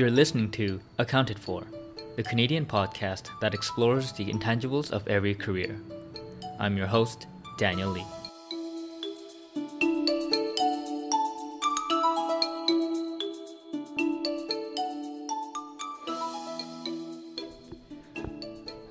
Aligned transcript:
You're 0.00 0.10
listening 0.10 0.50
to 0.52 0.80
Accounted 0.96 1.38
For, 1.38 1.62
the 2.16 2.22
Canadian 2.22 2.64
podcast 2.64 3.28
that 3.42 3.52
explores 3.52 4.12
the 4.12 4.24
intangibles 4.24 4.90
of 4.92 5.06
every 5.06 5.34
career. 5.34 5.78
I'm 6.58 6.74
your 6.74 6.86
host, 6.86 7.26
Daniel 7.58 7.90
Lee. 7.90 8.06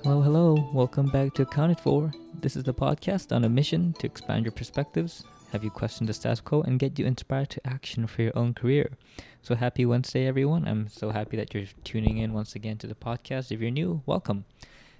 Hello, 0.04 0.20
hello. 0.22 0.70
Welcome 0.72 1.08
back 1.08 1.34
to 1.34 1.42
Accounted 1.42 1.80
For. 1.80 2.12
This 2.40 2.54
is 2.54 2.62
the 2.62 2.72
podcast 2.72 3.34
on 3.34 3.42
a 3.42 3.48
mission 3.48 3.94
to 3.94 4.06
expand 4.06 4.44
your 4.44 4.52
perspectives, 4.52 5.24
have 5.50 5.64
you 5.64 5.70
question 5.70 6.06
the 6.06 6.12
status 6.12 6.40
quo, 6.40 6.62
and 6.62 6.78
get 6.78 6.98
you 6.98 7.04
inspired 7.04 7.50
to 7.50 7.66
action 7.66 8.06
for 8.06 8.22
your 8.22 8.36
own 8.38 8.54
career. 8.54 8.92
So 9.42 9.56
happy 9.56 9.84
Wednesday, 9.84 10.26
everyone. 10.26 10.66
I'm 10.66 10.88
so 10.88 11.10
happy 11.10 11.36
that 11.36 11.52
you're 11.52 11.64
tuning 11.82 12.18
in 12.18 12.32
once 12.32 12.54
again 12.54 12.78
to 12.78 12.86
the 12.86 12.94
podcast. 12.94 13.50
If 13.50 13.60
you're 13.60 13.70
new, 13.70 14.02
welcome. 14.06 14.44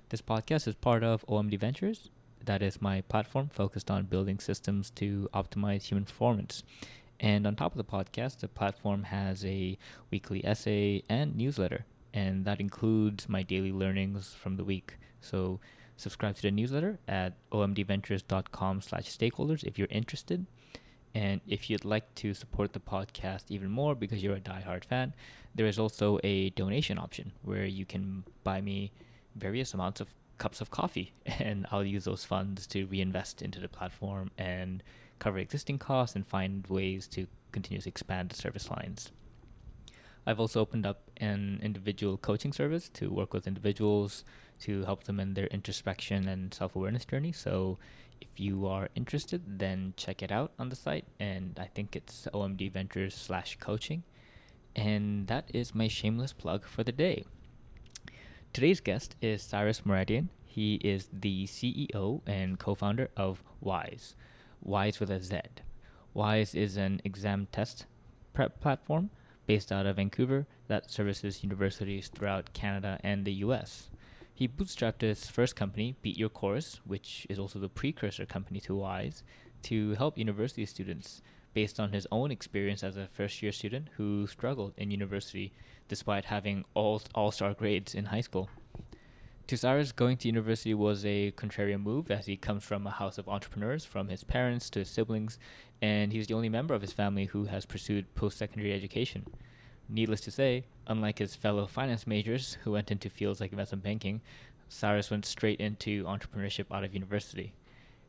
This 0.09 0.21
podcast 0.21 0.67
is 0.67 0.75
part 0.75 1.05
of 1.05 1.25
OMD 1.29 1.59
Ventures. 1.59 2.11
That 2.45 2.63
is 2.63 2.83
my 2.83 3.03
platform 3.03 3.49
focused 3.49 3.93
on 3.93 4.07
building 4.07 4.41
systems 4.41 4.91
to 4.97 5.29
optimize 5.33 5.85
human 5.85 6.05
performance. 6.05 6.65
And 7.21 7.47
on 7.47 7.55
top 7.55 7.73
of 7.73 7.79
the 7.79 7.85
podcast, 7.85 8.41
the 8.41 8.49
platform 8.49 9.05
has 9.05 9.45
a 9.45 9.79
weekly 10.11 10.45
essay 10.45 11.05
and 11.09 11.37
newsletter, 11.37 11.85
and 12.13 12.45
that 12.45 12.61
includes 12.61 13.29
my 13.29 13.45
daily 13.45 13.71
learnings 13.71 14.35
from 14.35 14.57
the 14.57 14.65
week. 14.65 14.97
So 15.21 15.61
subscribe 16.01 16.37
to 16.37 16.43
the 16.43 16.51
newsletter 16.51 16.99
at 17.07 17.35
omdventures.com 17.51 18.81
slash 18.81 19.05
stakeholders 19.05 19.65
if 19.65 19.79
you're 19.79 19.89
interested. 19.91 20.47
And 21.15 21.41
if 21.47 21.69
you'd 21.69 21.85
like 21.85 22.15
to 22.17 22.35
support 22.35 22.73
the 22.73 22.81
podcast 22.81 23.45
even 23.49 23.71
more 23.71 23.95
because 23.95 24.23
you're 24.23 24.37
a 24.37 24.41
diehard 24.41 24.85
fan, 24.85 25.13
there 25.55 25.67
is 25.67 25.79
also 25.79 26.19
a 26.23 26.51
donation 26.51 26.99
option 26.99 27.33
where 27.43 27.65
you 27.65 27.85
can 27.85 28.25
buy 28.45 28.61
me 28.61 28.93
various 29.35 29.75
amounts 29.75 30.01
of 30.01 30.09
cups 30.39 30.61
of 30.61 30.71
coffee 30.71 31.13
and 31.27 31.67
I'll 31.71 31.85
use 31.85 32.05
those 32.05 32.25
funds 32.25 32.67
to 32.69 32.87
reinvest 32.87 33.43
into 33.43 33.61
the 33.61 33.69
platform 33.69 34.31
and 34.39 34.83
cover 35.19 35.39
existing 35.39 35.79
costs 35.79 36.17
and 36.17 36.27
find 36.27 36.67
ways 36.69 37.07
to 37.09 37.27
continuously 37.53 37.91
expand 37.91 38.31
the 38.31 38.37
service 38.37 38.71
lines. 38.71 39.11
I've 40.27 40.41
also 40.41 40.61
opened 40.61 40.87
up 40.87 41.11
an 41.17 41.61
individual 41.63 42.17
coaching 42.17 42.53
service 42.53 42.89
to 42.91 43.11
work 43.11 43.33
with 43.33 43.47
individuals 43.47 44.25
to 44.61 44.85
help 44.85 45.05
them 45.05 45.19
in 45.19 45.35
their 45.35 45.47
introspection 45.47 46.29
and 46.29 46.53
self 46.53 46.77
awareness 46.77 47.05
journey. 47.05 47.33
So 47.33 47.79
if 48.21 48.29
you 48.37 48.67
are 48.67 48.89
interested, 48.95 49.59
then 49.59 49.95
check 49.97 50.23
it 50.23 50.31
out 50.31 50.53
on 50.59 50.69
the 50.69 50.77
site. 50.77 51.07
And 51.19 51.59
I 51.59 51.67
think 51.67 51.97
it's 51.97 52.29
OMD 52.35 52.71
Ventures 52.73 53.15
slash 53.15 53.57
coaching. 53.61 54.03
And 54.77 55.27
that 55.27 55.51
is 55.55 55.75
my 55.75 55.89
shameless 55.89 56.33
plug 56.33 56.67
for 56.67 56.85
the 56.85 56.93
day. 56.93 57.25
Today's 58.53 58.81
guest 58.81 59.17
is 59.23 59.43
Cyrus 59.43 59.83
Moradian. 59.83 60.29
He 60.45 60.75
is 60.77 61.09
the 61.13 61.47
CEO 61.47 62.21
and 62.27 62.59
co 62.59 62.75
founder 62.75 63.09
of 63.17 63.43
Wize, 63.65 64.15
Wise 64.61 65.01
with 65.01 65.11
a 65.11 65.21
Z. 65.21 65.41
Wize 66.15 66.55
is 66.55 66.77
an 66.77 67.01
exam 67.05 67.47
test 67.53 67.87
prep 68.35 68.61
platform 68.61 69.11
based 69.51 69.73
out 69.73 69.85
of 69.85 69.97
Vancouver 69.97 70.47
that 70.69 70.89
services 70.89 71.43
universities 71.43 72.07
throughout 72.07 72.53
Canada 72.53 73.01
and 73.03 73.25
the 73.25 73.33
US. 73.47 73.91
He 74.33 74.47
bootstrapped 74.47 75.01
his 75.01 75.29
first 75.29 75.57
company, 75.57 75.97
Beat 76.03 76.17
Your 76.17 76.29
Course, 76.29 76.79
which 76.85 77.27
is 77.29 77.37
also 77.37 77.59
the 77.59 77.69
precursor 77.69 78.25
company 78.27 78.61
to 78.61 78.75
Wize, 78.75 79.25
to 79.63 79.95
help 79.95 80.17
university 80.17 80.65
students 80.67 81.21
based 81.53 81.81
on 81.81 81.91
his 81.91 82.07
own 82.13 82.31
experience 82.31 82.85
as 82.85 82.97
a 82.97 83.09
first 83.09 83.43
year 83.43 83.51
student 83.51 83.89
who 83.97 84.29
struggled 84.29 84.73
in 84.77 84.93
university 84.93 85.53
despite 85.89 86.27
having 86.27 86.65
all 86.75 87.03
all 87.13 87.33
star 87.33 87.53
grades 87.53 87.93
in 87.93 88.05
high 88.05 88.21
school. 88.21 88.49
Cyrus, 89.57 89.93
going 89.93 90.17
to 90.19 90.29
university 90.29 90.75
was 90.75 91.05
a 91.05 91.33
contrarian 91.33 91.83
move 91.83 92.11
as 92.11 92.27
he 92.27 92.37
comes 92.37 92.65
from 92.65 92.87
a 92.87 92.91
house 92.91 93.19
of 93.19 93.29
entrepreneurs, 93.29 93.85
from 93.85 94.09
his 94.09 94.23
parents 94.23 94.69
to 94.71 94.81
his 94.81 94.91
siblings, 94.91 95.39
and 95.81 96.13
he's 96.13 96.27
the 96.27 96.35
only 96.35 96.49
member 96.49 96.75
of 96.75 96.83
his 96.83 96.93
family 96.93 97.25
who 97.27 97.45
has 97.47 97.65
pursued 97.67 98.15
post 98.15 98.39
secondary 98.39 98.73
education. 98.73 99.27
Needless 99.89 100.21
to 100.23 100.31
say, 100.31 100.67
unlike 100.87 101.19
his 101.19 101.35
fellow 101.35 101.67
finance 101.67 102.07
majors 102.07 102.59
who 102.65 102.73
went 102.73 102.91
into 102.91 103.11
fields 103.11 103.41
like 103.41 103.51
investment 103.51 103.83
banking, 103.83 104.21
Cyrus 104.69 105.11
went 105.11 105.27
straight 105.27 105.61
into 105.61 106.05
entrepreneurship 106.05 106.67
out 106.71 106.85
of 106.85 106.95
university. 106.95 107.53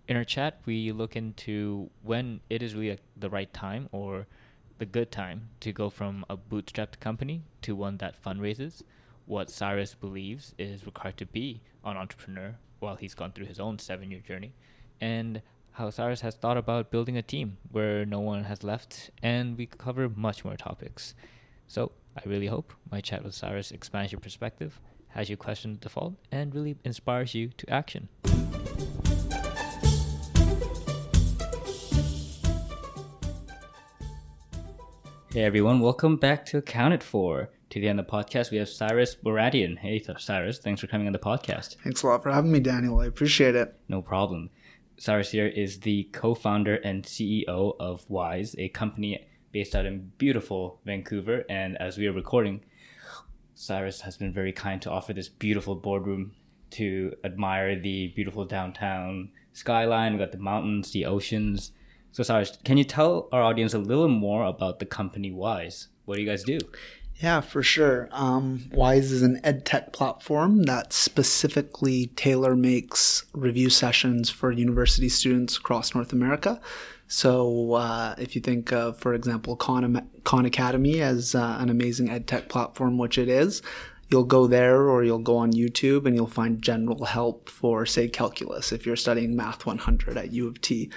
In 0.08 0.18
our 0.18 0.24
chat, 0.24 0.60
we 0.66 0.92
look 0.92 1.16
into 1.16 1.90
when 2.04 2.42
it 2.50 2.62
is 2.62 2.76
really 2.76 3.00
the 3.16 3.30
right 3.30 3.52
time 3.54 3.90
or 3.92 4.28
the 4.78 4.86
good 4.86 5.12
time 5.12 5.50
to 5.62 5.72
go 5.72 5.90
from 5.90 6.26
a 6.30 6.36
bootstrapped 6.36 7.00
company 7.00 7.44
to 7.62 7.76
one 7.76 7.98
that 7.98 8.22
fundraises, 8.22 8.84
what 9.26 9.50
Cyrus 9.50 9.96
believes 9.96 10.54
is 10.58 10.86
required 10.86 11.18
to 11.18 11.26
be 11.26 11.62
an 11.84 11.98
entrepreneur 11.98 12.56
while 12.80 12.96
he's 12.96 13.14
gone 13.14 13.32
through 13.32 13.46
his 13.46 13.60
own 13.60 13.80
seven 13.80 14.12
year 14.12 14.20
journey, 14.20 14.54
and 15.00 15.42
how 15.72 15.90
Cyrus 15.90 16.22
has 16.22 16.36
thought 16.36 16.58
about 16.58 16.92
building 16.92 17.18
a 17.18 17.22
team 17.22 17.58
where 17.72 18.06
no 18.06 18.20
one 18.20 18.44
has 18.46 18.64
left, 18.64 19.12
and 19.24 19.58
we 19.58 19.66
cover 19.66 20.10
much 20.10 20.44
more 20.44 20.58
topics. 20.58 21.14
So 21.68 21.92
I 22.18 22.28
really 22.28 22.48
hope 22.48 22.74
my 22.92 23.00
chat 23.00 23.24
with 23.24 23.34
Cyrus 23.34 23.72
expands 23.72 24.12
your 24.12 24.20
perspective, 24.20 24.80
has 25.10 25.30
you 25.30 25.38
question 25.38 25.74
the 25.74 25.80
default, 25.80 26.16
and 26.32 26.54
really 26.54 26.76
inspires 26.84 27.34
you 27.34 27.50
to 27.58 27.70
action. 27.70 28.10
Hey 35.34 35.44
everyone, 35.44 35.80
welcome 35.80 36.18
back 36.18 36.46
to 36.48 36.58
Accounted 36.58 37.04
For. 37.04 37.50
Today 37.72 37.88
on 37.88 37.96
the 37.96 38.04
podcast, 38.04 38.52
we 38.52 38.58
have 38.58 38.68
Cyrus 38.68 39.16
Moradian. 39.24 39.78
Hey 39.78 40.04
Cyrus, 40.18 40.60
thanks 40.60 40.82
for 40.82 40.88
coming 40.88 41.08
on 41.08 41.14
the 41.14 41.20
podcast. 41.20 41.78
Thanks 41.82 42.04
a 42.04 42.08
lot 42.08 42.22
for 42.22 42.30
having 42.30 42.52
me, 42.52 42.60
Daniel. 42.60 43.00
I 43.00 43.06
appreciate 43.06 43.56
it. 43.56 43.74
No 43.88 44.02
problem. 44.02 44.50
Cyrus 44.98 45.32
here 45.32 45.48
is 45.48 45.80
the 45.80 46.04
co 46.12 46.36
founder 46.36 46.76
and 46.76 47.06
CEO 47.06 47.78
of 47.80 48.06
Wize, 48.10 48.56
a 48.58 48.68
company 48.68 49.26
based 49.54 49.74
out 49.74 49.86
in 49.86 50.12
beautiful 50.18 50.82
Vancouver. 50.84 51.46
And 51.50 51.78
as 51.78 51.98
we 51.98 52.08
are 52.08 52.12
recording, 52.12 52.60
Cyrus 53.56 54.02
has 54.02 54.18
been 54.18 54.34
very 54.34 54.52
kind 54.52 54.82
to 54.82 54.92
offer 54.92 55.14
this 55.14 55.30
beautiful 55.30 55.76
boardroom 55.76 56.34
to 56.72 57.16
admire 57.24 57.80
the 57.80 58.10
beautiful 58.10 58.44
downtown 58.44 59.30
skyline. 59.54 60.12
We've 60.12 60.20
got 60.20 60.34
the 60.34 60.40
mountains, 60.40 60.92
the 60.92 61.06
oceans. 61.06 61.72
So, 62.12 62.22
Cyrus, 62.22 62.58
can 62.66 62.76
you 62.76 62.84
tell 62.84 63.30
our 63.32 63.42
audience 63.42 63.74
a 63.74 63.80
little 63.80 64.10
more 64.10 64.44
about 64.44 64.80
the 64.80 64.86
company 64.86 65.32
Wize? 65.32 65.88
What 66.04 66.16
do 66.16 66.22
you 66.22 66.28
guys 66.28 66.44
do? 66.44 66.60
Yeah, 67.22 67.42
for 67.42 67.62
sure. 67.62 68.10
Um, 68.12 68.66
Wize 68.72 69.12
is 69.12 69.22
an 69.22 69.40
ed 69.44 69.64
tech 69.64 69.94
platform 69.94 70.64
that 70.64 70.92
specifically 70.92 72.08
tailor 72.16 72.56
makes 72.56 73.26
review 73.34 73.70
sessions 73.70 74.32
for 74.32 74.52
university 74.52 75.08
students 75.08 75.56
across 75.56 75.94
North 75.94 76.14
America. 76.14 76.60
So, 77.08 77.74
uh, 77.74 78.16
if 78.18 78.36
you 78.36 78.42
think 78.42 78.72
of, 78.74 78.98
for 78.98 79.14
example, 79.14 79.56
Khan, 79.56 80.08
Khan 80.24 80.46
Academy 80.46 81.02
as 81.02 81.36
uh, 81.36 81.58
an 81.60 81.70
amazing 81.70 82.10
ed 82.10 82.26
tech 82.26 82.50
platform, 82.50 82.98
which 82.98 83.20
it 83.20 83.30
is, 83.30 83.62
you'll 84.10 84.24
go 84.24 84.48
there 84.48 84.90
or 84.90 85.04
you'll 85.04 85.20
go 85.20 85.38
on 85.38 85.52
YouTube 85.52 86.08
and 86.08 86.16
you'll 86.16 86.26
find 86.26 86.62
general 86.62 87.06
help 87.06 87.50
for, 87.50 87.86
say, 87.86 88.08
calculus 88.08 88.72
if 88.72 88.86
you're 88.86 88.96
studying 88.96 89.36
Math 89.36 89.66
100 89.66 90.18
at 90.18 90.32
U 90.32 90.48
of 90.48 90.60
T. 90.62 90.90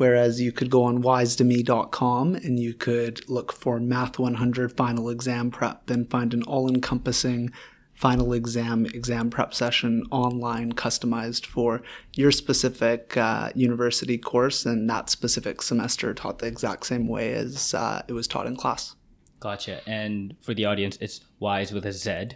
Whereas 0.00 0.40
you 0.40 0.50
could 0.50 0.70
go 0.70 0.84
on 0.84 1.02
wisetome.com 1.02 2.34
and 2.36 2.58
you 2.58 2.72
could 2.72 3.28
look 3.28 3.52
for 3.52 3.78
Math 3.78 4.18
100 4.18 4.74
final 4.74 5.10
exam 5.10 5.50
prep 5.50 5.90
and 5.90 6.08
find 6.10 6.32
an 6.32 6.42
all 6.44 6.70
encompassing 6.70 7.50
final 7.92 8.32
exam 8.32 8.86
exam 8.86 9.28
prep 9.28 9.52
session 9.52 10.04
online 10.10 10.72
customized 10.72 11.44
for 11.44 11.82
your 12.14 12.32
specific 12.32 13.14
uh, 13.18 13.50
university 13.54 14.16
course 14.16 14.64
and 14.64 14.88
that 14.88 15.10
specific 15.10 15.60
semester 15.60 16.14
taught 16.14 16.38
the 16.38 16.46
exact 16.46 16.86
same 16.86 17.06
way 17.06 17.34
as 17.34 17.74
uh, 17.74 18.00
it 18.08 18.14
was 18.14 18.26
taught 18.26 18.46
in 18.46 18.56
class. 18.56 18.96
Gotcha. 19.38 19.86
And 19.86 20.34
for 20.40 20.54
the 20.54 20.64
audience 20.64 20.96
it's 21.02 21.20
wise 21.40 21.72
with 21.72 21.84
a 21.84 21.92
z. 21.92 22.28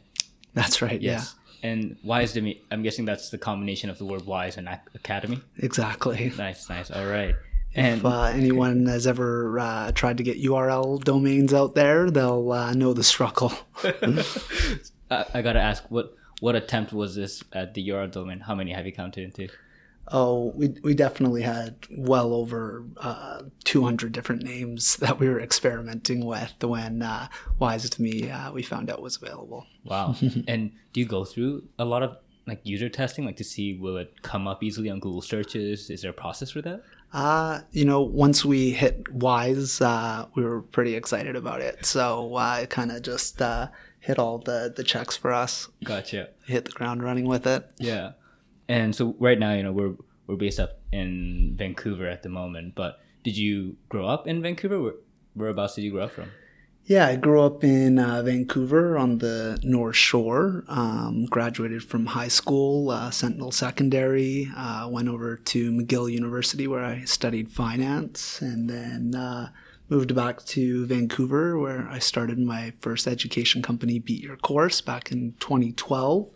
That's 0.52 0.82
right 0.82 1.00
yes. 1.00 1.34
Yeah. 1.62 1.70
and 1.70 1.96
wise 2.04 2.34
to 2.34 2.42
me 2.42 2.60
i'm 2.70 2.82
guessing 2.82 3.06
that's 3.06 3.30
the 3.30 3.38
combination 3.38 3.88
of 3.88 3.96
the 3.96 4.04
word 4.04 4.26
wise 4.26 4.58
and 4.58 4.68
academy? 4.94 5.40
Exactly. 5.56 6.30
Nice 6.36 6.68
nice. 6.68 6.90
All 6.90 7.06
right 7.06 7.34
and 7.74 7.98
if 7.98 8.04
uh, 8.04 8.22
anyone 8.24 8.86
has 8.86 9.06
ever 9.06 9.58
uh, 9.58 9.92
tried 9.92 10.18
to 10.18 10.22
get 10.22 10.42
URL 10.42 11.02
domains 11.02 11.52
out 11.52 11.74
there, 11.74 12.10
they'll 12.10 12.52
uh, 12.52 12.72
know 12.72 12.92
the 12.92 13.04
struggle. 13.04 13.52
I, 13.82 15.24
I 15.34 15.42
gotta 15.42 15.60
ask, 15.60 15.84
what 15.90 16.14
what 16.40 16.54
attempt 16.54 16.92
was 16.92 17.14
this 17.14 17.42
at 17.52 17.74
the 17.74 17.88
URL 17.88 18.10
domain? 18.10 18.40
How 18.40 18.54
many 18.54 18.72
have 18.72 18.86
you 18.86 18.92
counted 18.92 19.24
into? 19.24 19.48
Oh, 20.08 20.52
we 20.54 20.74
we 20.82 20.94
definitely 20.94 21.42
had 21.42 21.76
well 21.90 22.34
over 22.34 22.84
uh, 22.98 23.42
200 23.64 24.12
different 24.12 24.42
names 24.42 24.96
that 25.00 25.18
we 25.18 25.28
were 25.28 25.40
experimenting 25.40 26.24
with 26.24 26.52
when 26.62 27.02
uh, 27.02 27.28
Wise 27.58 27.88
to 27.88 28.02
Me 28.02 28.30
uh, 28.30 28.52
we 28.52 28.62
found 28.62 28.90
out 28.90 29.02
was 29.02 29.16
available. 29.16 29.66
Wow! 29.84 30.14
and 30.48 30.72
do 30.92 31.00
you 31.00 31.06
go 31.06 31.24
through 31.24 31.64
a 31.78 31.84
lot 31.84 32.02
of 32.02 32.18
like 32.46 32.60
user 32.62 32.88
testing, 32.88 33.24
like 33.24 33.36
to 33.36 33.44
see 33.44 33.74
will 33.74 33.96
it 33.96 34.22
come 34.22 34.46
up 34.46 34.62
easily 34.62 34.90
on 34.90 35.00
Google 35.00 35.22
searches? 35.22 35.88
Is 35.88 36.02
there 36.02 36.10
a 36.10 36.14
process 36.14 36.50
for 36.50 36.62
that? 36.62 36.82
Uh, 37.14 37.60
you 37.70 37.84
know, 37.84 38.02
once 38.02 38.44
we 38.44 38.70
hit 38.72 39.04
Wize, 39.04 39.80
uh, 39.80 40.26
we 40.34 40.44
were 40.44 40.62
pretty 40.62 40.96
excited 40.96 41.36
about 41.36 41.60
it. 41.60 41.86
So 41.86 42.34
uh, 42.34 42.58
it 42.62 42.70
kind 42.70 42.90
of 42.90 43.02
just 43.02 43.40
uh, 43.40 43.68
hit 44.00 44.18
all 44.18 44.38
the 44.38 44.72
the 44.74 44.82
checks 44.82 45.16
for 45.16 45.32
us. 45.32 45.68
Gotcha. 45.84 46.30
Hit 46.44 46.64
the 46.64 46.72
ground 46.72 47.04
running 47.04 47.26
with 47.26 47.46
it. 47.46 47.70
Yeah. 47.78 48.12
And 48.68 48.96
so 48.96 49.14
right 49.20 49.38
now, 49.38 49.54
you 49.54 49.62
know, 49.62 49.70
we're 49.70 49.94
we're 50.26 50.34
based 50.36 50.58
up 50.58 50.80
in 50.90 51.54
Vancouver 51.56 52.08
at 52.08 52.24
the 52.24 52.28
moment. 52.28 52.74
But 52.74 52.98
did 53.22 53.36
you 53.36 53.76
grow 53.88 54.08
up 54.08 54.26
in 54.26 54.42
Vancouver? 54.42 54.80
Where, 54.80 54.94
whereabouts 55.34 55.76
did 55.76 55.82
you 55.82 55.92
grow 55.92 56.04
up 56.04 56.10
from? 56.10 56.30
Yeah, 56.86 57.06
I 57.06 57.16
grew 57.16 57.40
up 57.40 57.64
in 57.64 57.98
uh, 57.98 58.22
Vancouver 58.22 58.98
on 58.98 59.16
the 59.16 59.58
North 59.62 59.96
Shore. 59.96 60.64
Um, 60.68 61.24
graduated 61.24 61.82
from 61.82 62.04
high 62.04 62.28
school, 62.28 62.90
uh, 62.90 63.10
Sentinel 63.10 63.52
Secondary. 63.52 64.50
Uh, 64.54 64.88
went 64.90 65.08
over 65.08 65.36
to 65.36 65.72
McGill 65.72 66.12
University 66.12 66.68
where 66.68 66.84
I 66.84 67.04
studied 67.04 67.50
finance, 67.50 68.42
and 68.42 68.68
then 68.68 69.14
uh, 69.14 69.48
moved 69.88 70.14
back 70.14 70.44
to 70.44 70.84
Vancouver 70.84 71.58
where 71.58 71.88
I 71.88 72.00
started 72.00 72.38
my 72.38 72.74
first 72.80 73.06
education 73.06 73.62
company, 73.62 73.98
Beat 73.98 74.22
Your 74.22 74.36
Course, 74.36 74.82
back 74.82 75.10
in 75.10 75.34
2012. 75.40 76.28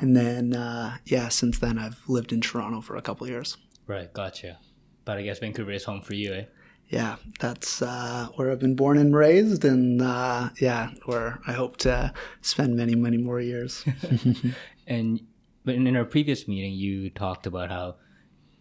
And 0.00 0.16
then, 0.16 0.54
uh, 0.54 0.96
yeah, 1.04 1.28
since 1.28 1.58
then 1.58 1.78
I've 1.78 2.00
lived 2.08 2.32
in 2.32 2.40
Toronto 2.40 2.80
for 2.80 2.96
a 2.96 3.02
couple 3.02 3.28
years. 3.28 3.58
Right, 3.86 4.10
gotcha. 4.10 4.58
But 5.04 5.18
I 5.18 5.22
guess 5.22 5.38
Vancouver 5.38 5.72
is 5.72 5.84
home 5.84 6.00
for 6.00 6.14
you, 6.14 6.32
eh? 6.32 6.44
Yeah, 6.92 7.16
that's 7.40 7.80
uh, 7.80 8.28
where 8.34 8.52
I've 8.52 8.58
been 8.58 8.76
born 8.76 8.98
and 8.98 9.16
raised, 9.16 9.64
and 9.64 10.02
uh, 10.02 10.50
yeah, 10.60 10.90
where 11.06 11.40
I 11.46 11.52
hope 11.52 11.78
to 11.78 12.12
spend 12.42 12.76
many, 12.76 12.94
many 12.94 13.16
more 13.16 13.40
years. 13.40 13.82
and 14.86 15.20
but 15.64 15.74
in 15.74 15.96
our 15.96 16.04
previous 16.04 16.46
meeting, 16.46 16.74
you 16.74 17.08
talked 17.08 17.46
about 17.46 17.70
how 17.70 17.96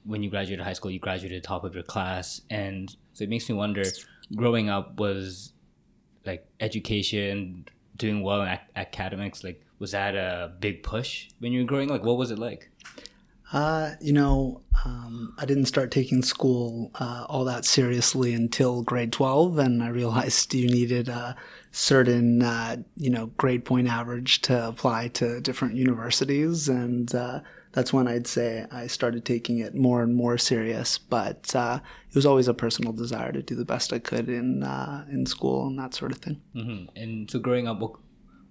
when 0.06 0.24
you 0.24 0.30
graduated 0.30 0.63
high 0.63 0.72
school, 0.72 0.89
you 0.89 1.00
graduated 1.00 1.44
top 1.44 1.66
of 1.66 1.75
your 1.75 1.83
class, 1.83 2.39
and 2.50 2.95
so 3.12 3.25
it 3.25 3.30
makes 3.30 3.50
me 3.50 3.56
wonder. 3.56 3.83
Growing 4.33 4.69
up 4.69 4.98
was 4.98 5.51
like 6.25 6.48
education, 6.62 7.66
doing 7.98 8.24
well 8.24 8.44
in 8.44 8.48
ac- 8.48 8.62
academics. 8.78 9.44
Like, 9.44 9.62
was 9.78 9.92
that 9.92 10.16
a 10.16 10.54
big 10.62 10.83
push 10.83 11.28
when 11.39 11.51
you 11.51 11.63
were 11.63 11.68
growing? 11.68 11.89
Like, 11.89 12.04
what 12.04 12.18
was 12.18 12.31
it 12.31 12.39
like? 12.39 12.70
Uh, 13.51 13.92
you 14.00 14.13
know, 14.13 14.62
um, 14.86 15.33
I 15.38 15.45
didn't 15.45 15.65
start 15.65 15.92
taking 15.92 16.21
school 16.21 16.92
uh, 16.95 17.25
all 17.27 17.44
that 17.45 17.65
seriously 17.65 18.33
until 18.33 18.81
grade 18.81 19.12
12, 19.12 19.57
and 19.57 19.83
I 19.83 19.89
realized 19.89 20.53
you 20.53 20.68
needed 20.68 21.09
a 21.09 21.36
certain, 21.71 22.42
uh, 22.42 22.77
you 22.95 23.09
know, 23.09 23.27
grade 23.38 23.65
point 23.65 23.88
average 23.88 24.42
to 24.44 24.68
apply 24.68 25.09
to 25.09 25.42
different 25.42 25.75
universities. 25.75 26.69
And 26.69 27.13
uh, 27.13 27.42
that's 27.74 27.92
when 27.92 28.07
I'd 28.07 28.27
say 28.27 28.65
I 28.71 28.88
started 28.88 29.25
taking 29.25 29.59
it 29.59 29.75
more 29.75 30.01
and 30.01 30.15
more 30.15 30.38
serious. 30.38 30.97
But 30.97 31.54
uh, 31.54 31.80
it 32.09 32.15
was 32.15 32.25
always 32.25 32.47
a 32.47 32.54
personal 32.54 32.94
desire 32.94 33.31
to 33.31 33.42
do 33.42 33.56
the 33.56 33.65
best 33.65 33.92
I 33.92 34.00
could 34.00 34.30
in, 34.30 34.63
uh, 34.63 35.06
in 35.09 35.25
school 35.25 35.68
and 35.68 35.77
that 35.80 35.94
sort 35.94 36.12
of 36.12 36.19
thing. 36.19 36.42
Mm-hmm. 36.56 36.97
And 36.97 37.31
so 37.31 37.39
growing 37.39 37.68
up, 37.68 37.81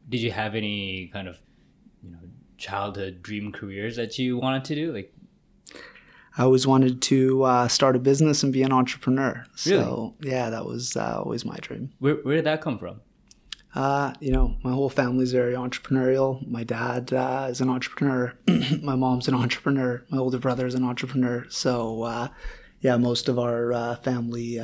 did 0.08 0.20
you 0.20 0.32
have 0.32 0.54
any 0.54 1.10
kind 1.12 1.28
of, 1.28 1.38
you 2.02 2.10
know, 2.10 2.18
childhood 2.60 3.22
dream 3.22 3.50
careers 3.50 3.96
that 3.96 4.18
you 4.18 4.38
wanted 4.38 4.64
to 4.66 4.74
do? 4.76 4.92
Like, 4.92 5.12
I 6.38 6.44
always 6.44 6.66
wanted 6.66 7.02
to 7.02 7.42
uh, 7.42 7.68
start 7.68 7.96
a 7.96 7.98
business 7.98 8.42
and 8.42 8.52
be 8.52 8.62
an 8.62 8.72
entrepreneur. 8.72 9.44
Really? 9.66 9.82
So 9.82 10.14
yeah, 10.20 10.50
that 10.50 10.64
was 10.64 10.96
uh, 10.96 11.20
always 11.24 11.44
my 11.44 11.56
dream. 11.56 11.92
Where 11.98 12.16
where 12.16 12.36
did 12.36 12.46
that 12.46 12.60
come 12.60 12.78
from? 12.78 13.00
Uh, 13.74 14.14
you 14.20 14.32
know, 14.32 14.56
my 14.62 14.72
whole 14.72 14.88
family's 14.88 15.32
very 15.32 15.54
entrepreneurial. 15.54 16.46
My 16.48 16.64
dad 16.64 17.12
uh, 17.12 17.48
is 17.50 17.60
an 17.60 17.68
entrepreneur. 17.68 18.34
my 18.82 18.94
mom's 18.94 19.28
an 19.28 19.34
entrepreneur. 19.34 20.04
My 20.10 20.18
older 20.18 20.38
brother 20.38 20.66
is 20.66 20.74
an 20.74 20.84
entrepreneur. 20.84 21.46
So 21.48 22.02
uh, 22.02 22.28
yeah, 22.80 22.96
most 22.96 23.28
of 23.28 23.38
our 23.38 23.72
uh, 23.72 23.96
family 23.96 24.60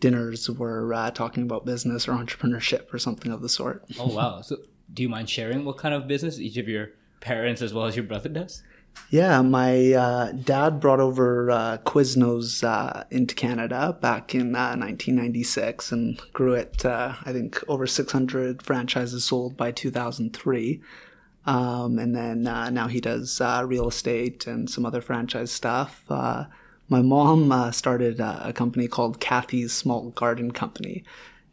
dinners 0.00 0.48
were 0.50 1.10
talking 1.14 1.42
about 1.42 1.66
business 1.66 2.08
or 2.08 2.12
entrepreneurship 2.12 2.92
or 2.92 2.98
something 2.98 3.32
of 3.32 3.42
the 3.42 3.48
sort. 3.48 3.84
Oh 3.98 4.14
wow! 4.14 4.42
So 4.44 4.56
do 4.92 5.02
you 5.02 5.08
mind 5.08 5.30
sharing 5.30 5.64
what 5.64 5.78
kind 5.78 5.94
of 5.94 6.08
business 6.08 6.38
each 6.38 6.56
of 6.56 6.68
your 6.68 6.90
parents 7.20 7.62
as 7.62 7.72
well 7.72 7.86
as 7.86 7.96
your 7.96 8.04
brother 8.04 8.28
does? 8.28 8.62
Yeah, 9.08 9.42
my 9.42 9.92
uh, 9.92 10.32
dad 10.32 10.78
brought 10.78 11.00
over 11.00 11.50
uh, 11.50 11.78
Quiznos 11.78 12.62
uh, 12.62 13.04
into 13.10 13.34
Canada 13.34 13.96
back 14.00 14.34
in 14.34 14.52
1996 14.52 15.92
uh, 15.92 15.96
and 15.96 16.32
grew 16.32 16.54
it, 16.54 16.84
uh, 16.84 17.14
I 17.24 17.32
think, 17.32 17.62
over 17.66 17.86
600 17.86 18.62
franchises 18.62 19.24
sold 19.24 19.56
by 19.56 19.72
2003. 19.72 20.80
Um, 21.46 21.98
and 21.98 22.14
then 22.14 22.46
uh, 22.46 22.70
now 22.70 22.86
he 22.86 23.00
does 23.00 23.40
real 23.40 23.88
estate 23.88 24.46
and 24.46 24.70
some 24.70 24.86
other 24.86 25.00
franchise 25.00 25.50
stuff. 25.50 26.04
my 26.08 27.02
mom 27.02 27.72
started 27.72 28.20
a 28.20 28.52
company 28.52 28.86
called 28.86 29.18
Kathy's 29.20 29.72
Small 29.72 30.10
Garden 30.10 30.52
Company 30.52 31.04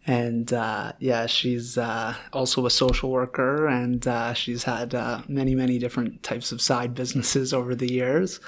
and 0.07 0.54
uh, 0.54 0.94
yeah, 1.00 1.25
she's 1.25 1.77
uh, 1.77 2.15
also 2.31 2.65
a 2.65 2.71
social 2.71 3.12
worker, 3.12 3.68
and 3.68 4.07
uh, 4.07 4.33
she's 4.33 4.63
had 4.63 4.95
uh, 4.95 5.21
many, 5.27 5.54
many 5.54 5.77
different 5.77 6.24
types 6.24 6.54
of 6.54 6.62
side 6.62 6.95
businesses 6.95 7.54
over 7.54 7.75
the 7.75 7.92
years. 7.92 8.39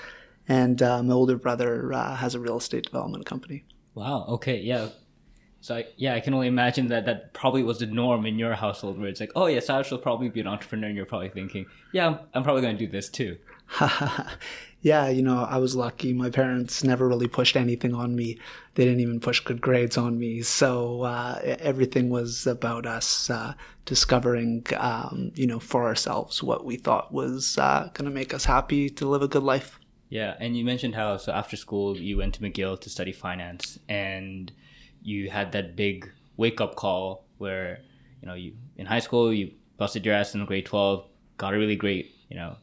And 0.47 0.81
uh, 0.81 1.03
my 1.03 1.13
older 1.13 1.37
brother 1.37 1.93
uh, 1.93 2.15
has 2.15 2.33
a 2.33 2.39
real 2.39 2.57
estate 2.57 2.85
development 2.85 3.25
company. 3.25 3.65
Wow. 3.93 4.25
Okay. 4.29 4.61
Yeah. 4.61 4.87
So 5.59 5.75
I, 5.75 5.87
yeah, 5.97 6.15
I 6.15 6.21
can 6.21 6.33
only 6.33 6.47
imagine 6.47 6.87
that 6.87 7.05
that 7.05 7.33
probably 7.33 7.63
was 7.63 7.79
the 7.79 7.87
norm 7.87 8.25
in 8.25 8.39
your 8.39 8.53
household, 8.53 8.97
where 8.97 9.09
it's 9.09 9.19
like, 9.19 9.33
oh 9.35 9.47
yes, 9.47 9.69
I 9.69 9.83
will 9.91 9.97
probably 9.97 10.29
be 10.29 10.39
an 10.39 10.47
entrepreneur, 10.47 10.87
and 10.87 10.95
you're 10.95 11.05
probably 11.05 11.27
thinking, 11.27 11.65
yeah, 11.91 12.07
I'm, 12.07 12.19
I'm 12.33 12.43
probably 12.43 12.61
going 12.61 12.77
to 12.77 12.85
do 12.85 12.89
this 12.89 13.09
too. 13.09 13.37
yeah, 14.81 15.09
you 15.09 15.21
know, 15.21 15.43
I 15.43 15.57
was 15.57 15.75
lucky. 15.75 16.13
My 16.13 16.29
parents 16.29 16.83
never 16.83 17.07
really 17.07 17.27
pushed 17.27 17.57
anything 17.57 17.93
on 17.93 18.15
me. 18.15 18.39
They 18.75 18.85
didn't 18.85 19.01
even 19.01 19.19
push 19.19 19.41
good 19.41 19.59
grades 19.59 19.97
on 19.97 20.17
me. 20.17 20.41
So 20.41 21.01
uh, 21.01 21.39
everything 21.43 22.09
was 22.09 22.47
about 22.47 22.85
us 22.85 23.29
uh, 23.29 23.55
discovering, 23.85 24.65
um, 24.77 25.31
you 25.35 25.47
know, 25.47 25.59
for 25.59 25.85
ourselves 25.85 26.41
what 26.41 26.63
we 26.63 26.77
thought 26.77 27.11
was 27.11 27.57
uh, 27.57 27.89
going 27.93 28.09
to 28.09 28.13
make 28.13 28.33
us 28.33 28.45
happy 28.45 28.89
to 28.91 29.07
live 29.07 29.21
a 29.21 29.27
good 29.27 29.43
life. 29.43 29.79
Yeah, 30.07 30.35
and 30.39 30.57
you 30.57 30.63
mentioned 30.65 30.95
how 30.95 31.17
so 31.17 31.31
after 31.33 31.55
school 31.55 31.97
you 31.97 32.17
went 32.17 32.33
to 32.35 32.41
McGill 32.41 32.79
to 32.81 32.89
study 32.89 33.11
finance, 33.11 33.77
and 33.87 34.51
you 35.03 35.29
had 35.29 35.51
that 35.51 35.75
big 35.75 36.09
wake 36.35 36.59
up 36.59 36.75
call 36.75 37.25
where 37.37 37.81
you 38.21 38.27
know 38.27 38.33
you 38.33 38.53
in 38.75 38.87
high 38.87 38.99
school 38.99 39.31
you 39.31 39.51
busted 39.77 40.05
your 40.05 40.15
ass 40.15 40.33
in 40.33 40.43
grade 40.45 40.65
twelve, 40.65 41.05
got 41.37 41.53
a 41.53 41.57
really 41.57 41.75
great 41.75 42.15
you 42.27 42.37
know 42.37 42.55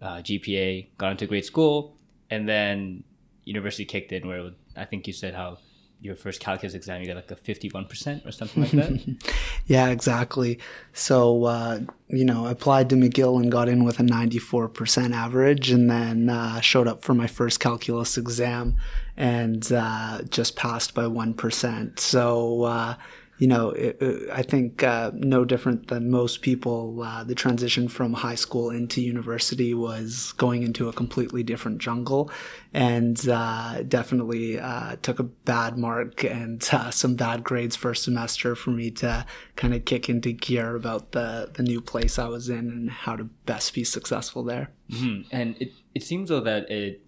uh, 0.00 0.16
GPA, 0.16 0.88
got 0.98 1.12
into 1.12 1.24
a 1.24 1.28
great 1.28 1.44
school, 1.44 1.96
and 2.30 2.48
then 2.48 3.04
university 3.44 3.84
kicked 3.84 4.12
in 4.12 4.26
where 4.28 4.42
would, 4.42 4.56
I 4.76 4.84
think 4.84 5.06
you 5.06 5.12
said 5.12 5.34
how 5.34 5.58
your 6.00 6.14
first 6.14 6.40
calculus 6.40 6.74
exam 6.74 7.00
you 7.00 7.08
got 7.08 7.16
like 7.16 7.30
a 7.30 7.34
51% 7.34 8.24
or 8.26 8.30
something 8.30 8.62
like 8.62 8.72
that? 8.72 9.16
Yeah 9.66 9.88
exactly. 9.88 10.58
So 10.92 11.44
uh, 11.44 11.80
you 12.08 12.24
know 12.24 12.46
applied 12.46 12.88
to 12.90 12.96
mcgill 12.96 13.40
and 13.40 13.50
got 13.52 13.68
in 13.68 13.84
with 13.84 14.00
a 14.00 14.02
94% 14.02 15.12
average 15.12 15.70
and 15.70 15.90
then 15.90 16.30
uh, 16.30 16.60
showed 16.60 16.88
up 16.88 17.02
for 17.02 17.14
my 17.14 17.26
first 17.26 17.60
calculus 17.60 18.16
exam 18.16 18.76
and 19.16 19.70
uh, 19.72 20.22
just 20.30 20.56
passed 20.56 20.94
by 20.94 21.02
1% 21.02 21.98
so 21.98 22.62
uh, 22.62 22.94
you 23.38 23.46
know, 23.46 23.70
it, 23.70 23.96
it, 24.00 24.30
I 24.32 24.42
think 24.42 24.82
uh, 24.82 25.12
no 25.14 25.44
different 25.44 25.86
than 25.88 26.10
most 26.10 26.42
people, 26.42 27.02
uh, 27.02 27.22
the 27.22 27.36
transition 27.36 27.88
from 27.88 28.12
high 28.12 28.34
school 28.34 28.70
into 28.70 29.00
university 29.00 29.74
was 29.74 30.32
going 30.32 30.64
into 30.64 30.88
a 30.88 30.92
completely 30.92 31.44
different 31.44 31.78
jungle, 31.78 32.30
and 32.74 33.28
uh, 33.28 33.82
definitely 33.82 34.58
uh, 34.58 34.96
took 35.02 35.20
a 35.20 35.22
bad 35.22 35.78
mark 35.78 36.24
and 36.24 36.68
uh, 36.72 36.90
some 36.90 37.14
bad 37.14 37.44
grades 37.44 37.76
first 37.76 38.02
semester 38.02 38.56
for 38.56 38.70
me 38.70 38.90
to 38.90 39.24
kind 39.54 39.72
of 39.72 39.84
kick 39.84 40.08
into 40.08 40.32
gear 40.32 40.74
about 40.74 41.12
the 41.12 41.50
the 41.54 41.62
new 41.62 41.80
place 41.80 42.18
I 42.18 42.26
was 42.26 42.48
in 42.48 42.70
and 42.70 42.90
how 42.90 43.14
to 43.14 43.24
best 43.46 43.72
be 43.72 43.84
successful 43.84 44.42
there. 44.42 44.70
Mm-hmm. 44.90 45.28
And 45.30 45.56
it 45.60 45.72
it 45.94 46.02
seems 46.02 46.28
though 46.28 46.40
that 46.40 46.68
it 46.70 47.02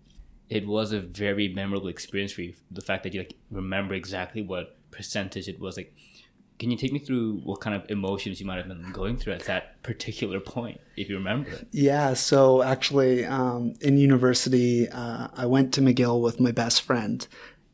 it 0.48 0.66
was 0.66 0.92
a 0.92 1.00
very 1.00 1.48
memorable 1.48 1.88
experience 1.88 2.32
for 2.32 2.42
you. 2.42 2.54
The 2.70 2.82
fact 2.82 3.02
that 3.02 3.14
you 3.14 3.20
like 3.20 3.34
remember 3.50 3.94
exactly 3.94 4.42
what 4.42 4.76
percentage 4.90 5.48
it 5.48 5.60
was 5.60 5.76
like 5.76 5.94
can 6.60 6.70
you 6.70 6.76
take 6.76 6.92
me 6.92 6.98
through 6.98 7.40
what 7.42 7.60
kind 7.60 7.74
of 7.74 7.90
emotions 7.90 8.38
you 8.38 8.46
might 8.46 8.58
have 8.58 8.68
been 8.68 8.92
going 8.92 9.16
through 9.16 9.32
at 9.32 9.44
that 9.44 9.82
particular 9.82 10.38
point, 10.38 10.78
if 10.94 11.08
you 11.08 11.16
remember? 11.16 11.50
Yeah, 11.72 12.12
so 12.12 12.62
actually, 12.62 13.24
um, 13.24 13.74
in 13.80 13.96
university, 13.96 14.86
uh, 14.88 15.28
I 15.34 15.46
went 15.46 15.72
to 15.74 15.80
McGill 15.80 16.20
with 16.20 16.38
my 16.38 16.52
best 16.52 16.82
friend, 16.82 17.26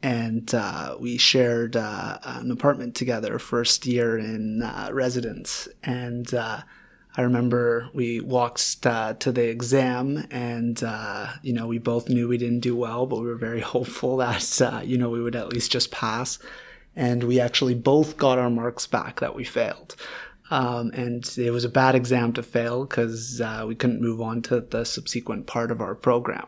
and 0.05 0.55
uh, 0.55 0.97
we 1.01 1.19
shared 1.19 1.77
uh, 1.77 2.19
an 2.23 2.53
apartment 2.53 2.95
together 2.95 3.41
first 3.41 3.87
year 3.87 4.17
in 4.17 4.63
uh, 4.63 4.91
residence. 4.93 5.67
And 5.83 6.33
uh, 6.33 6.61
I 7.17 7.23
remember 7.23 7.91
we 7.93 8.21
walked 8.21 8.87
uh, 8.87 9.15
to 9.15 9.33
the 9.33 9.49
exam, 9.49 10.29
and 10.31 10.81
you 11.43 11.53
know 11.53 11.67
we 11.67 11.79
both 11.79 12.09
knew 12.09 12.29
we 12.29 12.39
didn't 12.39 12.61
do 12.61 12.77
well, 12.77 13.05
but 13.07 13.19
we 13.19 13.27
were 13.27 13.35
very 13.35 13.61
hopeful 13.75 14.19
that 14.19 14.87
you 14.87 14.97
know 14.97 15.11
we 15.11 15.21
would 15.21 15.35
at 15.35 15.53
least 15.53 15.73
just 15.73 15.91
pass 15.91 16.39
and 16.97 17.23
we 17.23 17.39
actually 17.39 17.75
both 17.75 18.17
got 18.17 18.39
our 18.39 18.51
marks 18.51 18.87
back 18.87 19.21
that 19.21 19.35
we 19.35 19.45
failed. 19.45 19.95
Um, 20.51 20.91
and 20.95 21.31
it 21.37 21.51
was 21.51 21.65
a 21.65 21.69
bad 21.69 21.95
exam 21.95 22.33
to 22.35 22.43
fail 22.43 22.85
because 22.85 23.41
uh, 23.41 23.65
we 23.67 23.75
couldn't 23.75 24.01
move 24.01 24.21
on 24.21 24.43
to 24.43 24.61
the 24.61 24.85
subsequent 24.85 25.47
part 25.47 25.71
of 25.71 25.81
our 25.81 25.95
program. 25.95 26.47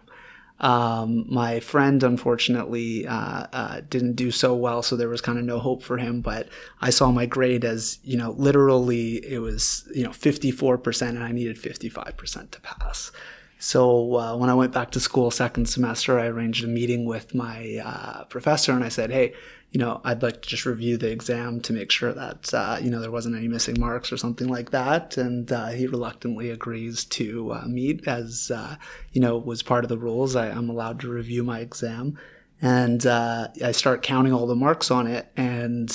Um, 0.61 1.25
my 1.29 1.61
friend, 1.61 2.03
unfortunately, 2.03 3.07
uh, 3.07 3.47
uh, 3.53 3.81
didn't 3.89 4.15
do 4.15 4.31
so 4.31 4.55
well, 4.55 4.83
so 4.83 4.97
there 4.97 5.09
was 5.09 5.21
kind 5.21 5.39
of 5.39 5.45
no 5.45 5.59
hope 5.59 5.83
for 5.83 5.99
him. 5.99 6.21
But 6.21 6.49
I 6.81 6.91
saw 6.91 7.13
my 7.13 7.27
grade 7.27 7.65
as, 7.65 7.99
you 8.03 8.17
know, 8.17 8.33
literally 8.33 9.25
it 9.25 9.39
was, 9.39 9.89
you 9.95 10.03
know, 10.03 10.11
54%, 10.11 11.11
and 11.11 11.23
I 11.23 11.33
needed 11.33 11.57
55% 11.57 12.51
to 12.51 12.61
pass. 12.61 13.13
So 13.59 14.15
uh, 14.15 14.37
when 14.37 14.51
I 14.51 14.55
went 14.55 14.73
back 14.73 14.93
to 14.93 15.01
school 15.01 15.31
second 15.31 15.69
semester, 15.69 16.19
I 16.19 16.27
arranged 16.27 16.65
a 16.65 16.69
meeting 16.69 17.05
with 17.07 17.35
my 17.35 17.81
uh, 17.85 18.25
professor, 18.25 18.73
and 18.73 18.85
I 18.85 18.89
said, 18.89 19.11
"Hey, 19.11 19.35
you 19.73 19.81
know, 19.81 20.01
I'd 20.05 20.23
like 20.23 20.43
to 20.43 20.49
just 20.49 20.65
review 20.65 20.97
the 20.97 21.11
exam 21.11 21.61
to 21.63 21.73
make 21.73 21.91
sure 21.91 22.13
that 22.13 22.55
uh, 22.55 22.79
you 22.81 22.89
know 22.89 23.01
there 23.01 23.11
wasn't 23.11 23.37
any 23.37 23.49
missing 23.49 23.79
marks 23.81 24.13
or 24.13 24.17
something 24.17 24.49
like 24.49 24.71
that." 24.71 25.17
And 25.17 25.51
uh, 25.51 25.69
he 25.69 25.89
reluctantly 25.89 26.51
agrees 26.51 27.05
to 27.07 27.53
uh, 27.53 27.65
meet, 27.67 28.07
as 28.07 28.53
uh, 28.55 28.77
you 29.13 29.21
know 29.21 29.37
was 29.37 29.65
part 29.65 29.85
of 29.85 29.89
the 29.89 29.99
rules. 29.99 30.37
I, 30.37 30.49
am 30.49 30.71
allowed 30.71 31.01
to 31.01 31.09
review 31.09 31.43
my 31.43 31.59
exam, 31.59 32.17
and 32.63 33.05
I 33.05 33.73
start 33.73 34.03
counting 34.03 34.33
all 34.33 34.47
the 34.47 34.55
marks 34.55 34.91
on 34.93 35.09
it, 35.09 35.33
and 35.37 35.91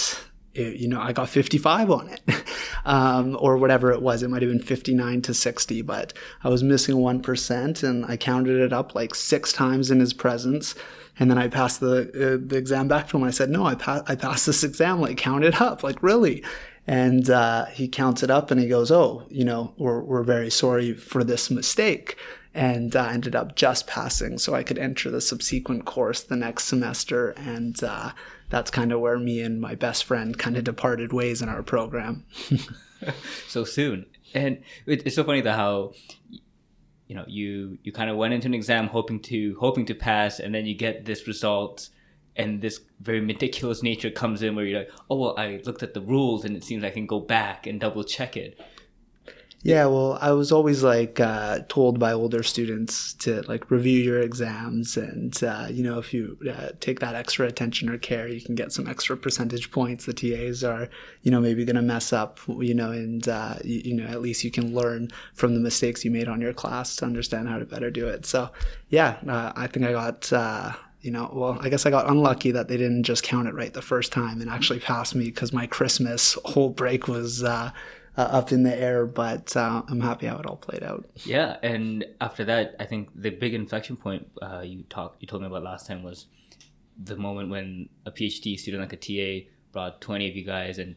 it, 0.53 0.77
you 0.77 0.87
know, 0.87 1.01
I 1.01 1.13
got 1.13 1.29
55 1.29 1.89
on 1.89 2.09
it, 2.09 2.21
um, 2.85 3.35
or 3.39 3.57
whatever 3.57 3.91
it 3.91 4.01
was. 4.01 4.23
It 4.23 4.29
might 4.29 4.41
have 4.41 4.51
been 4.51 4.59
59 4.59 5.21
to 5.23 5.33
60, 5.33 5.81
but 5.81 6.13
I 6.43 6.49
was 6.49 6.63
missing 6.63 6.95
1%, 6.95 7.83
and 7.83 8.05
I 8.05 8.17
counted 8.17 8.59
it 8.59 8.71
up 8.71 8.93
like 8.93 9.15
six 9.15 9.51
times 9.51 9.89
in 9.89 9.99
his 9.99 10.13
presence. 10.13 10.75
And 11.19 11.29
then 11.29 11.37
I 11.37 11.47
passed 11.47 11.79
the 11.79 12.09
uh, 12.09 12.43
the 12.43 12.57
exam 12.57 12.87
back 12.87 13.07
to 13.09 13.17
him. 13.17 13.23
I 13.23 13.29
said, 13.29 13.51
"No, 13.51 13.67
I 13.67 13.75
pa- 13.75 14.01
I 14.07 14.15
passed 14.15 14.47
this 14.47 14.63
exam. 14.63 14.99
Like, 14.99 15.15
count 15.17 15.43
it 15.43 15.61
up. 15.61 15.83
Like, 15.83 16.01
really." 16.01 16.43
And 16.87 17.29
uh, 17.29 17.65
he 17.65 17.87
counts 17.87 18.23
it 18.23 18.31
up, 18.31 18.49
and 18.49 18.59
he 18.59 18.67
goes, 18.67 18.89
"Oh, 18.89 19.23
you 19.29 19.45
know, 19.45 19.75
we're 19.77 20.01
we're 20.01 20.23
very 20.23 20.49
sorry 20.49 20.93
for 20.93 21.23
this 21.23 21.51
mistake." 21.51 22.17
and 22.53 22.95
uh, 22.95 23.05
ended 23.05 23.35
up 23.35 23.55
just 23.55 23.87
passing 23.87 24.37
so 24.37 24.53
I 24.53 24.63
could 24.63 24.77
enter 24.77 25.09
the 25.09 25.21
subsequent 25.21 25.85
course 25.85 26.21
the 26.21 26.35
next 26.35 26.65
semester. 26.65 27.31
And 27.31 27.83
uh, 27.83 28.11
that's 28.53 28.69
kind 28.69 28.91
of 28.91 28.99
where 28.99 29.17
me 29.17 29.41
and 29.41 29.59
my 29.59 29.73
best 29.73 30.03
friend 30.03 30.37
kind 30.37 30.55
of 30.55 30.63
departed 30.63 31.11
ways 31.11 31.41
in 31.41 31.49
our 31.49 31.63
program. 31.63 32.23
so 33.47 33.63
soon. 33.63 34.05
And 34.35 34.61
it's 34.85 35.15
so 35.15 35.23
funny 35.23 35.41
that 35.41 35.55
how 35.55 35.93
you 37.07 37.15
know 37.15 37.25
you 37.27 37.79
you 37.81 37.91
kind 37.91 38.11
of 38.11 38.15
went 38.15 38.35
into 38.35 38.45
an 38.45 38.53
exam 38.53 38.89
hoping 38.89 39.19
to 39.21 39.57
hoping 39.59 39.87
to 39.87 39.95
pass 39.95 40.39
and 40.39 40.53
then 40.53 40.67
you 40.67 40.75
get 40.75 41.05
this 41.05 41.25
result 41.27 41.89
and 42.35 42.61
this 42.61 42.79
very 43.01 43.21
meticulous 43.21 43.81
nature 43.81 44.11
comes 44.11 44.43
in 44.43 44.55
where 44.55 44.65
you're 44.65 44.79
like 44.79 44.91
oh 45.09 45.17
well 45.17 45.35
i 45.37 45.59
looked 45.65 45.83
at 45.83 45.93
the 45.93 46.01
rules 46.01 46.45
and 46.45 46.55
it 46.55 46.63
seems 46.63 46.83
i 46.83 46.89
can 46.89 47.05
go 47.05 47.19
back 47.19 47.67
and 47.67 47.79
double 47.79 48.03
check 48.03 48.35
it 48.37 48.59
yeah, 49.63 49.85
well, 49.85 50.17
I 50.19 50.33
was 50.33 50.51
always 50.51 50.83
like 50.83 51.21
uh, 51.21 51.59
told 51.69 51.97
by 51.97 52.11
older 52.11 52.43
students 52.43 53.13
to 53.15 53.43
like 53.43 53.71
review 53.71 53.97
your 53.97 54.19
exams, 54.19 54.97
and 54.97 55.41
uh, 55.41 55.67
you 55.71 55.83
know, 55.83 55.97
if 55.99 56.13
you 56.13 56.37
uh, 56.53 56.71
take 56.81 56.99
that 56.99 57.15
extra 57.15 57.47
attention 57.47 57.87
or 57.87 57.97
care, 57.97 58.27
you 58.27 58.41
can 58.41 58.55
get 58.55 58.73
some 58.73 58.89
extra 58.89 59.15
percentage 59.15 59.71
points. 59.71 60.05
The 60.05 60.13
TAs 60.13 60.65
are, 60.65 60.89
you 61.21 61.31
know, 61.31 61.39
maybe 61.39 61.63
going 61.63 61.77
to 61.77 61.81
mess 61.81 62.11
up, 62.11 62.41
you 62.47 62.73
know, 62.73 62.91
and 62.91 63.25
uh, 63.29 63.55
you, 63.63 63.81
you, 63.85 63.93
know, 63.93 64.05
at 64.05 64.21
least 64.21 64.43
you 64.43 64.51
can 64.51 64.75
learn 64.75 65.07
from 65.33 65.53
the 65.53 65.61
mistakes 65.61 66.03
you 66.03 66.11
made 66.11 66.27
on 66.27 66.41
your 66.41 66.53
class 66.53 66.97
to 66.97 67.05
understand 67.05 67.47
how 67.47 67.57
to 67.57 67.65
better 67.65 67.89
do 67.89 68.09
it. 68.09 68.25
So, 68.25 68.49
yeah, 68.89 69.17
uh, 69.25 69.53
I 69.55 69.67
think 69.67 69.85
I 69.85 69.93
got 69.93 70.33
uh, 70.33 70.73
you 70.99 71.11
know, 71.11 71.29
well, 71.33 71.57
I 71.61 71.69
guess 71.69 71.85
I 71.85 71.89
got 71.89 72.09
unlucky 72.09 72.51
that 72.51 72.67
they 72.67 72.77
didn't 72.77 73.03
just 73.03 73.23
count 73.23 73.47
it 73.47 73.53
right 73.53 73.73
the 73.73 73.81
first 73.81 74.11
time 74.11 74.41
and 74.41 74.49
actually 74.49 74.79
pass 74.79 75.15
me 75.15 75.25
because 75.25 75.53
my 75.53 75.67
Christmas 75.67 76.37
whole 76.45 76.69
break 76.69 77.09
was 77.09 77.43
uh, 77.43 77.71
uh, 78.17 78.21
up 78.21 78.51
in 78.51 78.63
the 78.63 78.75
air, 78.75 79.05
but 79.05 79.55
uh, 79.55 79.81
I'm 79.87 80.01
happy 80.01 80.27
how 80.27 80.37
it 80.37 80.45
all 80.45 80.57
played 80.57 80.83
out. 80.83 81.05
Yeah, 81.25 81.57
and 81.63 82.05
after 82.21 82.45
that, 82.45 82.75
I 82.79 82.85
think 82.85 83.09
the 83.15 83.31
big 83.31 83.53
inflection 83.53 83.95
point 83.95 84.29
uh, 84.41 84.61
you 84.61 84.83
talked, 84.83 85.21
you 85.21 85.27
told 85.27 85.41
me 85.41 85.47
about 85.47 85.63
last 85.63 85.87
time 85.87 86.03
was 86.03 86.27
the 87.01 87.15
moment 87.15 87.49
when 87.49 87.89
a 88.05 88.11
PhD 88.11 88.57
student 88.59 88.81
like 88.81 88.93
a 88.93 88.97
TA 88.97 89.49
brought 89.71 89.99
20 90.01 90.29
of 90.29 90.35
you 90.35 90.45
guys 90.45 90.77
and 90.77 90.95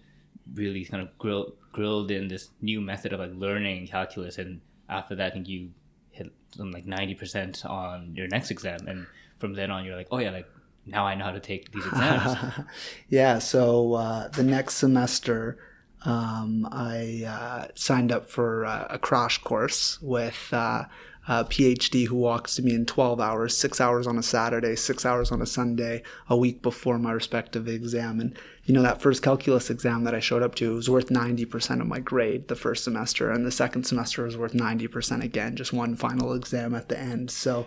really 0.55 0.85
kind 0.85 1.03
of 1.03 1.17
grilled 1.19 1.55
grilled 1.73 2.11
in 2.11 2.29
this 2.29 2.51
new 2.61 2.81
method 2.81 3.13
of 3.13 3.21
like 3.21 3.33
learning 3.35 3.87
calculus, 3.87 4.39
and 4.39 4.61
after 4.89 5.15
that, 5.15 5.29
I 5.29 5.31
think 5.31 5.49
you 5.49 5.71
hit 6.11 6.33
something 6.55 6.73
like 6.73 6.87
90% 6.87 7.69
on 7.69 8.15
your 8.15 8.29
next 8.29 8.51
exam, 8.51 8.87
and 8.87 9.07
from 9.39 9.55
then 9.55 9.71
on, 9.71 9.85
you're 9.85 9.97
like, 9.97 10.09
oh 10.11 10.19
yeah, 10.19 10.31
like 10.31 10.49
now 10.85 11.07
I 11.07 11.15
know 11.15 11.25
how 11.25 11.33
to 11.33 11.41
take 11.41 11.73
these 11.73 11.85
exams. 11.87 12.39
yeah, 13.09 13.39
so 13.39 13.95
uh, 13.95 14.29
the 14.29 14.43
next 14.43 14.75
semester 14.75 15.59
um, 16.07 16.69
I 16.71 17.25
uh, 17.27 17.69
signed 17.75 18.13
up 18.13 18.31
for 18.31 18.65
uh, 18.65 18.87
a 18.91 18.99
crash 18.99 19.39
course 19.39 20.01
with 20.01 20.49
uh, 20.53 20.85
a 21.27 21.45
PhD 21.45 22.07
who 22.07 22.15
walks 22.15 22.55
to 22.55 22.63
me 22.63 22.75
in 22.75 22.87
12 22.87 23.21
hours, 23.21 23.57
six 23.57 23.81
hours 23.81 24.07
on 24.07 24.17
a 24.17 24.23
Saturday, 24.23 24.77
six 24.77 25.05
hours 25.05 25.33
on 25.33 25.43
a 25.43 25.47
Sunday, 25.47 26.05
a 26.29 26.37
week 26.37 26.63
before 26.63 26.97
my 26.99 27.11
respective 27.11 27.67
exam. 27.67 28.21
And, 28.21 28.39
you 28.65 28.73
know, 28.73 28.83
that 28.83 29.03
first 29.03 29.23
calculus 29.25 29.69
exam 29.69 30.05
that 30.05 30.15
I 30.15 30.21
showed 30.21 30.45
up 30.45 30.55
to 30.57 30.77
was 30.77 30.89
worth 30.89 31.09
90% 31.09 31.81
of 31.81 31.89
my 31.89 31.99
grade 31.99 32.47
the 32.47 32.55
first 32.55 32.85
semester. 32.85 33.33
And 33.33 33.45
the 33.45 33.51
second 33.51 33.85
semester 33.85 34.23
was 34.23 34.37
worth 34.37 34.53
90% 34.53 35.25
again, 35.25 35.57
just 35.57 35.73
one 35.73 35.97
final 35.97 36.33
exam 36.35 36.73
at 36.77 36.89
the 36.89 36.99
end. 36.99 37.33
So, 37.33 37.67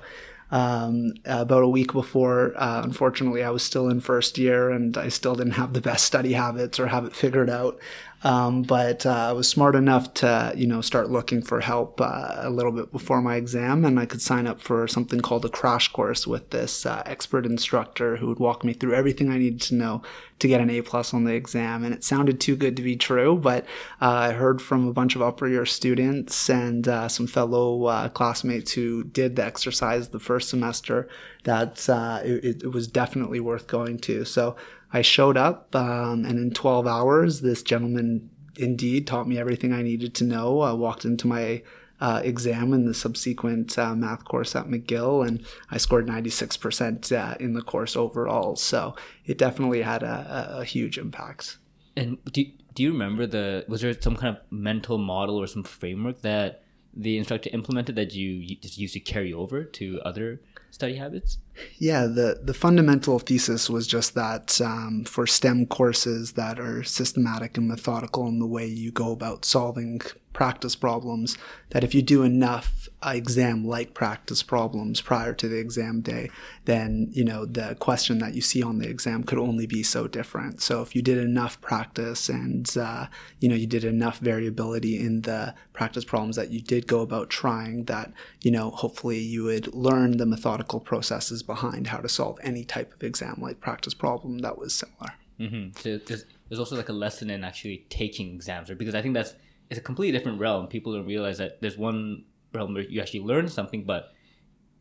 um, 0.51 1.13
about 1.25 1.63
a 1.63 1.67
week 1.67 1.93
before. 1.93 2.53
Uh, 2.55 2.81
unfortunately, 2.83 3.43
I 3.43 3.49
was 3.51 3.63
still 3.63 3.89
in 3.89 3.99
first 3.99 4.37
year 4.37 4.71
and 4.71 4.97
I 4.97 5.09
still 5.09 5.35
didn't 5.35 5.53
have 5.53 5.73
the 5.73 5.81
best 5.81 6.05
study 6.05 6.33
habits 6.33 6.79
or 6.79 6.87
have 6.87 7.05
it 7.05 7.15
figured 7.15 7.49
out. 7.49 7.79
Um, 8.23 8.63
but 8.63 9.05
uh, 9.05 9.29
I 9.29 9.31
was 9.31 9.47
smart 9.47 9.75
enough 9.75 10.13
to, 10.15 10.53
you 10.55 10.67
know, 10.67 10.81
start 10.81 11.09
looking 11.09 11.41
for 11.41 11.61
help 11.61 12.01
uh, 12.01 12.35
a 12.39 12.49
little 12.49 12.71
bit 12.71 12.91
before 12.91 13.21
my 13.21 13.35
exam, 13.35 13.85
and 13.85 13.99
I 13.99 14.05
could 14.05 14.21
sign 14.21 14.45
up 14.45 14.59
for 14.61 14.87
something 14.87 15.21
called 15.21 15.45
a 15.45 15.49
crash 15.49 15.87
course 15.89 16.27
with 16.27 16.49
this 16.49 16.85
uh, 16.85 17.01
expert 17.05 17.45
instructor 17.45 18.17
who 18.17 18.27
would 18.27 18.39
walk 18.39 18.63
me 18.63 18.73
through 18.73 18.93
everything 18.93 19.31
I 19.31 19.37
needed 19.37 19.61
to 19.61 19.75
know 19.75 20.01
to 20.39 20.47
get 20.47 20.61
an 20.61 20.69
A 20.69 20.81
plus 20.81 21.13
on 21.13 21.25
the 21.25 21.33
exam. 21.33 21.83
And 21.83 21.93
it 21.93 22.03
sounded 22.03 22.39
too 22.39 22.55
good 22.55 22.75
to 22.77 22.81
be 22.81 22.95
true, 22.95 23.37
but 23.37 23.65
uh, 24.01 24.09
I 24.09 24.31
heard 24.31 24.61
from 24.61 24.87
a 24.87 24.93
bunch 24.93 25.15
of 25.15 25.21
upper 25.21 25.47
year 25.47 25.65
students 25.65 26.49
and 26.49 26.87
uh, 26.87 27.07
some 27.07 27.27
fellow 27.27 27.85
uh, 27.85 28.09
classmates 28.09 28.73
who 28.73 29.03
did 29.03 29.35
the 29.35 29.45
exercise 29.45 30.09
the 30.09 30.19
first 30.19 30.49
semester 30.49 31.07
that 31.43 31.87
it, 32.25 32.63
it 32.63 32.71
was 32.71 32.87
definitely 32.87 33.39
worth 33.39 33.67
going 33.67 33.99
to. 33.99 34.25
So 34.25 34.55
I 34.91 35.01
showed 35.01 35.37
up, 35.37 35.75
um, 35.75 36.25
and 36.25 36.39
in 36.39 36.51
12 36.51 36.87
hours, 36.87 37.41
this 37.41 37.61
gentleman 37.61 38.29
indeed 38.57 39.07
taught 39.07 39.27
me 39.27 39.37
everything 39.37 39.73
I 39.73 39.81
needed 39.81 40.13
to 40.15 40.23
know. 40.23 40.61
I 40.61 40.73
walked 40.73 41.05
into 41.05 41.27
my 41.27 41.61
uh, 42.01 42.21
exam 42.23 42.73
in 42.73 42.85
the 42.85 42.93
subsequent 42.93 43.77
uh, 43.77 43.95
math 43.95 44.23
course 44.25 44.55
at 44.55 44.67
McGill, 44.67 45.27
and 45.27 45.45
I 45.69 45.77
scored 45.77 46.07
96% 46.07 47.11
uh, 47.11 47.35
in 47.39 47.53
the 47.53 47.61
course 47.61 47.95
overall. 47.95 48.55
So 48.55 48.95
it 49.25 49.37
definitely 49.37 49.81
had 49.81 50.03
a, 50.03 50.55
a, 50.55 50.59
a 50.59 50.65
huge 50.65 50.97
impact. 50.97 51.57
And 51.97 52.17
do, 52.31 52.45
do 52.73 52.83
you 52.83 52.91
remember 52.91 53.27
the, 53.27 53.65
was 53.67 53.81
there 53.81 53.93
some 53.99 54.15
kind 54.15 54.37
of 54.37 54.43
mental 54.51 54.97
model 54.97 55.37
or 55.37 55.47
some 55.47 55.63
framework 55.63 56.21
that 56.21 56.63
the 56.93 57.17
instructor 57.17 57.49
implemented 57.53 57.95
that 57.95 58.13
you 58.13 58.55
just 58.55 58.77
used 58.77 58.93
to 58.93 58.99
carry 58.99 59.33
over 59.33 59.63
to 59.63 60.01
other 60.05 60.41
study 60.71 60.95
habits? 60.95 61.37
Yeah, 61.77 62.05
the, 62.05 62.39
the 62.41 62.53
fundamental 62.53 63.19
thesis 63.19 63.69
was 63.69 63.87
just 63.87 64.15
that 64.15 64.59
um, 64.61 65.03
for 65.05 65.27
STEM 65.27 65.67
courses 65.67 66.33
that 66.33 66.59
are 66.59 66.83
systematic 66.83 67.57
and 67.57 67.67
methodical 67.67 68.27
in 68.27 68.39
the 68.39 68.47
way 68.47 68.65
you 68.65 68.91
go 68.91 69.11
about 69.11 69.45
solving 69.45 70.01
practice 70.39 70.73
problems, 70.73 71.37
that 71.71 71.83
if 71.83 71.93
you 71.93 72.01
do 72.01 72.23
enough 72.23 72.87
uh, 73.05 73.11
exam 73.13 73.67
like 73.67 73.93
practice 73.93 74.41
problems 74.41 75.01
prior 75.01 75.33
to 75.33 75.49
the 75.49 75.57
exam 75.57 75.99
day, 75.99 76.29
then, 76.63 77.09
you 77.11 77.25
know, 77.25 77.45
the 77.45 77.75
question 77.81 78.19
that 78.19 78.33
you 78.33 78.39
see 78.39 78.63
on 78.63 78.77
the 78.77 78.87
exam 78.87 79.21
could 79.21 79.37
only 79.37 79.67
be 79.67 79.83
so 79.83 80.07
different. 80.07 80.61
So 80.61 80.81
if 80.81 80.95
you 80.95 81.01
did 81.01 81.17
enough 81.17 81.59
practice 81.59 82.29
and, 82.29 82.65
uh, 82.77 83.07
you 83.41 83.49
know, 83.49 83.55
you 83.55 83.67
did 83.67 83.83
enough 83.83 84.19
variability 84.19 84.97
in 84.97 85.23
the 85.23 85.53
practice 85.73 86.05
problems 86.05 86.37
that 86.37 86.51
you 86.51 86.61
did 86.61 86.87
go 86.87 87.01
about 87.01 87.29
trying, 87.29 87.83
that, 87.91 88.13
you 88.41 88.49
know, 88.49 88.69
hopefully 88.69 89.19
you 89.19 89.43
would 89.43 89.75
learn 89.75 90.15
the 90.15 90.25
methodical 90.25 90.79
processes 90.79 91.43
behind 91.43 91.87
how 91.87 91.97
to 91.97 92.07
solve 92.07 92.39
any 92.41 92.63
type 92.63 92.93
of 92.93 93.03
exam 93.03 93.39
like 93.41 93.59
practice 93.59 93.93
problem 93.93 94.37
that 94.37 94.57
was 94.57 94.73
similar. 94.73 95.11
Mm-hmm. 95.37 95.77
So 95.81 95.97
there's, 95.97 96.23
there's 96.47 96.59
also 96.59 96.77
like 96.77 96.87
a 96.87 96.93
lesson 96.93 97.29
in 97.29 97.43
actually 97.43 97.85
taking 97.89 98.33
exams, 98.33 98.69
right? 98.69 98.77
Because 98.77 98.95
I 98.95 99.01
think 99.01 99.15
that's 99.15 99.33
it's 99.69 99.79
a 99.79 99.83
completely 99.83 100.17
different 100.17 100.39
realm. 100.39 100.67
People 100.67 100.93
don't 100.93 101.05
realize 101.05 101.37
that 101.37 101.61
there's 101.61 101.77
one 101.77 102.23
realm 102.53 102.73
where 102.73 102.83
you 102.83 103.01
actually 103.01 103.21
learn 103.21 103.47
something, 103.47 103.83
but 103.83 104.13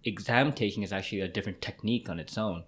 exam 0.05 0.53
taking 0.53 0.83
is 0.83 0.93
actually 0.93 1.21
a 1.21 1.29
different 1.29 1.61
technique 1.61 2.09
on 2.09 2.19
its 2.19 2.39
own. 2.39 2.65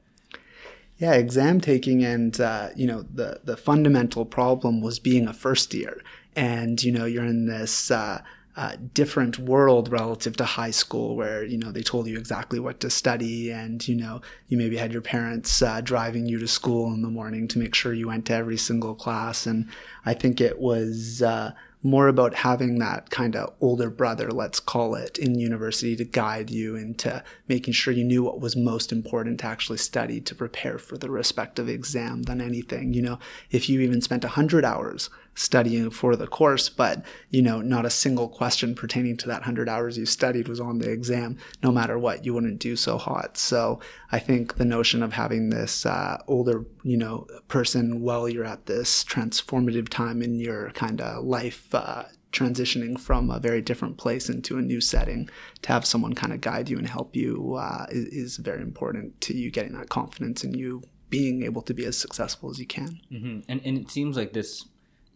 Yeah, 0.98 1.14
exam 1.14 1.62
taking 1.62 2.04
and 2.04 2.38
uh, 2.38 2.70
you 2.76 2.86
know 2.86 3.02
the 3.02 3.40
the 3.42 3.56
fundamental 3.56 4.26
problem 4.26 4.82
was 4.82 4.98
being 4.98 5.26
a 5.26 5.32
first 5.32 5.72
year, 5.72 6.02
and 6.36 6.82
you 6.82 6.92
know 6.92 7.06
you're 7.06 7.24
in 7.24 7.46
this. 7.46 7.90
Uh, 7.90 8.22
uh, 8.56 8.76
different 8.92 9.38
world 9.38 9.90
relative 9.90 10.36
to 10.36 10.44
high 10.44 10.72
school 10.72 11.14
where 11.14 11.44
you 11.44 11.56
know 11.56 11.70
they 11.70 11.82
told 11.82 12.08
you 12.08 12.18
exactly 12.18 12.58
what 12.58 12.80
to 12.80 12.90
study 12.90 13.50
and 13.50 13.86
you 13.86 13.94
know 13.94 14.20
you 14.48 14.58
maybe 14.58 14.76
had 14.76 14.92
your 14.92 15.00
parents 15.00 15.62
uh, 15.62 15.80
driving 15.80 16.26
you 16.26 16.36
to 16.36 16.48
school 16.48 16.92
in 16.92 17.00
the 17.00 17.08
morning 17.08 17.46
to 17.46 17.60
make 17.60 17.76
sure 17.76 17.94
you 17.94 18.08
went 18.08 18.26
to 18.26 18.34
every 18.34 18.56
single 18.56 18.94
class 18.94 19.46
and 19.46 19.68
I 20.04 20.14
think 20.14 20.40
it 20.40 20.58
was 20.58 21.22
uh, 21.22 21.52
more 21.82 22.08
about 22.08 22.34
having 22.34 22.78
that 22.78 23.10
kind 23.10 23.34
of 23.34 23.54
older 23.60 23.88
brother, 23.88 24.30
let's 24.30 24.60
call 24.60 24.94
it, 24.94 25.18
in 25.18 25.38
university 25.38 25.96
to 25.96 26.04
guide 26.04 26.50
you 26.50 26.76
into 26.76 27.22
making 27.48 27.72
sure 27.72 27.92
you 27.92 28.04
knew 28.04 28.22
what 28.22 28.40
was 28.40 28.54
most 28.54 28.92
important 28.92 29.40
to 29.40 29.46
actually 29.46 29.78
study 29.78 30.20
to 30.20 30.34
prepare 30.34 30.78
for 30.78 30.98
the 30.98 31.10
respective 31.10 31.68
exam 31.68 32.24
than 32.24 32.40
anything. 32.40 32.92
You 32.92 33.02
know, 33.02 33.18
if 33.50 33.68
you 33.68 33.80
even 33.80 34.02
spent 34.02 34.24
100 34.24 34.64
hours 34.64 35.08
studying 35.34 35.90
for 35.90 36.16
the 36.16 36.26
course, 36.26 36.68
but, 36.68 37.04
you 37.30 37.42
know, 37.42 37.60
not 37.60 37.86
a 37.86 37.90
single 37.90 38.28
question 38.28 38.74
pertaining 38.74 39.16
to 39.18 39.26
that 39.26 39.40
100 39.40 39.68
hours 39.68 39.96
you 39.96 40.06
studied 40.06 40.48
was 40.48 40.60
on 40.60 40.78
the 40.78 40.90
exam, 40.90 41.38
no 41.62 41.70
matter 41.70 41.98
what, 41.98 42.24
you 42.24 42.34
wouldn't 42.34 42.58
do 42.58 42.76
so 42.76 42.98
hot. 42.98 43.36
So 43.36 43.80
I 44.12 44.18
think 44.18 44.56
the 44.56 44.64
notion 44.64 45.02
of 45.02 45.12
having 45.12 45.50
this 45.50 45.86
uh, 45.86 46.18
older, 46.26 46.64
you 46.82 46.96
know, 46.96 47.26
person 47.48 48.00
while 48.00 48.28
you're 48.28 48.44
at 48.44 48.66
this 48.66 49.04
transformative 49.04 49.88
time 49.88 50.22
in 50.22 50.38
your 50.38 50.70
kind 50.72 51.00
of 51.00 51.24
life 51.24 51.74
uh, 51.74 52.04
transitioning 52.32 52.98
from 52.98 53.30
a 53.30 53.40
very 53.40 53.60
different 53.60 53.98
place 53.98 54.28
into 54.28 54.56
a 54.56 54.62
new 54.62 54.80
setting 54.80 55.28
to 55.62 55.72
have 55.72 55.84
someone 55.84 56.14
kind 56.14 56.32
of 56.32 56.40
guide 56.40 56.68
you 56.68 56.78
and 56.78 56.88
help 56.88 57.16
you 57.16 57.56
uh, 57.58 57.86
is, 57.90 58.06
is, 58.06 58.36
very 58.36 58.62
important 58.62 59.20
to 59.20 59.36
you 59.36 59.50
getting 59.50 59.72
that 59.72 59.88
confidence 59.88 60.44
and 60.44 60.56
you 60.56 60.82
being 61.08 61.42
able 61.42 61.60
to 61.60 61.74
be 61.74 61.84
as 61.84 61.98
successful 61.98 62.48
as 62.48 62.58
you 62.60 62.66
can 62.66 63.00
mm-hmm. 63.10 63.40
and, 63.48 63.60
and 63.64 63.76
it 63.76 63.90
seems 63.90 64.16
like 64.16 64.32
this 64.32 64.64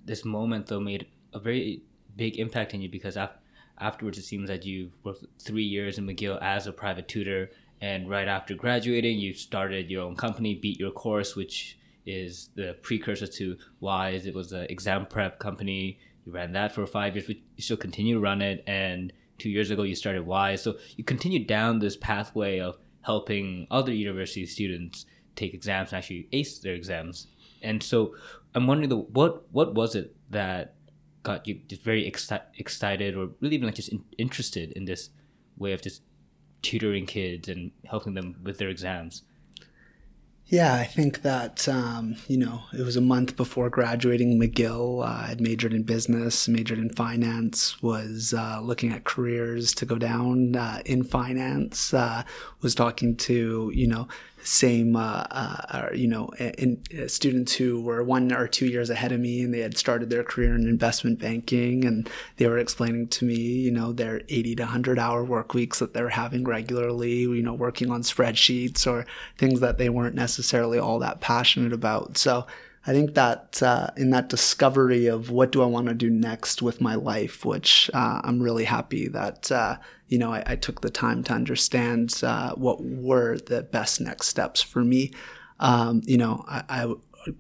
this 0.05 0.25
moment 0.25 0.67
though 0.67 0.81
made 0.81 1.07
a 1.33 1.39
very 1.39 1.83
big 2.17 2.39
impact 2.39 2.75
in 2.75 2.81
you 2.81 2.89
because 2.89 3.17
af- 3.17 3.39
afterwards 3.79 4.19
it 4.19 4.25
seems 4.25 4.49
that 4.49 4.65
you 4.65 4.91
worked 5.03 5.25
three 5.39 5.65
years 5.65 5.99
in 5.99 6.07
mcgill 6.07 6.41
as 6.41 6.67
a 6.67 6.73
private 6.73 7.09
tutor 7.09 7.51
and 7.81 8.09
right 8.09 8.29
after 8.29 8.55
graduating 8.55 9.19
you 9.19 9.35
started 9.35 9.91
your 9.91 10.05
own 10.05 10.15
company 10.15 10.55
beat 10.55 10.79
your 10.79 10.93
course 10.93 11.35
which 11.35 11.79
is 12.07 12.51
the 12.55 12.77
precursor 12.83 13.27
to 13.27 13.57
Wize 13.83 14.27
it 14.27 14.35
was 14.35 14.53
an 14.53 14.67
exam 14.69 15.07
prep 15.07 15.39
company 15.39 15.99
you 16.25 16.33
ran 16.33 16.53
that 16.53 16.73
for 16.73 16.87
five 16.87 17.15
years, 17.15 17.27
but 17.27 17.37
you 17.57 17.63
still 17.63 17.77
continue 17.77 18.15
to 18.15 18.21
run 18.21 18.41
it. 18.41 18.65
And 18.67 19.13
two 19.39 19.51
years 19.51 19.71
ago, 19.71 19.83
you 19.83 19.95
started 19.95 20.27
Wize. 20.27 20.61
So 20.61 20.77
you 20.97 21.05
continued 21.05 21.47
down 21.47 21.79
this 21.79 21.97
pathway 21.97 22.61
of 22.61 22.79
helping 23.03 23.67
other 23.71 23.93
university 23.93 24.47
students 24.47 25.05
take 25.37 25.53
exams 25.53 25.93
and 25.93 25.99
actually 25.99 26.29
ace 26.33 26.59
their 26.59 26.75
exams. 26.75 27.27
And 27.63 27.83
so 27.83 28.15
I'm 28.55 28.67
wondering, 28.67 28.89
the, 28.89 28.97
what 28.97 29.51
what 29.53 29.75
was 29.75 29.95
it 29.95 30.15
that 30.31 30.75
got 31.23 31.47
you 31.49 31.61
just 31.69 31.83
very 31.83 32.09
exci- 32.11 32.43
excited, 32.59 33.17
or 33.17 33.31
really 33.41 33.57
even 33.57 33.67
like 33.67 33.77
just 33.77 33.89
in- 33.89 34.05
interested 34.19 34.73
in 34.73 34.85
this 34.85 35.11
way 35.57 35.73
of 35.73 35.83
just 35.83 36.03
tutoring 36.63 37.07
kids 37.07 37.49
and 37.49 37.73
helping 37.87 38.15
them 38.15 38.37
with 38.43 38.59
their 38.59 38.69
exams? 38.69 39.23
Yeah, 40.47 40.75
I 40.75 40.85
think 40.85 41.23
that, 41.23 41.67
um, 41.69 42.17
you 42.29 42.37
know, 42.37 42.65
it 42.79 42.83
was 42.83 42.97
a 42.97 43.01
month 43.01 43.35
before 43.35 43.71
graduating 43.71 44.39
McGill. 44.39 45.03
Uh, 45.03 45.31
I'd 45.31 45.41
majored 45.41 45.73
in 45.73 45.85
business, 45.85 46.49
majored 46.49 46.79
in 46.79 46.91
finance, 46.91 47.83
was 47.83 48.35
uh, 48.35 48.61
looking 48.63 48.93
at 48.93 49.05
careers 49.05 49.75
to 49.77 49.87
go 49.87 49.97
down 49.97 50.55
uh, 50.55 50.83
in 50.85 51.03
finance, 51.03 51.95
uh, 51.95 52.25
was 52.61 52.75
talking 52.75 53.17
to, 53.17 53.73
you 53.75 53.89
know, 53.89 54.07
same, 54.45 54.95
uh, 54.95 55.25
uh, 55.31 55.89
you 55.95 56.07
know, 56.07 56.29
in, 56.39 56.83
uh, 56.97 57.09
students 57.09 57.55
who 57.55 57.81
were 57.81 58.05
one 58.05 58.31
or 58.31 58.47
two 58.47 58.67
years 58.67 58.91
ahead 58.91 59.11
of 59.11 59.19
me 59.19 59.43
and 59.43 59.55
they 59.55 59.61
had 59.61 59.77
started 59.77 60.11
their 60.11 60.23
career 60.23 60.55
in 60.55 60.69
investment 60.69 61.19
banking 61.19 61.85
and 61.85 62.11
they 62.37 62.47
were 62.47 62.59
explaining 62.59 63.09
to 63.09 63.25
me, 63.25 63.35
you 63.37 63.71
know, 63.71 63.93
their 63.93 64.21
80 64.29 64.57
to 64.57 64.63
100 64.65 64.99
hour 64.99 65.25
work 65.25 65.55
weeks 65.55 65.79
that 65.79 65.95
they're 65.95 66.11
having 66.11 66.45
regularly, 66.45 67.21
you 67.21 67.43
know, 67.43 67.55
working 67.55 67.91
on 67.91 68.03
spreadsheets 68.03 68.87
or 68.87 69.07
things 69.39 69.61
that 69.61 69.79
they 69.79 69.89
weren't 69.89 70.15
necessarily 70.15 70.79
all 70.79 70.99
that 70.99 71.23
passionate 71.23 71.73
about. 71.73 72.19
So 72.19 72.47
I 72.87 72.93
think 72.93 73.15
that 73.15 73.63
uh, 73.63 73.89
in 73.97 74.11
that 74.11 74.29
discovery 74.29 75.07
of 75.07 75.31
what 75.31 75.53
do 75.53 75.63
I 75.63 75.67
want 75.67 75.87
to 75.89 75.95
do 75.95 76.11
next 76.11 76.61
with 76.61 76.83
my 76.83 76.95
life, 76.97 77.45
which 77.45 77.91
uh, 77.95 78.21
I'm 78.23 78.43
really 78.43 78.65
happy 78.65 79.09
that 79.09 79.51
uh, 79.51 79.77
you 80.09 80.19
know 80.19 80.33
I, 80.33 80.43
I, 80.47 80.57
took 80.57 80.83
the 80.83 80.91
time 80.91 81.25
to 81.25 81.33
understand 81.33 82.21
uh, 82.23 82.55
what 82.55 82.85
were 82.85 83.39
the 83.39 83.63
best 83.63 84.01
next 84.01 84.27
steps 84.27 84.61
for 84.61 84.85
me. 84.85 85.13
Um, 85.61 86.03
you 86.05 86.19
know, 86.19 86.45
I, 86.47 86.65
I, 86.69 86.95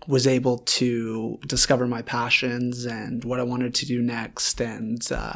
was 0.06 0.26
able 0.26 0.58
to 0.58 1.38
discover 1.46 1.86
my 1.86 2.00
passions 2.00 2.86
and 2.86 3.22
what 3.22 3.38
I 3.38 3.42
wanted 3.42 3.74
to 3.74 3.86
do 3.86 4.00
next, 4.00 4.58
and 4.62 5.06
uh, 5.12 5.34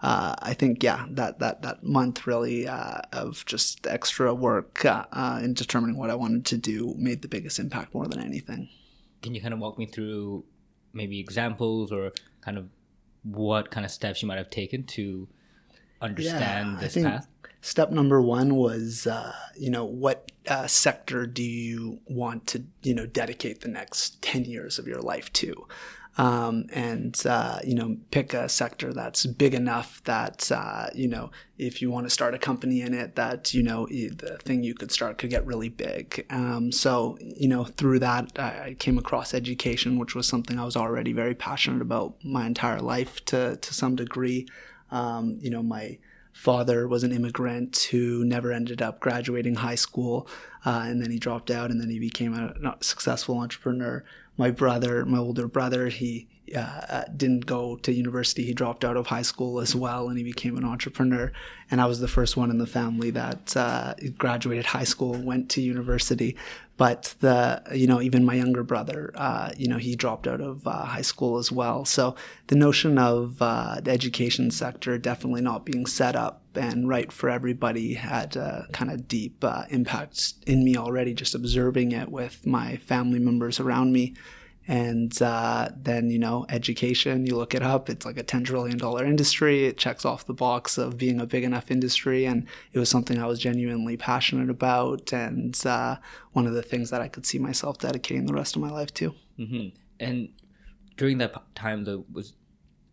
uh, 0.00 0.36
I 0.38 0.54
think 0.54 0.82
yeah, 0.84 1.06
that 1.10 1.40
that 1.40 1.62
that 1.62 1.82
month 1.82 2.24
really 2.24 2.68
uh, 2.68 3.00
of 3.12 3.44
just 3.46 3.84
extra 3.88 4.32
work 4.32 4.84
uh, 4.84 5.06
uh, 5.12 5.40
in 5.42 5.54
determining 5.54 5.96
what 5.96 6.10
I 6.10 6.14
wanted 6.14 6.46
to 6.46 6.56
do 6.56 6.94
made 6.96 7.22
the 7.22 7.28
biggest 7.28 7.58
impact 7.58 7.94
more 7.94 8.06
than 8.06 8.20
anything 8.20 8.68
can 9.22 9.34
you 9.34 9.40
kind 9.40 9.54
of 9.54 9.60
walk 9.60 9.78
me 9.78 9.86
through 9.86 10.44
maybe 10.92 11.20
examples 11.20 11.92
or 11.92 12.12
kind 12.40 12.58
of 12.58 12.68
what 13.22 13.70
kind 13.70 13.84
of 13.84 13.92
steps 13.92 14.22
you 14.22 14.28
might 14.28 14.38
have 14.38 14.50
taken 14.50 14.84
to 14.84 15.28
understand 16.00 16.74
yeah, 16.74 16.80
this 16.80 16.94
path? 16.94 17.28
Step 17.62 17.90
number 17.90 18.22
one 18.22 18.54
was, 18.54 19.06
uh, 19.06 19.34
you 19.54 19.70
know, 19.70 19.84
what 19.84 20.32
uh, 20.48 20.66
sector 20.66 21.26
do 21.26 21.42
you 21.42 22.00
want 22.06 22.46
to, 22.46 22.64
you 22.82 22.94
know, 22.94 23.04
dedicate 23.04 23.60
the 23.60 23.68
next 23.68 24.22
10 24.22 24.46
years 24.46 24.78
of 24.78 24.86
your 24.86 25.00
life 25.00 25.30
to? 25.34 25.66
Um, 26.18 26.66
and 26.72 27.20
uh, 27.26 27.60
you 27.64 27.74
know 27.74 27.96
pick 28.10 28.34
a 28.34 28.48
sector 28.48 28.92
that's 28.92 29.26
big 29.26 29.54
enough 29.54 30.02
that 30.04 30.50
uh, 30.52 30.88
you 30.94 31.08
know 31.08 31.30
if 31.58 31.80
you 31.80 31.90
want 31.90 32.06
to 32.06 32.10
start 32.10 32.34
a 32.34 32.38
company 32.38 32.80
in 32.80 32.94
it 32.94 33.16
that 33.16 33.54
you 33.54 33.62
know 33.62 33.86
the 33.86 34.38
thing 34.42 34.62
you 34.62 34.74
could 34.74 34.90
start 34.90 35.18
could 35.18 35.30
get 35.30 35.46
really 35.46 35.68
big. 35.68 36.26
Um, 36.30 36.72
so 36.72 37.16
you 37.20 37.48
know 37.48 37.64
through 37.64 38.00
that 38.00 38.38
I 38.38 38.76
came 38.78 38.98
across 38.98 39.34
education 39.34 39.98
which 39.98 40.14
was 40.14 40.26
something 40.26 40.58
I 40.58 40.64
was 40.64 40.76
already 40.76 41.12
very 41.12 41.34
passionate 41.34 41.82
about 41.82 42.16
my 42.24 42.46
entire 42.46 42.80
life 42.80 43.24
to 43.26 43.56
to 43.56 43.74
some 43.74 43.96
degree. 43.96 44.46
Um, 44.90 45.38
you 45.40 45.50
know 45.50 45.62
my 45.62 45.98
father 46.32 46.86
was 46.88 47.02
an 47.02 47.12
immigrant 47.12 47.88
who 47.90 48.24
never 48.24 48.52
ended 48.52 48.80
up 48.80 49.00
graduating 49.00 49.56
high 49.56 49.74
school 49.74 50.28
uh, 50.64 50.84
and 50.86 51.02
then 51.02 51.10
he 51.10 51.18
dropped 51.18 51.50
out 51.50 51.70
and 51.70 51.80
then 51.80 51.90
he 51.90 51.98
became 51.98 52.32
a 52.34 52.76
successful 52.80 53.38
entrepreneur 53.38 54.04
my 54.40 54.50
brother, 54.50 55.04
my 55.04 55.18
older 55.18 55.46
brother, 55.46 55.88
he 55.88 56.26
uh, 56.54 57.04
didn't 57.16 57.46
go 57.46 57.76
to 57.76 57.92
university. 57.92 58.44
He 58.44 58.54
dropped 58.54 58.84
out 58.84 58.96
of 58.96 59.06
high 59.06 59.22
school 59.22 59.60
as 59.60 59.74
well, 59.74 60.08
and 60.08 60.18
he 60.18 60.24
became 60.24 60.56
an 60.56 60.64
entrepreneur. 60.64 61.32
And 61.70 61.80
I 61.80 61.86
was 61.86 62.00
the 62.00 62.08
first 62.08 62.36
one 62.36 62.50
in 62.50 62.58
the 62.58 62.66
family 62.66 63.10
that 63.10 63.56
uh, 63.56 63.94
graduated 64.18 64.66
high 64.66 64.84
school, 64.84 65.14
went 65.14 65.48
to 65.50 65.60
university. 65.60 66.36
But 66.76 67.14
the, 67.20 67.62
you 67.74 67.86
know, 67.86 68.00
even 68.00 68.24
my 68.24 68.34
younger 68.34 68.62
brother, 68.62 69.12
uh, 69.14 69.52
you 69.54 69.68
know, 69.68 69.76
he 69.76 69.94
dropped 69.94 70.26
out 70.26 70.40
of 70.40 70.66
uh, 70.66 70.86
high 70.86 71.02
school 71.02 71.36
as 71.36 71.52
well. 71.52 71.84
So 71.84 72.16
the 72.46 72.56
notion 72.56 72.96
of 72.96 73.36
uh, 73.42 73.80
the 73.82 73.90
education 73.90 74.50
sector 74.50 74.96
definitely 74.96 75.42
not 75.42 75.66
being 75.66 75.84
set 75.84 76.16
up 76.16 76.42
and 76.54 76.88
right 76.88 77.12
for 77.12 77.28
everybody 77.28 77.94
had 77.94 78.34
a 78.34 78.66
kind 78.72 78.90
of 78.90 79.06
deep 79.06 79.44
uh, 79.44 79.64
impact 79.68 80.32
in 80.46 80.64
me 80.64 80.76
already, 80.76 81.12
just 81.12 81.34
observing 81.34 81.92
it 81.92 82.10
with 82.10 82.46
my 82.46 82.76
family 82.78 83.18
members 83.18 83.60
around 83.60 83.92
me. 83.92 84.14
And 84.68 85.20
uh, 85.20 85.70
then, 85.76 86.10
you 86.10 86.18
know, 86.18 86.46
education, 86.48 87.26
you 87.26 87.36
look 87.36 87.54
it 87.54 87.62
up, 87.62 87.90
it's 87.90 88.06
like 88.06 88.18
a 88.18 88.22
$10 88.22 88.44
trillion 88.44 88.78
industry. 89.06 89.66
It 89.66 89.78
checks 89.78 90.04
off 90.04 90.26
the 90.26 90.34
box 90.34 90.78
of 90.78 90.96
being 90.96 91.20
a 91.20 91.26
big 91.26 91.42
enough 91.42 91.70
industry. 91.70 92.24
And 92.24 92.46
it 92.72 92.78
was 92.78 92.88
something 92.88 93.18
I 93.18 93.26
was 93.26 93.40
genuinely 93.40 93.96
passionate 93.96 94.48
about. 94.48 95.12
And 95.12 95.58
uh, 95.66 95.96
one 96.32 96.46
of 96.46 96.52
the 96.52 96.62
things 96.62 96.90
that 96.90 97.00
I 97.00 97.08
could 97.08 97.26
see 97.26 97.38
myself 97.38 97.78
dedicating 97.78 98.26
the 98.26 98.34
rest 98.34 98.54
of 98.54 98.62
my 98.62 98.70
life 98.70 98.94
to. 98.94 99.14
Mm-hmm. 99.38 99.76
And 99.98 100.28
during 100.96 101.18
that 101.18 101.34
time, 101.54 101.84
though, 101.84 102.04
was 102.12 102.34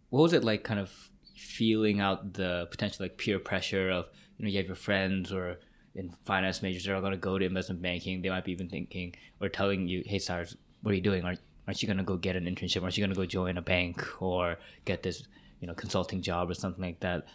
what 0.09 0.21
was 0.21 0.33
it 0.33 0.43
like 0.43 0.63
kind 0.63 0.79
of 0.79 0.91
feeling 1.35 1.99
out 1.99 2.33
the 2.33 2.67
potential 2.71 3.03
like 3.03 3.17
peer 3.17 3.39
pressure 3.39 3.89
of 3.89 4.05
you 4.37 4.45
know 4.45 4.49
you 4.49 4.57
have 4.57 4.65
your 4.65 4.75
friends 4.75 5.31
or 5.31 5.57
in 5.95 6.09
finance 6.25 6.61
majors 6.61 6.85
that 6.85 6.93
are 6.93 7.01
going 7.01 7.11
to 7.11 7.17
go 7.17 7.37
to 7.37 7.45
investment 7.45 7.81
banking 7.81 8.21
they 8.21 8.29
might 8.29 8.45
be 8.45 8.51
even 8.51 8.69
thinking 8.69 9.13
or 9.39 9.49
telling 9.49 9.87
you 9.87 10.03
hey 10.05 10.19
Cyrus 10.19 10.55
what 10.81 10.91
are 10.91 10.95
you 10.95 11.01
doing 11.01 11.23
aren't, 11.23 11.39
aren't 11.67 11.81
you 11.81 11.87
going 11.87 11.97
to 11.97 12.03
go 12.03 12.17
get 12.17 12.35
an 12.35 12.45
internship 12.45 12.81
aren't 12.81 12.97
you 12.97 13.03
going 13.03 13.13
to 13.13 13.19
go 13.19 13.25
join 13.25 13.57
a 13.57 13.61
bank 13.61 14.05
or 14.21 14.57
get 14.85 15.03
this 15.03 15.23
you 15.59 15.67
know 15.67 15.73
consulting 15.73 16.21
job 16.21 16.49
or 16.49 16.53
something 16.53 16.83
like 16.83 16.99
that 17.01 17.25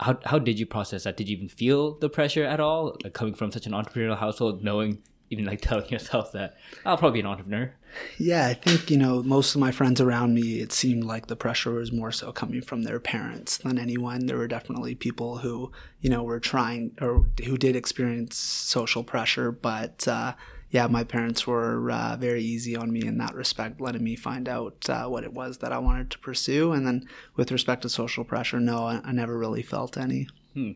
how, 0.00 0.18
how 0.24 0.38
did 0.38 0.58
you 0.58 0.66
process 0.66 1.04
that 1.04 1.16
did 1.16 1.28
you 1.28 1.36
even 1.36 1.48
feel 1.48 1.98
the 1.98 2.08
pressure 2.08 2.44
at 2.44 2.60
all 2.60 2.96
like 3.04 3.12
coming 3.12 3.34
from 3.34 3.52
such 3.52 3.66
an 3.66 3.72
entrepreneurial 3.72 4.18
household 4.18 4.64
knowing 4.64 4.98
even 5.32 5.46
like 5.46 5.60
telling 5.62 5.88
yourself 5.88 6.32
that 6.32 6.56
I'll 6.84 6.96
probably 6.96 7.20
be 7.22 7.26
an 7.26 7.26
entrepreneur? 7.26 7.74
Yeah, 8.18 8.46
I 8.46 8.54
think, 8.54 8.90
you 8.90 8.96
know, 8.96 9.22
most 9.22 9.54
of 9.54 9.60
my 9.60 9.70
friends 9.70 10.00
around 10.00 10.34
me, 10.34 10.60
it 10.60 10.72
seemed 10.72 11.04
like 11.04 11.26
the 11.26 11.36
pressure 11.36 11.72
was 11.72 11.92
more 11.92 12.12
so 12.12 12.32
coming 12.32 12.62
from 12.62 12.82
their 12.82 13.00
parents 13.00 13.58
than 13.58 13.78
anyone. 13.78 14.26
There 14.26 14.38
were 14.38 14.48
definitely 14.48 14.94
people 14.94 15.38
who, 15.38 15.72
you 16.00 16.08
know, 16.08 16.22
were 16.22 16.40
trying 16.40 16.92
or 17.00 17.26
who 17.44 17.58
did 17.58 17.76
experience 17.76 18.36
social 18.36 19.04
pressure, 19.04 19.50
but, 19.50 20.06
uh, 20.06 20.34
yeah, 20.72 20.86
my 20.86 21.04
parents 21.04 21.46
were 21.46 21.90
uh, 21.90 22.16
very 22.16 22.42
easy 22.42 22.74
on 22.76 22.90
me 22.90 23.06
in 23.06 23.18
that 23.18 23.34
respect, 23.34 23.78
letting 23.78 24.02
me 24.02 24.16
find 24.16 24.48
out 24.48 24.88
uh, 24.88 25.04
what 25.04 25.22
it 25.22 25.34
was 25.34 25.58
that 25.58 25.70
I 25.70 25.76
wanted 25.76 26.10
to 26.12 26.18
pursue. 26.18 26.72
And 26.72 26.86
then 26.86 27.06
with 27.36 27.52
respect 27.52 27.82
to 27.82 27.90
social 27.90 28.24
pressure, 28.24 28.58
no, 28.58 28.86
I, 28.86 29.02
I 29.04 29.12
never 29.12 29.36
really 29.36 29.62
felt 29.62 29.98
any. 29.98 30.28
Hmm. 30.54 30.72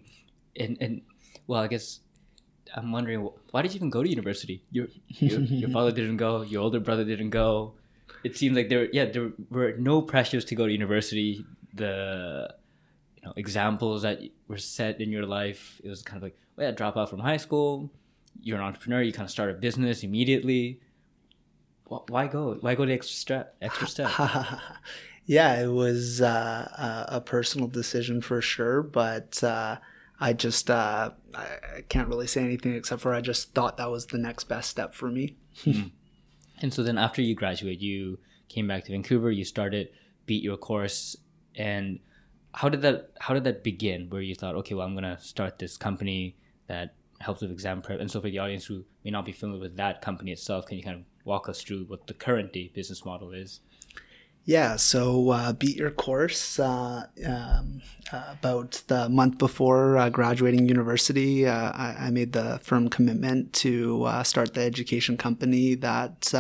And, 0.55 0.77
and 0.83 1.01
well, 1.47 1.63
I 1.63 1.67
guess 1.67 2.01
I'm 2.75 2.93
wondering 2.93 3.27
why 3.53 3.63
did 3.63 3.73
you 3.73 3.77
even 3.77 3.89
go 3.89 4.03
to 4.03 4.09
university? 4.09 4.63
Your 4.71 4.89
your, 5.09 5.41
your 5.41 5.71
father 5.71 5.93
didn't 5.93 6.19
go. 6.19 6.43
Your 6.43 6.63
older 6.63 6.79
brother 6.81 7.05
didn't 7.05 7.31
go. 7.31 7.73
it 8.23 8.37
seemed 8.37 8.55
like 8.55 8.69
there, 8.69 8.89
yeah, 8.93 9.07
there 9.07 9.31
were 9.51 9.75
no 9.79 10.03
pressures 10.03 10.45
to 10.47 10.55
go 10.55 10.67
to 10.67 10.73
university. 10.73 11.43
The 11.73 12.55
you 13.17 13.23
know 13.25 13.33
examples 13.37 14.03
that 14.03 14.21
were 14.47 14.59
set 14.59 15.01
in 15.01 15.11
your 15.11 15.25
life, 15.25 15.81
it 15.83 15.89
was 15.89 16.03
kind 16.03 16.19
of 16.19 16.23
like, 16.23 16.37
well, 16.57 16.67
yeah, 16.67 16.73
drop 16.73 16.99
out 16.99 17.09
from 17.09 17.21
high 17.21 17.39
school. 17.39 17.91
You're 18.41 18.59
an 18.59 18.65
entrepreneur. 18.65 19.03
You 19.03 19.13
kind 19.13 19.27
of 19.27 19.31
start 19.31 19.51
a 19.51 19.55
business 19.55 20.03
immediately. 20.03 20.81
Why 21.85 22.27
go? 22.27 22.57
Why 22.61 22.75
go 22.75 22.85
the 22.85 22.93
extra 22.93 23.17
step? 23.17 23.57
Extra 23.63 23.87
step. 23.87 24.11
yeah, 25.27 25.61
it 25.61 25.69
was 25.69 26.21
uh, 26.21 27.07
a 27.09 27.21
personal 27.21 27.69
decision 27.69 28.21
for 28.21 28.41
sure, 28.41 28.83
but. 28.83 29.43
Uh, 29.43 29.79
I 30.19 30.33
just 30.33 30.71
uh, 30.71 31.11
I 31.35 31.83
can't 31.89 32.09
really 32.09 32.27
say 32.27 32.43
anything 32.43 32.75
except 32.75 33.03
for 33.03 33.15
I 33.15 33.21
just 33.21 33.55
thought 33.55 33.77
that 33.77 33.91
was 33.91 34.07
the 34.07 34.19
next 34.19 34.45
best 34.45 34.71
step 34.71 34.95
for 34.95 35.11
me. 35.11 35.37
mm. 35.65 35.91
And 36.63 36.73
so 36.73 36.83
then 36.83 36.97
after 36.97 37.21
you 37.21 37.35
graduate, 37.35 37.81
you 37.81 38.19
came 38.49 38.67
back 38.67 38.85
to 38.85 38.93
Vancouver. 38.93 39.31
You 39.31 39.45
started 39.45 39.91
Beat 40.25 40.43
Your 40.43 40.57
Course, 40.57 41.17
and 41.55 42.01
how 42.53 42.71
did 42.71 42.81
that 42.83 43.11
how 43.21 43.35
did 43.35 43.45
that 43.45 43.63
begin? 43.63 44.09
Where 44.09 44.23
you 44.23 44.35
thought, 44.35 44.55
okay, 44.57 44.75
well, 44.75 44.87
I'm 44.87 44.95
gonna 44.95 45.21
start 45.21 45.59
this 45.59 45.77
company 45.77 46.37
that 46.67 46.95
helps 47.21 47.41
with 47.41 47.51
exam 47.51 47.83
prep. 47.83 48.01
And 48.01 48.11
so 48.11 48.21
for 48.21 48.31
the 48.31 48.39
audience 48.39 48.67
who 48.67 48.85
may 49.05 49.11
not 49.11 49.25
be 49.25 49.33
familiar 49.33 49.61
with 49.61 49.77
that 49.77 50.03
company 50.03 50.33
itself, 50.33 50.67
can 50.67 50.79
you 50.79 50.85
kind 50.85 50.97
of 50.97 51.05
walk 51.25 51.49
us 51.49 51.63
through 51.63 51.85
what 51.85 52.07
the 52.07 52.15
current 52.15 52.53
day 52.53 52.71
business 52.75 53.05
model 53.05 53.33
is? 53.33 53.61
Yeah, 54.49 54.77
so 54.77 55.31
uh, 55.31 55.53
beat 55.53 55.77
your 55.77 55.91
course. 55.91 56.61
Uh, 56.61 57.07
um, 57.27 57.83
uh, 58.13 58.35
about 58.39 58.85
the 58.87 59.09
month 59.09 59.39
before 59.39 59.97
uh, 59.97 60.09
graduating 60.09 60.69
university, 60.69 61.49
uh, 61.49 61.73
I, 61.73 61.97
I, 61.99 62.11
made 62.11 62.33
the 62.33 62.61
firm 62.63 62.89
commitment 62.89 63.53
to 63.55 64.05
uh, 64.05 64.23
start 64.23 64.55
the 64.55 64.61
education 64.61 65.17
company 65.17 65.75
that 65.75 66.33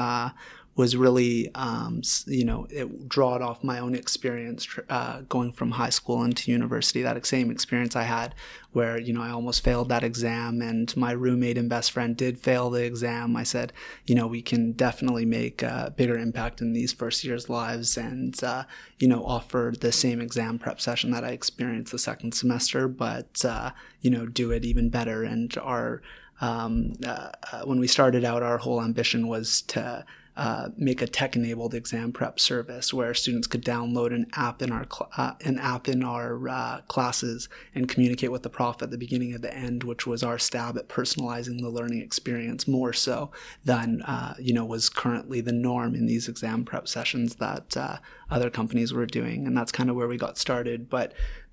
was 0.76 0.94
really, 0.94 1.52
um, 1.54 2.02
you 2.26 2.44
know, 2.44 2.66
it 2.68 3.08
drawed 3.08 3.40
off 3.40 3.64
my 3.64 3.78
own 3.78 3.94
experience 3.94 4.68
uh, 4.90 5.22
going 5.22 5.50
from 5.50 5.70
high 5.70 5.90
school 5.90 6.22
into 6.22 6.52
university. 6.52 7.00
That 7.00 7.24
same 7.24 7.50
experience 7.50 7.96
I 7.96 8.02
had, 8.02 8.34
where 8.72 8.98
you 8.98 9.14
know 9.14 9.22
I 9.22 9.30
almost 9.30 9.64
failed 9.64 9.88
that 9.88 10.04
exam, 10.04 10.60
and 10.60 10.94
my 10.94 11.12
roommate 11.12 11.56
and 11.56 11.70
best 11.70 11.92
friend 11.92 12.14
did 12.14 12.38
fail 12.38 12.68
the 12.68 12.84
exam. 12.84 13.36
I 13.36 13.42
said, 13.42 13.72
you 14.04 14.14
know, 14.14 14.26
we 14.26 14.42
can 14.42 14.72
definitely 14.72 15.24
make 15.24 15.62
a 15.62 15.94
bigger 15.96 16.18
impact 16.18 16.60
in 16.60 16.74
these 16.74 16.92
first 16.92 17.24
years' 17.24 17.48
lives, 17.48 17.96
and 17.96 18.42
uh, 18.44 18.64
you 18.98 19.08
know, 19.08 19.24
offer 19.24 19.72
the 19.80 19.92
same 19.92 20.20
exam 20.20 20.58
prep 20.58 20.78
session 20.78 21.10
that 21.12 21.24
I 21.24 21.30
experienced 21.30 21.92
the 21.92 21.98
second 21.98 22.32
semester, 22.32 22.86
but 22.86 23.42
uh, 23.46 23.70
you 24.02 24.10
know, 24.10 24.26
do 24.26 24.50
it 24.50 24.66
even 24.66 24.90
better. 24.90 25.22
And 25.22 25.56
our 25.56 26.02
um, 26.42 26.92
uh, 27.02 27.30
uh, 27.50 27.62
when 27.62 27.80
we 27.80 27.86
started 27.86 28.26
out, 28.26 28.42
our 28.42 28.58
whole 28.58 28.82
ambition 28.82 29.26
was 29.26 29.62
to 29.62 30.04
uh, 30.36 30.68
make 30.76 31.00
a 31.00 31.06
tech-enabled 31.06 31.74
exam 31.74 32.12
prep 32.12 32.38
service 32.38 32.92
where 32.92 33.14
students 33.14 33.46
could 33.46 33.64
download 33.64 34.14
an 34.14 34.26
app 34.34 34.60
in 34.60 34.70
our 34.70 34.86
cl- 34.92 35.10
uh, 35.16 35.32
an 35.44 35.58
app 35.58 35.88
in 35.88 36.04
our 36.04 36.48
uh, 36.48 36.80
classes 36.88 37.48
and 37.74 37.88
communicate 37.88 38.30
with 38.30 38.42
the 38.42 38.50
prof 38.50 38.82
at 38.82 38.90
the 38.90 38.98
beginning 38.98 39.32
and 39.32 39.42
the 39.42 39.54
end, 39.54 39.82
which 39.82 40.06
was 40.06 40.22
our 40.22 40.38
stab 40.38 40.76
at 40.76 40.88
personalizing 40.88 41.60
the 41.60 41.70
learning 41.70 42.02
experience 42.02 42.68
more 42.68 42.92
so 42.92 43.30
than 43.64 44.02
uh, 44.02 44.34
you 44.38 44.52
know 44.52 44.64
was 44.64 44.88
currently 44.88 45.40
the 45.40 45.52
norm 45.52 45.94
in 45.94 46.06
these 46.06 46.28
exam 46.28 46.64
prep 46.64 46.86
sessions 46.86 47.36
that 47.36 47.76
uh, 47.76 47.96
other 48.30 48.50
companies 48.50 48.92
were 48.92 49.06
doing, 49.06 49.46
and 49.46 49.56
that's 49.56 49.72
kind 49.72 49.88
of 49.88 49.96
where 49.96 50.08
we 50.08 50.16
got 50.16 50.36
started. 50.36 50.90
But 50.90 51.12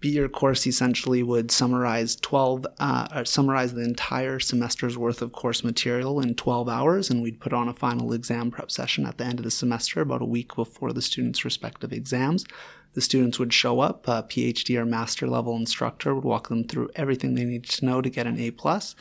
Your 0.09 0.29
Course 0.29 0.67
essentially 0.67 1.23
would 1.23 1.51
summarize 1.51 2.15
12, 2.17 2.65
uh, 2.79 3.23
summarize 3.23 3.73
the 3.73 3.83
entire 3.83 4.39
semester's 4.39 4.97
worth 4.97 5.21
of 5.21 5.31
course 5.31 5.63
material 5.63 6.19
in 6.19 6.35
12 6.35 6.67
hours, 6.69 7.09
and 7.09 7.21
we'd 7.21 7.39
put 7.39 7.53
on 7.53 7.67
a 7.67 7.73
final 7.73 8.13
exam 8.13 8.51
prep 8.51 8.69
session 8.69 9.05
at 9.05 9.17
the 9.17 9.25
end 9.25 9.39
of 9.39 9.45
the 9.45 9.51
semester, 9.51 10.01
about 10.01 10.21
a 10.21 10.25
week 10.25 10.55
before 10.55 10.93
the 10.93 11.01
students' 11.01 11.45
respective 11.45 11.93
exams. 11.93 12.45
The 12.93 13.01
students 13.01 13.39
would 13.39 13.53
show 13.53 13.79
up, 13.79 14.07
a 14.07 14.23
PhD 14.23 14.77
or 14.77 14.85
master 14.85 15.27
level 15.27 15.55
instructor 15.55 16.13
would 16.13 16.23
walk 16.23 16.49
them 16.49 16.63
through 16.63 16.91
everything 16.95 17.33
they 17.33 17.45
needed 17.45 17.69
to 17.71 17.85
know 17.85 18.01
to 18.01 18.09
get 18.09 18.27
an 18.27 18.39
A 18.39 18.51
plus 18.51 18.95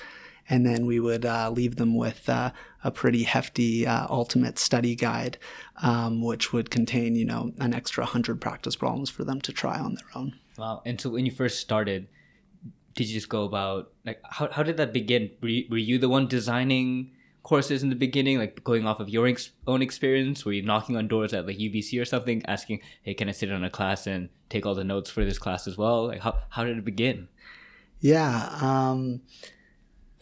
and 0.48 0.66
then 0.66 0.86
we 0.86 1.00
would 1.00 1.24
uh, 1.24 1.50
leave 1.50 1.76
them 1.76 1.94
with 1.94 2.28
uh, 2.28 2.50
a 2.84 2.90
pretty 2.90 3.22
hefty 3.22 3.86
uh, 3.86 4.06
ultimate 4.10 4.58
study 4.58 4.94
guide, 4.94 5.38
um, 5.82 6.22
which 6.22 6.52
would 6.52 6.70
contain, 6.70 7.14
you 7.14 7.24
know, 7.24 7.52
an 7.58 7.72
extra 7.72 8.04
hundred 8.04 8.40
practice 8.40 8.76
problems 8.76 9.08
for 9.08 9.24
them 9.24 9.40
to 9.40 9.52
try 9.52 9.78
on 9.78 9.94
their 9.94 10.08
own. 10.14 10.34
Wow. 10.58 10.82
And 10.84 11.00
so 11.00 11.10
when 11.10 11.26
you 11.26 11.32
first 11.32 11.60
started, 11.60 12.08
did 12.94 13.08
you 13.08 13.14
just 13.14 13.28
go 13.28 13.44
about 13.44 13.92
like 14.04 14.20
how, 14.28 14.50
how 14.50 14.62
did 14.62 14.76
that 14.76 14.92
begin? 14.92 15.30
Were 15.40 15.48
you, 15.48 15.64
were 15.70 15.78
you 15.78 15.98
the 15.98 16.08
one 16.08 16.26
designing 16.26 17.12
courses 17.42 17.82
in 17.82 17.88
the 17.88 17.96
beginning, 17.96 18.38
like 18.38 18.62
going 18.62 18.86
off 18.86 19.00
of 19.00 19.08
your 19.08 19.26
ex- 19.26 19.50
own 19.66 19.82
experience? 19.82 20.44
Were 20.44 20.52
you 20.52 20.62
knocking 20.62 20.96
on 20.96 21.08
doors 21.08 21.32
at 21.32 21.46
like 21.46 21.58
UBC 21.58 22.00
or 22.00 22.04
something, 22.04 22.44
asking, 22.46 22.80
"Hey, 23.02 23.14
can 23.14 23.28
I 23.28 23.32
sit 23.32 23.50
on 23.50 23.64
a 23.64 23.70
class 23.70 24.06
and 24.06 24.28
take 24.50 24.66
all 24.66 24.74
the 24.74 24.84
notes 24.84 25.10
for 25.10 25.24
this 25.24 25.38
class 25.38 25.66
as 25.66 25.78
well?" 25.78 26.06
Like 26.06 26.20
how 26.20 26.38
how 26.50 26.64
did 26.64 26.78
it 26.78 26.84
begin? 26.84 27.28
Yeah. 28.00 28.48
Um, 28.60 29.22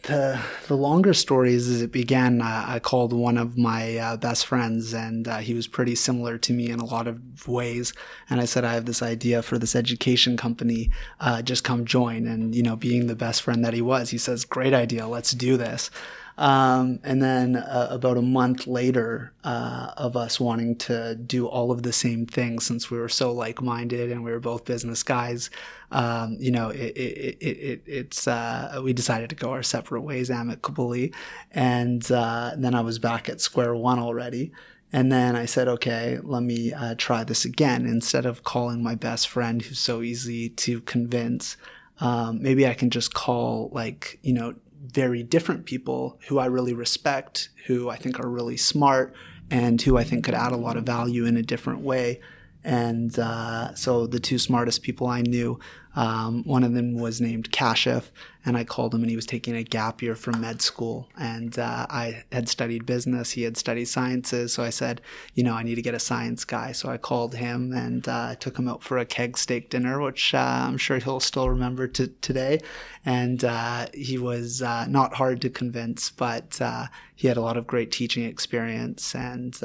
the 0.03 0.39
the 0.67 0.75
longer 0.75 1.13
stories 1.13 1.67
as 1.67 1.81
it 1.81 1.91
began, 1.91 2.41
uh, 2.41 2.65
I 2.67 2.79
called 2.79 3.13
one 3.13 3.37
of 3.37 3.57
my 3.57 3.97
uh, 3.97 4.17
best 4.17 4.45
friends, 4.45 4.93
and 4.93 5.27
uh, 5.27 5.37
he 5.37 5.53
was 5.53 5.67
pretty 5.67 5.95
similar 5.95 6.37
to 6.39 6.53
me 6.53 6.69
in 6.69 6.79
a 6.79 6.85
lot 6.85 7.07
of 7.07 7.47
ways. 7.47 7.93
And 8.29 8.41
I 8.41 8.45
said, 8.45 8.63
I 8.63 8.73
have 8.73 8.85
this 8.85 9.01
idea 9.01 9.41
for 9.41 9.57
this 9.57 9.75
education 9.75 10.37
company. 10.37 10.91
Uh, 11.19 11.41
just 11.41 11.63
come 11.63 11.85
join. 11.85 12.27
And 12.27 12.55
you 12.55 12.63
know, 12.63 12.75
being 12.75 13.07
the 13.07 13.15
best 13.15 13.41
friend 13.41 13.63
that 13.63 13.73
he 13.73 13.81
was, 13.81 14.09
he 14.09 14.17
says, 14.17 14.45
"Great 14.45 14.73
idea. 14.73 15.07
Let's 15.07 15.31
do 15.31 15.57
this." 15.57 15.91
Um, 16.37 16.99
and 17.03 17.21
then 17.21 17.55
uh, 17.55 17.87
about 17.91 18.17
a 18.17 18.21
month 18.21 18.65
later, 18.67 19.33
uh, 19.43 19.91
of 19.97 20.15
us 20.15 20.39
wanting 20.39 20.75
to 20.77 21.15
do 21.15 21.47
all 21.47 21.71
of 21.71 21.83
the 21.83 21.93
same 21.93 22.25
things 22.25 22.65
since 22.65 22.89
we 22.89 22.97
were 22.97 23.09
so 23.09 23.31
like 23.31 23.61
minded 23.61 24.11
and 24.11 24.23
we 24.23 24.31
were 24.31 24.39
both 24.39 24.65
business 24.65 25.03
guys, 25.03 25.49
um, 25.91 26.37
you 26.39 26.51
know, 26.51 26.69
it, 26.69 26.95
it, 26.95 27.37
it, 27.41 27.83
it's, 27.85 28.27
uh, 28.27 28.79
we 28.83 28.93
decided 28.93 29.29
to 29.29 29.35
go 29.35 29.51
our 29.51 29.63
separate 29.63 30.01
ways 30.01 30.29
amicably. 30.31 31.13
And 31.51 32.09
uh, 32.11 32.51
then 32.57 32.75
I 32.75 32.81
was 32.81 32.97
back 32.99 33.29
at 33.29 33.41
square 33.41 33.75
one 33.75 33.99
already. 33.99 34.51
And 34.93 35.11
then 35.11 35.35
I 35.35 35.45
said, 35.45 35.67
okay, 35.67 36.19
let 36.21 36.43
me 36.43 36.73
uh, 36.73 36.95
try 36.97 37.23
this 37.23 37.45
again. 37.45 37.85
Instead 37.85 38.25
of 38.25 38.43
calling 38.43 38.83
my 38.83 38.95
best 38.95 39.29
friend 39.29 39.61
who's 39.61 39.79
so 39.79 40.01
easy 40.01 40.49
to 40.49 40.81
convince, 40.81 41.55
um, 41.99 42.41
maybe 42.41 42.67
I 42.67 42.73
can 42.73 42.89
just 42.89 43.13
call 43.13 43.69
like, 43.71 44.19
you 44.21 44.33
know, 44.33 44.55
very 44.85 45.23
different 45.23 45.65
people 45.65 46.19
who 46.27 46.39
I 46.39 46.45
really 46.45 46.73
respect, 46.73 47.49
who 47.67 47.89
I 47.89 47.97
think 47.97 48.19
are 48.19 48.29
really 48.29 48.57
smart, 48.57 49.13
and 49.49 49.81
who 49.81 49.97
I 49.97 50.03
think 50.03 50.25
could 50.25 50.33
add 50.33 50.51
a 50.51 50.57
lot 50.57 50.77
of 50.77 50.85
value 50.85 51.25
in 51.25 51.37
a 51.37 51.43
different 51.43 51.81
way. 51.81 52.19
And 52.63 53.17
uh, 53.17 53.73
so 53.75 54.07
the 54.07 54.19
two 54.19 54.37
smartest 54.37 54.83
people 54.83 55.07
I 55.07 55.21
knew 55.21 55.59
um, 55.95 56.43
one 56.43 56.63
of 56.63 56.73
them 56.73 56.95
was 56.95 57.19
named 57.19 57.51
Kashif, 57.51 58.09
and 58.45 58.57
I 58.57 58.63
called 58.63 58.93
him, 58.93 59.01
and 59.01 59.09
he 59.09 59.15
was 59.15 59.25
taking 59.25 59.55
a 59.55 59.63
gap 59.63 60.01
year 60.01 60.15
from 60.15 60.41
med 60.41 60.61
school. 60.61 61.09
And 61.17 61.57
uh, 61.59 61.85
I 61.89 62.23
had 62.31 62.49
studied 62.49 62.85
business, 62.85 63.31
he 63.31 63.43
had 63.43 63.57
studied 63.57 63.85
sciences. 63.85 64.53
So 64.53 64.63
I 64.63 64.69
said, 64.69 65.01
you 65.35 65.43
know, 65.43 65.53
I 65.53 65.63
need 65.63 65.75
to 65.75 65.81
get 65.81 65.93
a 65.93 65.99
science 65.99 66.43
guy. 66.43 66.71
So 66.71 66.89
I 66.89 66.97
called 66.97 67.35
him 67.35 67.71
and 67.73 68.07
uh, 68.07 68.35
took 68.35 68.57
him 68.57 68.67
out 68.67 68.83
for 68.83 68.97
a 68.97 69.05
keg 69.05 69.37
steak 69.37 69.69
dinner, 69.69 70.01
which 70.01 70.33
uh, 70.33 70.65
I'm 70.67 70.77
sure 70.77 70.97
he'll 70.97 71.19
still 71.19 71.49
remember 71.49 71.87
to 71.89 72.07
today. 72.07 72.59
And 73.05 73.43
uh, 73.43 73.87
he 73.93 74.17
was 74.17 74.61
uh, 74.61 74.85
not 74.87 75.15
hard 75.15 75.41
to 75.41 75.49
convince, 75.49 76.09
but 76.09 76.61
uh, 76.61 76.87
he 77.15 77.27
had 77.27 77.37
a 77.37 77.41
lot 77.41 77.57
of 77.57 77.67
great 77.67 77.91
teaching 77.91 78.23
experience 78.23 79.15
and 79.15 79.59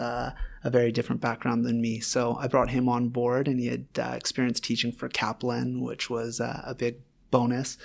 a 0.67 0.71
very 0.71 0.91
different 0.91 1.21
background 1.21 1.65
than 1.65 1.81
me. 1.81 2.01
So 2.01 2.37
I 2.41 2.49
brought 2.49 2.71
him 2.71 2.89
on 2.89 3.09
board, 3.09 3.47
and 3.47 3.61
he 3.61 3.69
had 3.69 3.87
uh, 3.99 4.13
experience 4.17 4.59
teaching 4.59 4.91
for 4.91 5.09
Kaplan, 5.09 5.81
which 5.81 6.11
was 6.11 6.41
uh, 6.41 6.63
a 6.67 6.75
big 6.75 6.97
bonus. 7.31 7.79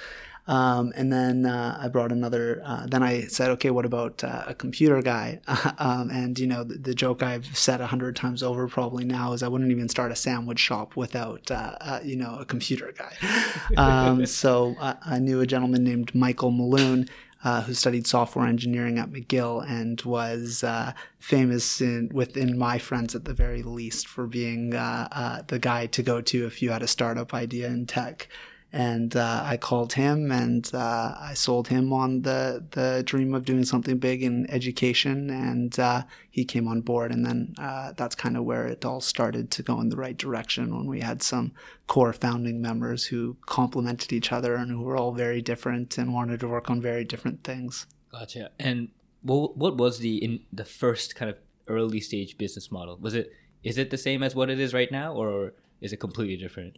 Um, 0.47 0.91
and 0.95 1.13
then 1.13 1.45
uh, 1.45 1.77
I 1.79 1.87
brought 1.87 2.11
another. 2.11 2.61
Uh, 2.65 2.87
then 2.87 3.03
I 3.03 3.21
said, 3.23 3.51
okay, 3.51 3.69
what 3.69 3.85
about 3.85 4.23
uh, 4.23 4.43
a 4.47 4.55
computer 4.55 5.01
guy? 5.01 5.39
um, 5.77 6.09
and 6.09 6.37
you 6.39 6.47
know, 6.47 6.63
the, 6.63 6.75
the, 6.75 6.95
joke 6.95 7.21
I've 7.21 7.55
said 7.57 7.79
a 7.79 7.87
hundred 7.87 8.15
times 8.15 8.41
over 8.41 8.67
probably 8.67 9.05
now 9.05 9.33
is 9.33 9.43
I 9.43 9.47
wouldn't 9.47 9.71
even 9.71 9.87
start 9.87 10.11
a 10.11 10.15
sandwich 10.15 10.59
shop 10.59 10.95
without 10.95 11.49
uh, 11.51 11.75
uh, 11.79 11.99
you 12.03 12.15
know 12.15 12.37
a 12.39 12.45
computer 12.45 12.93
guy. 12.97 13.13
um, 13.77 14.25
so 14.25 14.75
I, 14.81 14.95
I, 15.05 15.19
knew 15.19 15.41
a 15.41 15.47
gentleman 15.47 15.83
named 15.83 16.13
Michael 16.15 16.51
Maloon 16.51 17.07
uh, 17.43 17.61
who 17.61 17.73
studied 17.73 18.05
software 18.05 18.45
engineering 18.45 18.99
at 18.99 19.11
McGill 19.11 19.67
and 19.67 20.01
was 20.01 20.63
uh, 20.63 20.93
famous 21.19 21.81
in, 21.81 22.09
within 22.13 22.57
my 22.57 22.77
friends 22.77 23.15
at 23.15 23.25
the 23.25 23.33
very 23.33 23.63
least 23.63 24.07
for 24.07 24.27
being 24.27 24.75
uh, 24.75 25.07
uh 25.11 25.41
the 25.47 25.59
guy 25.59 25.85
to 25.87 26.03
go 26.03 26.21
to 26.21 26.45
if 26.45 26.61
you 26.61 26.71
had 26.71 26.83
a 26.83 26.87
startup 26.87 27.33
idea 27.33 27.67
in 27.67 27.85
tech 27.85 28.27
and 28.73 29.15
uh, 29.17 29.43
I 29.45 29.57
called 29.57 29.93
him 29.93 30.31
and 30.31 30.69
uh, 30.73 31.15
I 31.19 31.33
sold 31.33 31.67
him 31.67 31.91
on 31.91 32.21
the 32.21 32.63
the 32.71 33.03
dream 33.05 33.33
of 33.33 33.43
doing 33.43 33.65
something 33.65 33.97
big 33.97 34.23
in 34.23 34.49
education, 34.49 35.29
and 35.29 35.77
uh, 35.77 36.03
he 36.29 36.45
came 36.45 36.67
on 36.67 36.81
board, 36.81 37.11
and 37.11 37.25
then 37.25 37.53
uh, 37.59 37.91
that's 37.97 38.15
kind 38.15 38.37
of 38.37 38.45
where 38.45 38.67
it 38.67 38.85
all 38.85 39.01
started 39.01 39.51
to 39.51 39.63
go 39.63 39.81
in 39.81 39.89
the 39.89 39.97
right 39.97 40.17
direction 40.17 40.75
when 40.75 40.87
we 40.87 41.01
had 41.01 41.21
some 41.21 41.51
core 41.87 42.13
founding 42.13 42.61
members 42.61 43.05
who 43.05 43.35
complemented 43.45 44.13
each 44.13 44.31
other 44.31 44.55
and 44.55 44.71
who 44.71 44.81
were 44.81 44.95
all 44.95 45.11
very 45.11 45.41
different 45.41 45.97
and 45.97 46.13
wanted 46.13 46.39
to 46.39 46.47
work 46.47 46.69
on 46.69 46.81
very 46.81 47.03
different 47.03 47.43
things. 47.43 47.87
Gotcha. 48.11 48.51
And 48.57 48.89
what 49.21 49.57
what 49.57 49.77
was 49.77 49.99
the 49.99 50.23
in 50.23 50.39
the 50.53 50.65
first 50.65 51.15
kind 51.15 51.29
of 51.29 51.37
early 51.67 51.99
stage 51.99 52.37
business 52.37 52.71
model? 52.71 52.97
Was 53.01 53.15
it 53.15 53.31
is 53.63 53.77
it 53.77 53.89
the 53.89 53.97
same 53.97 54.23
as 54.23 54.33
what 54.33 54.49
it 54.49 54.59
is 54.59 54.73
right 54.73 54.91
now, 54.91 55.13
or 55.13 55.53
is 55.81 55.91
it 55.91 55.97
completely 55.97 56.37
different? 56.37 56.77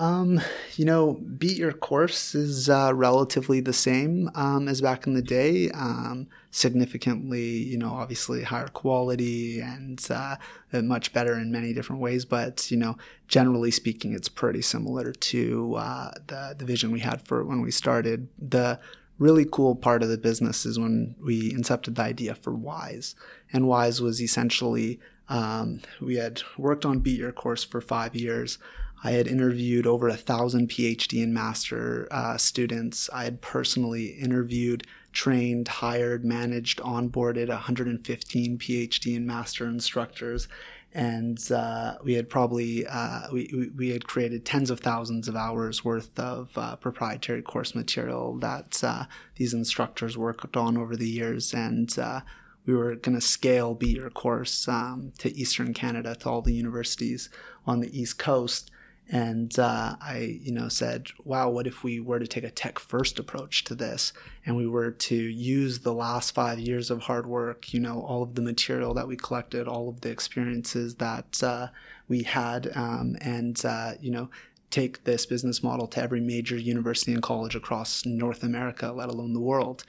Um, 0.00 0.40
you 0.76 0.86
know, 0.86 1.20
Beat 1.36 1.58
Your 1.58 1.74
Course 1.74 2.34
is 2.34 2.70
uh, 2.70 2.90
relatively 2.94 3.60
the 3.60 3.74
same 3.74 4.30
um, 4.34 4.66
as 4.66 4.80
back 4.80 5.06
in 5.06 5.12
the 5.12 5.20
day. 5.20 5.70
Um, 5.72 6.26
significantly, 6.50 7.44
you 7.44 7.76
know, 7.76 7.90
obviously 7.90 8.42
higher 8.42 8.68
quality 8.68 9.60
and 9.60 10.02
uh, 10.10 10.36
much 10.72 11.12
better 11.12 11.34
in 11.34 11.52
many 11.52 11.74
different 11.74 12.00
ways. 12.00 12.24
But 12.24 12.70
you 12.70 12.78
know, 12.78 12.96
generally 13.28 13.70
speaking, 13.70 14.14
it's 14.14 14.30
pretty 14.30 14.62
similar 14.62 15.12
to 15.12 15.74
uh, 15.74 16.12
the 16.28 16.54
the 16.56 16.64
vision 16.64 16.92
we 16.92 17.00
had 17.00 17.20
for 17.20 17.44
when 17.44 17.60
we 17.60 17.70
started. 17.70 18.26
The 18.38 18.80
really 19.18 19.44
cool 19.44 19.76
part 19.76 20.02
of 20.02 20.08
the 20.08 20.16
business 20.16 20.64
is 20.64 20.78
when 20.78 21.14
we 21.22 21.52
incepted 21.52 21.96
the 21.96 22.02
idea 22.02 22.34
for 22.34 22.54
Wize, 22.54 23.14
and 23.52 23.66
Wize 23.66 24.00
was 24.00 24.22
essentially 24.22 24.98
um, 25.28 25.82
we 26.00 26.16
had 26.16 26.40
worked 26.56 26.86
on 26.86 27.00
Beat 27.00 27.18
Your 27.18 27.32
Course 27.32 27.64
for 27.64 27.82
five 27.82 28.16
years. 28.16 28.56
I 29.02 29.12
had 29.12 29.26
interviewed 29.26 29.86
over 29.86 30.08
a 30.08 30.16
thousand 30.16 30.68
PhD 30.68 31.22
and 31.22 31.32
master 31.32 32.06
uh, 32.10 32.36
students. 32.36 33.08
I 33.12 33.24
had 33.24 33.40
personally 33.40 34.08
interviewed, 34.08 34.86
trained, 35.12 35.68
hired, 35.68 36.24
managed, 36.24 36.80
onboarded 36.80 37.48
115 37.48 38.58
PhD 38.58 39.16
and 39.16 39.26
master 39.26 39.66
instructors. 39.66 40.48
And 40.92 41.40
uh, 41.52 41.96
we 42.02 42.14
had 42.14 42.28
probably 42.28 42.84
uh, 42.86 43.28
we, 43.32 43.70
we 43.76 43.90
had 43.90 44.06
created 44.06 44.44
tens 44.44 44.70
of 44.70 44.80
thousands 44.80 45.28
of 45.28 45.36
hours 45.36 45.84
worth 45.84 46.18
of 46.18 46.50
uh, 46.56 46.76
proprietary 46.76 47.42
course 47.42 47.74
material 47.76 48.36
that 48.40 48.82
uh, 48.82 49.04
these 49.36 49.54
instructors 49.54 50.18
worked 50.18 50.56
on 50.56 50.76
over 50.76 50.96
the 50.96 51.08
years, 51.08 51.54
and 51.54 51.96
uh, 51.96 52.20
we 52.66 52.74
were 52.74 52.96
going 52.96 53.14
to 53.14 53.20
scale 53.20 53.74
Beat 53.74 53.98
Your 53.98 54.10
Course 54.10 54.66
um, 54.66 55.12
to 55.18 55.34
Eastern 55.36 55.72
Canada 55.72 56.16
to 56.16 56.28
all 56.28 56.42
the 56.42 56.54
universities 56.54 57.30
on 57.66 57.78
the 57.78 57.98
East 57.98 58.18
Coast. 58.18 58.72
And 59.12 59.58
uh, 59.58 59.96
I, 60.00 60.38
you 60.40 60.52
know, 60.52 60.68
said, 60.68 61.08
"Wow, 61.24 61.50
what 61.50 61.66
if 61.66 61.82
we 61.82 61.98
were 61.98 62.20
to 62.20 62.28
take 62.28 62.44
a 62.44 62.50
tech 62.50 62.78
first 62.78 63.18
approach 63.18 63.64
to 63.64 63.74
this, 63.74 64.12
and 64.46 64.56
we 64.56 64.68
were 64.68 64.92
to 64.92 65.16
use 65.16 65.80
the 65.80 65.92
last 65.92 66.30
five 66.30 66.60
years 66.60 66.92
of 66.92 67.00
hard 67.00 67.26
work, 67.26 67.74
you 67.74 67.80
know, 67.80 68.02
all 68.02 68.22
of 68.22 68.36
the 68.36 68.42
material 68.42 68.94
that 68.94 69.08
we 69.08 69.16
collected, 69.16 69.66
all 69.66 69.88
of 69.88 70.00
the 70.02 70.10
experiences 70.10 70.94
that 70.96 71.42
uh, 71.42 71.68
we 72.06 72.22
had, 72.22 72.70
um, 72.76 73.16
and 73.20 73.64
uh, 73.64 73.94
you 74.00 74.12
know, 74.12 74.30
take 74.70 75.02
this 75.02 75.26
business 75.26 75.60
model 75.60 75.88
to 75.88 76.00
every 76.00 76.20
major 76.20 76.56
university 76.56 77.12
and 77.12 77.22
college 77.22 77.56
across 77.56 78.06
North 78.06 78.44
America, 78.44 78.92
let 78.92 79.08
alone 79.08 79.32
the 79.32 79.40
world." 79.40 79.84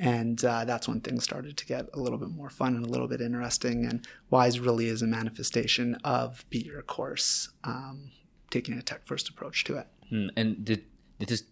And 0.00 0.44
uh, 0.44 0.64
that's 0.64 0.88
when 0.88 1.00
things 1.00 1.22
started 1.22 1.56
to 1.56 1.66
get 1.66 1.88
a 1.94 2.00
little 2.00 2.18
bit 2.18 2.30
more 2.30 2.50
fun 2.50 2.74
and 2.74 2.84
a 2.84 2.88
little 2.88 3.06
bit 3.06 3.20
interesting. 3.20 3.86
And 3.86 4.04
Wize 4.32 4.60
really 4.60 4.88
is 4.88 5.02
a 5.02 5.06
manifestation 5.06 5.94
of 6.02 6.44
Beat 6.50 6.66
Your 6.66 6.82
Course. 6.82 7.50
Um, 7.62 8.10
taking 8.54 8.78
a 8.78 8.82
tech 8.82 9.04
first 9.04 9.28
approach 9.28 9.64
to 9.64 9.76
it. 9.76 9.86
Mm, 10.12 10.30
and 10.36 10.64
did 10.64 10.84
did 11.18 11.28
this 11.28 11.42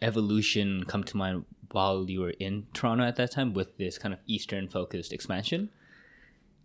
evolution 0.00 0.84
come 0.84 1.04
to 1.04 1.16
mind 1.16 1.44
while 1.72 2.08
you 2.08 2.20
were 2.20 2.34
in 2.46 2.66
Toronto 2.72 3.04
at 3.04 3.16
that 3.16 3.30
time 3.32 3.52
with 3.52 3.76
this 3.76 3.98
kind 3.98 4.14
of 4.14 4.20
Eastern 4.26 4.68
focused 4.68 5.12
expansion? 5.12 5.68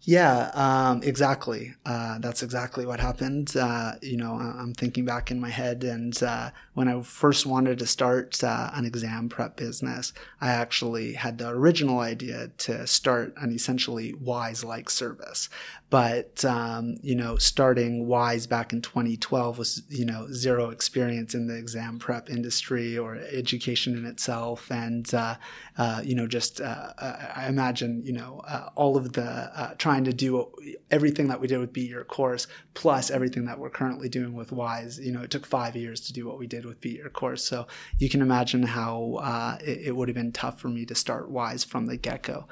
Yeah, 0.04 0.50
um, 0.56 1.04
exactly. 1.04 1.76
Uh, 1.86 2.18
that's 2.18 2.42
exactly 2.42 2.88
what 2.88 3.00
happened. 3.00 3.56
Uh, 3.56 3.94
you 4.02 4.18
know, 4.18 4.34
I'm 4.34 4.74
thinking 4.74 5.06
back 5.06 5.30
in 5.30 5.40
my 5.40 5.50
head, 5.50 5.84
and 5.84 6.22
uh, 6.24 6.50
when 6.74 6.88
I 6.88 7.00
first 7.04 7.46
wanted 7.46 7.78
to 7.78 7.86
start 7.86 8.44
uh, 8.44 8.72
an 8.74 8.86
exam 8.86 9.30
prep 9.30 9.58
business, 9.58 10.12
I 10.40 10.50
actually 10.50 11.14
had 11.14 11.38
the 11.38 11.50
original 11.50 12.00
idea 12.00 12.50
to 12.60 12.88
start 12.88 13.36
an 13.38 13.52
essentially 13.54 14.14
Wize 14.14 14.66
like 14.66 14.90
service. 14.90 15.50
But, 15.92 16.46
um, 16.46 16.96
you 17.02 17.16
know, 17.16 17.36
starting 17.36 18.08
Wize 18.08 18.48
back 18.48 18.72
in 18.72 18.82
2012 18.82 19.58
was, 19.58 19.84
you 19.90 20.06
know, 20.06 20.26
zero 20.32 20.70
experience 20.70 21.36
in 21.36 21.48
the 21.48 21.58
exam 21.58 22.00
prep 22.00 22.30
industry 22.30 22.98
or 22.98 23.18
education 23.18 23.98
in 23.98 24.06
itself. 24.06 24.72
And, 24.72 25.14
uh, 25.14 25.36
uh, 25.78 26.02
you 26.02 26.16
know, 26.16 26.28
just, 26.28 26.62
I 26.62 27.46
imagine, 27.50 28.04
you 28.06 28.14
know, 28.14 28.42
all 28.76 28.96
of 28.96 29.12
the 29.14 29.76
trying 29.78 29.91
to 30.00 30.14
do 30.14 30.52
everything 30.90 31.28
that 31.28 31.40
we 31.40 31.48
did 31.48 31.60
with 31.60 31.74
Beat 31.74 31.90
Your 31.90 32.04
Course 32.04 32.48
plus 32.74 33.10
everything 33.10 33.46
that 33.46 33.60
we're 33.60 33.70
currently 33.70 34.10
doing 34.10 34.34
with 34.34 34.52
Wize. 34.52 35.00
You 35.04 35.12
know, 35.12 35.22
it 35.22 35.32
took 35.32 35.46
five 35.46 35.76
years 35.76 36.02
to 36.02 36.14
do 36.14 36.26
what 36.28 36.40
we 36.40 36.48
did 36.48 36.66
with 36.66 36.82
Beat 36.82 36.98
Your 36.98 37.10
Course. 37.10 37.44
So 37.44 37.68
you 38.00 38.10
can 38.10 38.22
imagine 38.22 38.64
how 38.64 39.20
uh, 39.22 39.58
it, 39.62 39.88
it, 39.88 39.96
would 39.96 40.08
have 40.08 40.16
been 40.16 40.32
tough 40.32 40.60
for 40.60 40.70
me 40.70 40.86
to 40.86 40.96
start 40.96 41.32
Wize 41.32 41.66
from 41.66 41.86
the 41.86 41.98
get 41.98 42.24
go. 42.24 42.48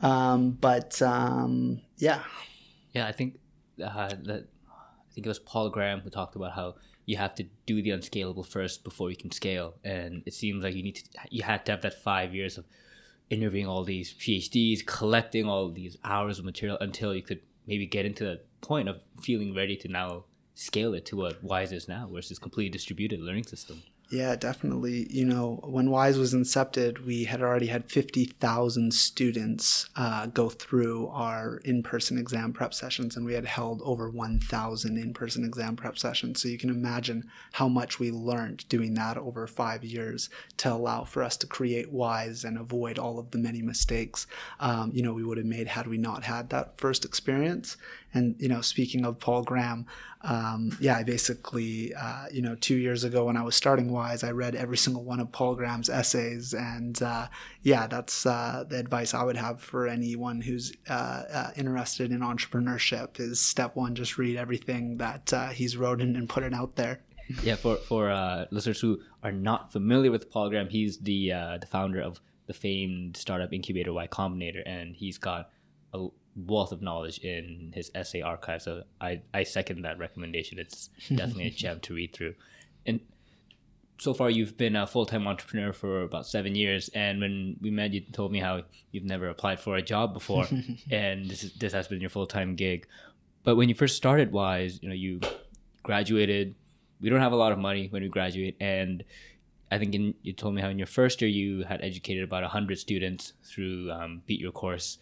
Um, 0.00 0.52
but 0.52 1.00
um, 1.02 1.80
yeah. 1.98 2.20
Yeah, 2.92 3.06
I 3.06 3.12
think 3.12 3.38
uh, 3.82 4.08
that 4.24 4.46
I 4.68 5.14
think 5.14 5.26
it 5.26 5.28
was 5.28 5.38
Paul 5.38 5.70
Graham 5.70 6.00
who 6.00 6.10
talked 6.10 6.36
about 6.36 6.52
how 6.52 6.74
you 7.06 7.16
have 7.16 7.34
to 7.36 7.44
do 7.66 7.82
the 7.82 7.90
unscalable 7.90 8.44
first 8.44 8.84
before 8.84 9.10
you 9.10 9.16
can 9.16 9.30
scale, 9.30 9.74
and 9.84 10.22
it 10.26 10.34
seems 10.34 10.64
like 10.64 10.74
you 10.74 10.82
need 10.82 10.96
to 10.96 11.02
you 11.30 11.42
had 11.42 11.66
to 11.66 11.72
have 11.72 11.82
that 11.82 12.02
five 12.02 12.34
years 12.34 12.56
of 12.56 12.64
interviewing 13.34 13.66
all 13.66 13.84
these 13.84 14.14
PhDs, 14.14 14.84
collecting 14.86 15.46
all 15.46 15.70
these 15.70 15.96
hours 16.04 16.38
of 16.38 16.44
material 16.44 16.78
until 16.80 17.14
you 17.14 17.22
could 17.22 17.40
maybe 17.66 17.86
get 17.86 18.06
into 18.06 18.24
the 18.24 18.40
point 18.60 18.88
of 18.88 19.00
feeling 19.22 19.54
ready 19.54 19.76
to 19.76 19.88
now 19.88 20.24
scale 20.54 20.94
it 20.94 21.04
to 21.06 21.16
what 21.16 21.44
Wize 21.44 21.72
is 21.72 21.88
now, 21.88 22.06
where 22.06 22.20
it's 22.20 22.28
this 22.28 22.38
completely 22.38 22.70
distributed 22.70 23.20
learning 23.20 23.44
system. 23.44 23.82
Yeah, 24.10 24.36
definitely. 24.36 25.06
You 25.10 25.24
know, 25.24 25.60
when 25.64 25.88
Wize 25.88 26.18
was 26.18 26.34
incepted, 26.34 27.04
we 27.04 27.24
had 27.24 27.40
already 27.40 27.66
had 27.66 27.90
50,000 27.90 28.92
students 28.92 29.88
uh, 29.96 30.26
go 30.26 30.50
through 30.50 31.08
our 31.08 31.56
in 31.64 31.82
person 31.82 32.18
exam 32.18 32.52
prep 32.52 32.74
sessions, 32.74 33.16
and 33.16 33.24
we 33.24 33.32
had 33.32 33.46
held 33.46 33.80
over 33.82 34.10
1,000 34.10 34.98
in 34.98 35.14
person 35.14 35.42
exam 35.44 35.74
prep 35.74 35.98
sessions. 35.98 36.40
So 36.40 36.48
you 36.48 36.58
can 36.58 36.68
imagine 36.70 37.30
how 37.52 37.66
much 37.66 37.98
we 37.98 38.10
learned 38.10 38.68
doing 38.68 38.94
that 38.94 39.16
over 39.16 39.46
five 39.46 39.82
years 39.82 40.28
to 40.58 40.72
allow 40.72 41.04
for 41.04 41.22
us 41.22 41.36
to 41.38 41.46
create 41.46 41.92
Wize 41.92 42.44
and 42.44 42.58
avoid 42.58 42.98
all 42.98 43.18
of 43.18 43.30
the 43.30 43.38
many 43.38 43.62
mistakes, 43.62 44.26
um, 44.60 44.92
you 44.94 45.02
know, 45.02 45.14
we 45.14 45.24
would 45.24 45.38
have 45.38 45.46
made 45.46 45.66
had 45.66 45.86
we 45.86 45.98
not 45.98 46.24
had 46.24 46.50
that 46.50 46.78
first 46.78 47.04
experience. 47.04 47.76
And, 48.14 48.36
you 48.38 48.48
know, 48.48 48.60
speaking 48.60 49.04
of 49.04 49.18
Paul 49.18 49.42
Graham, 49.42 49.86
um, 50.22 50.76
yeah, 50.80 50.96
I 50.96 51.02
basically, 51.02 51.92
uh, 51.94 52.26
you 52.32 52.40
know, 52.40 52.54
two 52.54 52.76
years 52.76 53.04
ago 53.04 53.26
when 53.26 53.36
I 53.36 53.42
was 53.42 53.56
starting 53.56 53.90
Wize, 53.90 54.24
I 54.24 54.30
read 54.30 54.54
every 54.54 54.76
single 54.76 55.04
one 55.04 55.20
of 55.20 55.30
Paul 55.32 55.56
Graham's 55.56 55.90
essays. 55.90 56.54
And 56.54 57.02
uh, 57.02 57.26
yeah, 57.62 57.86
that's 57.88 58.24
uh, 58.24 58.64
the 58.66 58.78
advice 58.78 59.12
I 59.12 59.24
would 59.24 59.36
have 59.36 59.60
for 59.60 59.86
anyone 59.88 60.40
who's 60.40 60.72
uh, 60.88 60.92
uh, 60.92 61.50
interested 61.56 62.12
in 62.12 62.20
entrepreneurship 62.20 63.20
is 63.20 63.40
step 63.40 63.76
one, 63.76 63.94
just 63.94 64.16
read 64.16 64.36
everything 64.36 64.96
that 64.98 65.32
uh, 65.32 65.48
he's 65.48 65.76
wrote 65.76 66.00
and 66.00 66.28
put 66.28 66.42
it 66.42 66.54
out 66.54 66.76
there. 66.76 67.00
Yeah, 67.42 67.56
for, 67.56 67.76
for 67.76 68.46
listeners 68.50 68.80
who 68.80 69.00
are 69.22 69.32
not 69.32 69.72
familiar 69.72 70.10
with 70.10 70.30
Paul 70.30 70.50
Graham, 70.50 70.68
he's 70.68 70.98
the, 70.98 71.30
the 71.60 71.66
founder 71.70 72.00
of 72.00 72.20
the 72.46 72.54
famed 72.54 73.16
startup 73.16 73.52
incubator 73.52 73.92
Y 73.92 74.06
Combinator, 74.06 74.62
and 74.66 74.94
he's 74.94 75.18
got 75.18 75.50
a 75.92 76.06
wealth 76.36 76.72
of 76.72 76.82
knowledge 76.82 77.18
in 77.18 77.72
his 77.74 77.90
essay 77.94 78.20
archive. 78.20 78.62
So 78.62 78.84
I, 79.00 79.22
I 79.32 79.44
second 79.44 79.82
that 79.82 79.98
recommendation. 79.98 80.58
It's 80.58 80.88
definitely 81.08 81.46
a 81.46 81.50
gem 81.50 81.80
to 81.80 81.94
read 81.94 82.12
through. 82.12 82.34
And 82.86 83.00
so 83.98 84.12
far, 84.12 84.30
you've 84.30 84.56
been 84.56 84.76
a 84.76 84.86
full 84.86 85.06
time 85.06 85.26
entrepreneur 85.26 85.72
for 85.72 86.02
about 86.02 86.26
seven 86.26 86.54
years. 86.54 86.88
And 86.94 87.20
when 87.20 87.56
we 87.60 87.70
met, 87.70 87.92
you 87.92 88.00
told 88.00 88.32
me 88.32 88.40
how 88.40 88.62
you've 88.90 89.04
never 89.04 89.28
applied 89.28 89.60
for 89.60 89.76
a 89.76 89.82
job 89.82 90.12
before, 90.12 90.46
and 90.90 91.28
this 91.28 91.44
is, 91.44 91.52
this 91.54 91.72
has 91.72 91.88
been 91.88 92.00
your 92.00 92.10
full 92.10 92.26
time 92.26 92.56
gig. 92.56 92.86
But 93.44 93.56
when 93.56 93.68
you 93.68 93.74
first 93.74 93.96
started 93.96 94.32
Wize, 94.32 94.82
you 94.82 94.88
know, 94.88 94.94
you 94.94 95.20
graduated. 95.82 96.54
We 97.00 97.10
don't 97.10 97.20
have 97.20 97.32
a 97.32 97.36
lot 97.36 97.52
of 97.52 97.58
money 97.58 97.88
when 97.88 98.02
we 98.02 98.08
graduate, 98.08 98.56
and 98.60 99.04
I 99.70 99.78
think 99.78 99.94
in, 99.94 100.14
you 100.22 100.32
told 100.32 100.54
me 100.54 100.62
how 100.62 100.68
in 100.68 100.78
your 100.78 100.86
first 100.86 101.20
year 101.20 101.28
you 101.28 101.64
had 101.64 101.82
educated 101.82 102.24
about 102.24 102.44
hundred 102.44 102.78
students 102.78 103.34
through 103.44 103.90
um, 103.90 104.22
Beat 104.26 104.40
Your 104.40 104.52
Course 104.52 104.98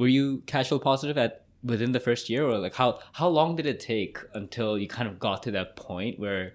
were 0.00 0.08
you 0.08 0.42
cash 0.46 0.68
flow 0.68 0.78
positive 0.78 1.18
at 1.18 1.44
within 1.62 1.92
the 1.92 2.00
first 2.00 2.30
year 2.30 2.44
or 2.48 2.58
like 2.58 2.74
how 2.74 2.98
how 3.12 3.28
long 3.28 3.54
did 3.54 3.66
it 3.66 3.78
take 3.78 4.18
until 4.32 4.78
you 4.78 4.88
kind 4.88 5.06
of 5.06 5.18
got 5.18 5.42
to 5.42 5.50
that 5.50 5.76
point 5.76 6.18
where 6.18 6.54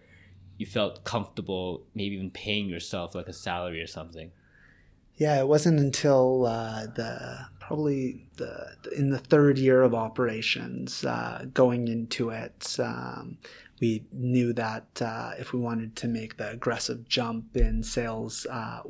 you 0.58 0.66
felt 0.66 1.04
comfortable 1.04 1.86
maybe 1.94 2.16
even 2.16 2.32
paying 2.32 2.68
yourself 2.68 3.14
like 3.14 3.28
a 3.28 3.34
salary 3.34 3.82
or 3.82 3.88
something? 3.88 4.32
Yeah 5.14 5.40
it 5.40 5.48
wasn't 5.48 5.80
until 5.80 6.48
uh, 6.48 6.88
the 6.88 7.46
probably 7.60 8.28
the 8.38 8.76
in 8.98 9.12
the 9.12 9.20
third 9.20 9.60
year 9.60 9.84
of 9.84 9.94
operations 9.94 11.06
uh, 11.06 11.46
going 11.54 11.88
into 11.88 12.32
it 12.32 12.76
um, 12.80 13.38
we 13.82 14.06
knew 14.12 14.54
that 14.54 15.02
uh, 15.02 15.32
if 15.38 15.52
we 15.52 15.60
wanted 15.60 15.96
to 15.98 16.08
make 16.08 16.38
the 16.38 16.50
aggressive 16.50 17.08
jump 17.08 17.56
in 17.58 17.84
sales, 17.84 18.46
uh, 18.50 18.82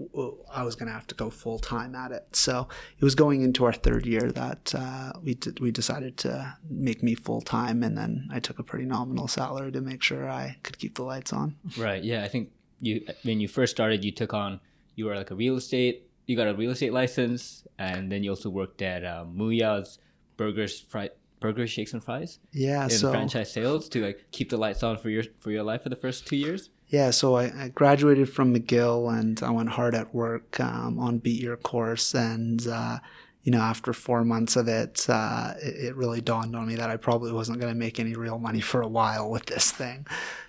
I 0.54 0.64
was 0.64 0.76
going 0.76 0.88
to 0.88 0.94
have 0.94 1.08
to 1.08 1.16
go 1.16 1.30
full 1.30 1.60
time 1.60 1.96
at 1.96 2.12
it. 2.12 2.36
So 2.36 2.68
it 2.98 3.04
was 3.04 3.16
going 3.16 3.42
into 3.42 3.66
our 3.66 3.74
third 3.74 4.06
year 4.06 4.32
that 4.32 4.74
uh, 4.76 5.14
we 5.24 5.38
we 5.60 5.72
decided 5.72 6.18
to 6.18 6.58
make 6.70 7.02
me 7.02 7.16
full 7.16 7.42
time, 7.42 7.84
and 7.84 7.98
then 7.98 8.30
I 8.32 8.40
took 8.40 8.60
a 8.60 8.64
pretty 8.64 8.86
nominal 8.86 9.28
salary 9.28 9.72
to 9.72 9.82
make 9.82 10.04
sure 10.04 10.30
I 10.30 10.58
could 10.64 10.78
keep 10.78 10.96
the 10.96 11.04
lights 11.04 11.34
on. 11.34 11.56
Right. 11.78 12.04
Yeah. 12.04 12.24
I 12.24 12.28
think 12.28 12.52
you 12.80 13.06
when 13.24 13.40
you 13.40 13.48
first 13.48 13.72
started, 13.72 14.04
you 14.06 14.12
took 14.12 14.34
on 14.34 14.60
you 14.96 15.06
were 15.06 15.16
like 15.16 15.32
a 15.32 15.36
real 15.36 15.58
estate. 15.58 16.10
You 16.26 16.36
got 16.36 16.48
a 16.48 16.56
real 16.56 16.72
estate 16.72 16.94
license, 16.94 17.68
and 17.78 18.12
then 18.12 18.24
you 18.24 18.32
also 18.32 18.50
worked 18.50 18.82
at 18.82 19.06
um, 19.06 19.36
Muya's 19.38 20.00
Burgers 20.38 20.80
Fried 20.80 21.12
burgers, 21.46 21.70
shakes, 21.70 21.94
and 21.94 22.04
fries 22.04 22.40
Yeah, 22.52 22.84
in 22.86 22.90
so 22.90 23.12
franchise 23.12 23.52
sales 23.52 23.88
to 23.90 23.98
like 24.08 24.20
keep 24.32 24.50
the 24.50 24.58
lights 24.58 24.82
on 24.84 24.98
for 24.98 25.10
your 25.10 25.24
for 25.40 25.52
your 25.52 25.64
life 25.64 25.82
for 25.84 25.90
the 25.90 26.02
first 26.06 26.28
two 26.28 26.38
years? 26.46 26.70
Yeah, 26.88 27.12
so 27.12 27.36
I, 27.36 27.46
I 27.64 27.68
graduated 27.70 28.30
from 28.30 28.54
McGill 28.56 29.18
and 29.20 29.42
I 29.42 29.50
went 29.50 29.70
hard 29.70 29.96
at 29.96 30.14
work 30.14 30.60
um, 30.60 31.00
on 31.00 31.18
Beat 31.18 31.42
Your 31.42 31.58
Course. 31.58 32.14
And, 32.14 32.66
uh, 32.68 33.00
you 33.44 33.52
know, 33.52 33.60
after 33.60 33.92
four 33.92 34.24
months 34.24 34.56
of 34.56 34.68
it, 34.68 35.06
uh, 35.10 35.54
it, 35.62 35.86
it 35.86 35.96
really 35.96 36.22
dawned 36.22 36.56
on 36.56 36.68
me 36.68 36.76
that 36.76 36.90
I 36.90 36.98
probably 36.98 37.32
wasn't 37.32 37.60
going 37.60 37.74
to 37.74 37.78
make 37.78 38.00
any 38.00 38.16
real 38.16 38.38
money 38.38 38.62
for 38.62 38.82
a 38.82 38.88
while 38.88 39.30
with 39.30 39.46
this 39.48 39.72
thing. 39.72 40.06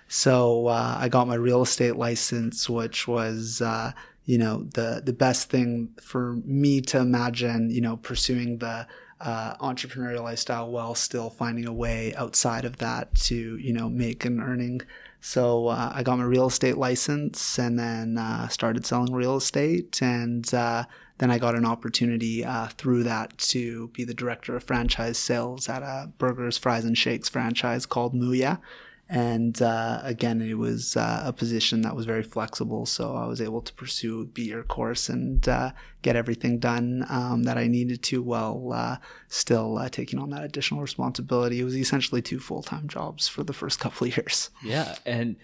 So 0.07 0.67
uh, 0.67 0.97
I 0.99 1.09
got 1.09 1.27
my 1.27 1.35
real 1.35 1.63
estate 1.63 1.95
license, 1.95 2.69
which 2.69 3.07
was, 3.07 3.61
uh, 3.61 3.91
you 4.25 4.37
know, 4.37 4.63
the, 4.73 5.01
the 5.03 5.13
best 5.13 5.49
thing 5.49 5.89
for 5.99 6.35
me 6.45 6.81
to 6.81 6.99
imagine, 6.99 7.71
you 7.71 7.81
know, 7.81 7.97
pursuing 7.97 8.59
the 8.59 8.87
uh, 9.19 9.55
entrepreneurial 9.57 10.23
lifestyle 10.23 10.69
while 10.69 10.95
still 10.95 11.29
finding 11.29 11.65
a 11.65 11.73
way 11.73 12.13
outside 12.15 12.65
of 12.65 12.77
that 12.77 13.13
to, 13.15 13.57
you 13.57 13.73
know, 13.73 13.89
make 13.89 14.25
an 14.25 14.39
earning. 14.39 14.81
So 15.21 15.67
uh, 15.67 15.91
I 15.93 16.03
got 16.03 16.19
my 16.19 16.23
real 16.23 16.47
estate 16.47 16.77
license 16.77 17.57
and 17.57 17.77
then 17.77 18.17
uh, 18.17 18.47
started 18.47 18.85
selling 18.85 19.13
real 19.13 19.37
estate. 19.37 20.01
And 20.01 20.51
uh, 20.53 20.85
then 21.17 21.31
I 21.31 21.39
got 21.39 21.55
an 21.55 21.65
opportunity 21.65 22.45
uh, 22.45 22.67
through 22.67 23.03
that 23.03 23.37
to 23.39 23.87
be 23.89 24.03
the 24.03 24.13
director 24.13 24.55
of 24.55 24.63
franchise 24.63 25.17
sales 25.17 25.67
at 25.67 25.81
a 25.81 26.11
burgers, 26.17 26.57
fries, 26.57 26.85
and 26.85 26.97
shakes 26.97 27.29
franchise 27.29 27.85
called 27.85 28.13
MOOYAH. 28.13 28.59
And 29.09 29.61
uh, 29.61 30.01
again, 30.03 30.41
it 30.41 30.57
was 30.57 30.97
uh, 30.97 31.21
a 31.25 31.31
position 31.31 31.81
that 31.81 31.95
was 31.95 32.05
very 32.05 32.23
flexible. 32.23 32.85
So 32.85 33.15
I 33.15 33.25
was 33.25 33.41
able 33.41 33.61
to 33.61 33.73
pursue 33.73 34.25
Beat 34.25 34.49
Your 34.49 34.63
Course 34.63 35.07
and 35.07 35.47
uh, 35.47 35.71
get 36.01 36.15
everything 36.15 36.59
done 36.59 37.05
um, 37.09 37.43
that 37.43 37.57
I 37.57 37.67
needed 37.67 38.03
to 38.03 38.21
while 38.21 38.71
uh, 38.73 38.97
still 39.29 39.77
uh, 39.77 39.87
taking 39.87 40.19
on 40.19 40.29
that 40.31 40.43
additional 40.43 40.81
responsibility. 40.81 41.61
It 41.61 41.63
was 41.63 41.77
essentially 41.77 42.21
two 42.21 42.39
full 42.39 42.63
time 42.63 42.87
jobs 42.87 43.27
for 43.27 43.43
the 43.43 43.53
first 43.53 43.79
couple 43.83 44.07
of 44.07 44.17
years. 44.17 44.49
Yeah, 44.61 44.95
and 45.05 45.37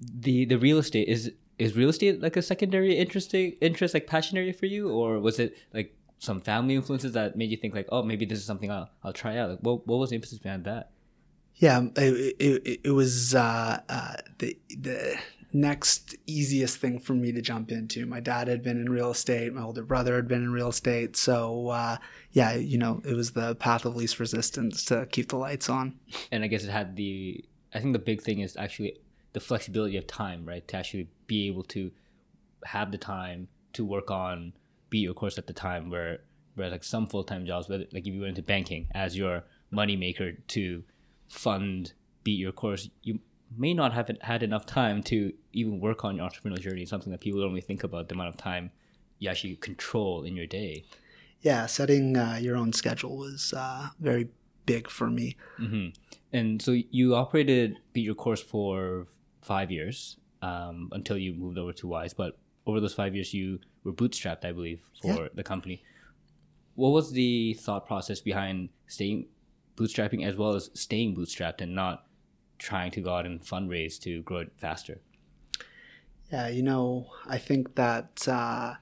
the 0.00 0.44
the 0.44 0.58
real 0.58 0.78
estate 0.78 1.08
is 1.08 1.32
is 1.58 1.76
real 1.76 1.88
estate 1.88 2.20
like 2.20 2.36
a 2.36 2.42
secondary 2.42 2.96
interesting 2.96 3.52
interest, 3.60 3.94
like 3.94 4.06
passion 4.06 4.36
area 4.36 4.52
for 4.52 4.66
you, 4.66 4.90
or 4.90 5.18
was 5.18 5.38
it 5.38 5.56
like 5.72 5.96
some 6.18 6.40
family 6.40 6.76
influences 6.76 7.12
that 7.12 7.36
made 7.36 7.50
you 7.50 7.56
think 7.56 7.74
like, 7.74 7.88
oh, 7.90 8.02
maybe 8.02 8.24
this 8.24 8.38
is 8.38 8.44
something 8.44 8.70
I'll 8.70 8.90
I'll 9.02 9.12
try 9.12 9.38
out? 9.38 9.50
Like, 9.50 9.58
what 9.60 9.86
what 9.86 9.98
was 9.98 10.10
the 10.10 10.16
emphasis 10.16 10.38
behind 10.38 10.64
that? 10.64 10.91
Yeah, 11.62 11.86
it, 11.94 12.36
it, 12.40 12.80
it 12.82 12.90
was 12.90 13.36
uh, 13.36 13.80
uh, 13.88 14.14
the 14.38 14.58
the 14.76 15.16
next 15.52 16.16
easiest 16.26 16.78
thing 16.78 16.98
for 16.98 17.12
me 17.12 17.30
to 17.30 17.40
jump 17.40 17.70
into. 17.70 18.04
My 18.04 18.18
dad 18.18 18.48
had 18.48 18.64
been 18.64 18.80
in 18.80 18.90
real 18.90 19.12
estate. 19.12 19.54
My 19.54 19.62
older 19.62 19.84
brother 19.84 20.16
had 20.16 20.26
been 20.26 20.42
in 20.42 20.50
real 20.50 20.70
estate. 20.70 21.16
So 21.16 21.68
uh, 21.68 21.98
yeah, 22.32 22.54
you 22.54 22.78
know, 22.78 23.00
it 23.04 23.14
was 23.14 23.30
the 23.30 23.54
path 23.54 23.84
of 23.84 23.94
least 23.94 24.18
resistance 24.18 24.84
to 24.86 25.06
keep 25.06 25.28
the 25.28 25.36
lights 25.36 25.68
on. 25.68 26.00
And 26.32 26.42
I 26.42 26.48
guess 26.48 26.64
it 26.64 26.70
had 26.70 26.96
the. 26.96 27.44
I 27.72 27.78
think 27.78 27.92
the 27.92 28.00
big 28.00 28.22
thing 28.22 28.40
is 28.40 28.56
actually 28.56 28.98
the 29.32 29.38
flexibility 29.38 29.96
of 29.96 30.08
time, 30.08 30.44
right? 30.44 30.66
To 30.66 30.76
actually 30.76 31.10
be 31.28 31.46
able 31.46 31.62
to 31.64 31.92
have 32.64 32.90
the 32.90 32.98
time 32.98 33.46
to 33.74 33.84
work 33.84 34.10
on 34.10 34.52
Beat 34.90 35.02
Your 35.02 35.14
Course 35.14 35.38
at 35.38 35.46
the 35.46 35.52
time, 35.52 35.90
where 35.90 36.22
where 36.56 36.70
like 36.70 36.82
some 36.82 37.06
full 37.06 37.22
time 37.22 37.46
jobs, 37.46 37.68
whether 37.68 37.84
like 37.92 38.04
if 38.04 38.12
you 38.12 38.22
went 38.22 38.30
into 38.30 38.42
banking 38.42 38.88
as 38.96 39.16
your 39.16 39.44
money 39.70 39.94
maker 39.94 40.32
to 40.32 40.82
fund 41.32 41.94
Beat 42.24 42.38
Your 42.38 42.52
Course, 42.52 42.90
you 43.02 43.18
may 43.56 43.74
not 43.74 43.92
have 43.92 44.10
had 44.20 44.42
enough 44.42 44.66
time 44.66 45.02
to 45.04 45.32
even 45.52 45.80
work 45.80 46.04
on 46.04 46.16
your 46.16 46.28
entrepreneurial 46.28 46.60
journey. 46.60 46.84
Something 46.86 47.10
that 47.10 47.20
people 47.20 47.40
don't 47.40 47.50
really 47.50 47.62
think 47.62 47.82
about 47.82 48.08
the 48.08 48.14
amount 48.14 48.28
of 48.28 48.36
time 48.36 48.70
you 49.18 49.30
actually 49.30 49.56
control 49.56 50.24
in 50.24 50.36
your 50.36 50.46
day. 50.46 50.84
Yeah, 51.40 51.66
setting 51.66 52.16
uh, 52.16 52.38
your 52.40 52.56
own 52.56 52.72
schedule 52.72 53.16
was 53.16 53.54
uh, 53.56 53.88
very 53.98 54.28
big 54.66 54.88
for 54.88 55.08
me. 55.10 55.36
hmm 55.56 55.88
And 56.32 56.60
so 56.60 56.72
you 56.72 57.14
operated 57.14 57.78
Beat 57.92 58.04
Your 58.04 58.14
Course 58.14 58.42
for 58.42 59.06
five 59.40 59.70
years 59.70 60.18
um, 60.42 60.90
until 60.92 61.16
you 61.16 61.32
moved 61.32 61.58
over 61.58 61.72
to 61.72 61.86
Wize. 61.86 62.14
But 62.14 62.38
over 62.66 62.78
those 62.78 62.94
five 62.94 63.14
years, 63.14 63.32
you 63.32 63.58
were 63.84 63.92
bootstrapped, 63.92 64.44
I 64.44 64.52
believe, 64.52 64.82
for 65.00 65.30
the 65.34 65.42
company. 65.42 65.82
What 66.74 66.90
was 66.90 67.12
the 67.12 67.54
thought 67.54 67.86
process 67.86 68.20
behind 68.20 68.68
staying 68.86 69.26
bootstrapping 69.76 70.26
as 70.26 70.36
well 70.36 70.54
as 70.54 70.70
staying 70.74 71.16
bootstrapped 71.16 71.60
and 71.60 71.74
not 71.74 72.06
trying 72.58 72.90
to 72.92 73.00
go 73.00 73.14
out 73.14 73.26
and 73.26 73.42
fundraise 73.42 74.00
to 74.00 74.22
grow 74.22 74.38
it 74.38 74.52
faster? 74.56 75.00
Yeah, 76.32 76.48
you 76.48 76.62
know, 76.62 77.08
I 77.26 77.38
think 77.38 77.74
that 77.74 78.26
uh, 78.26 78.74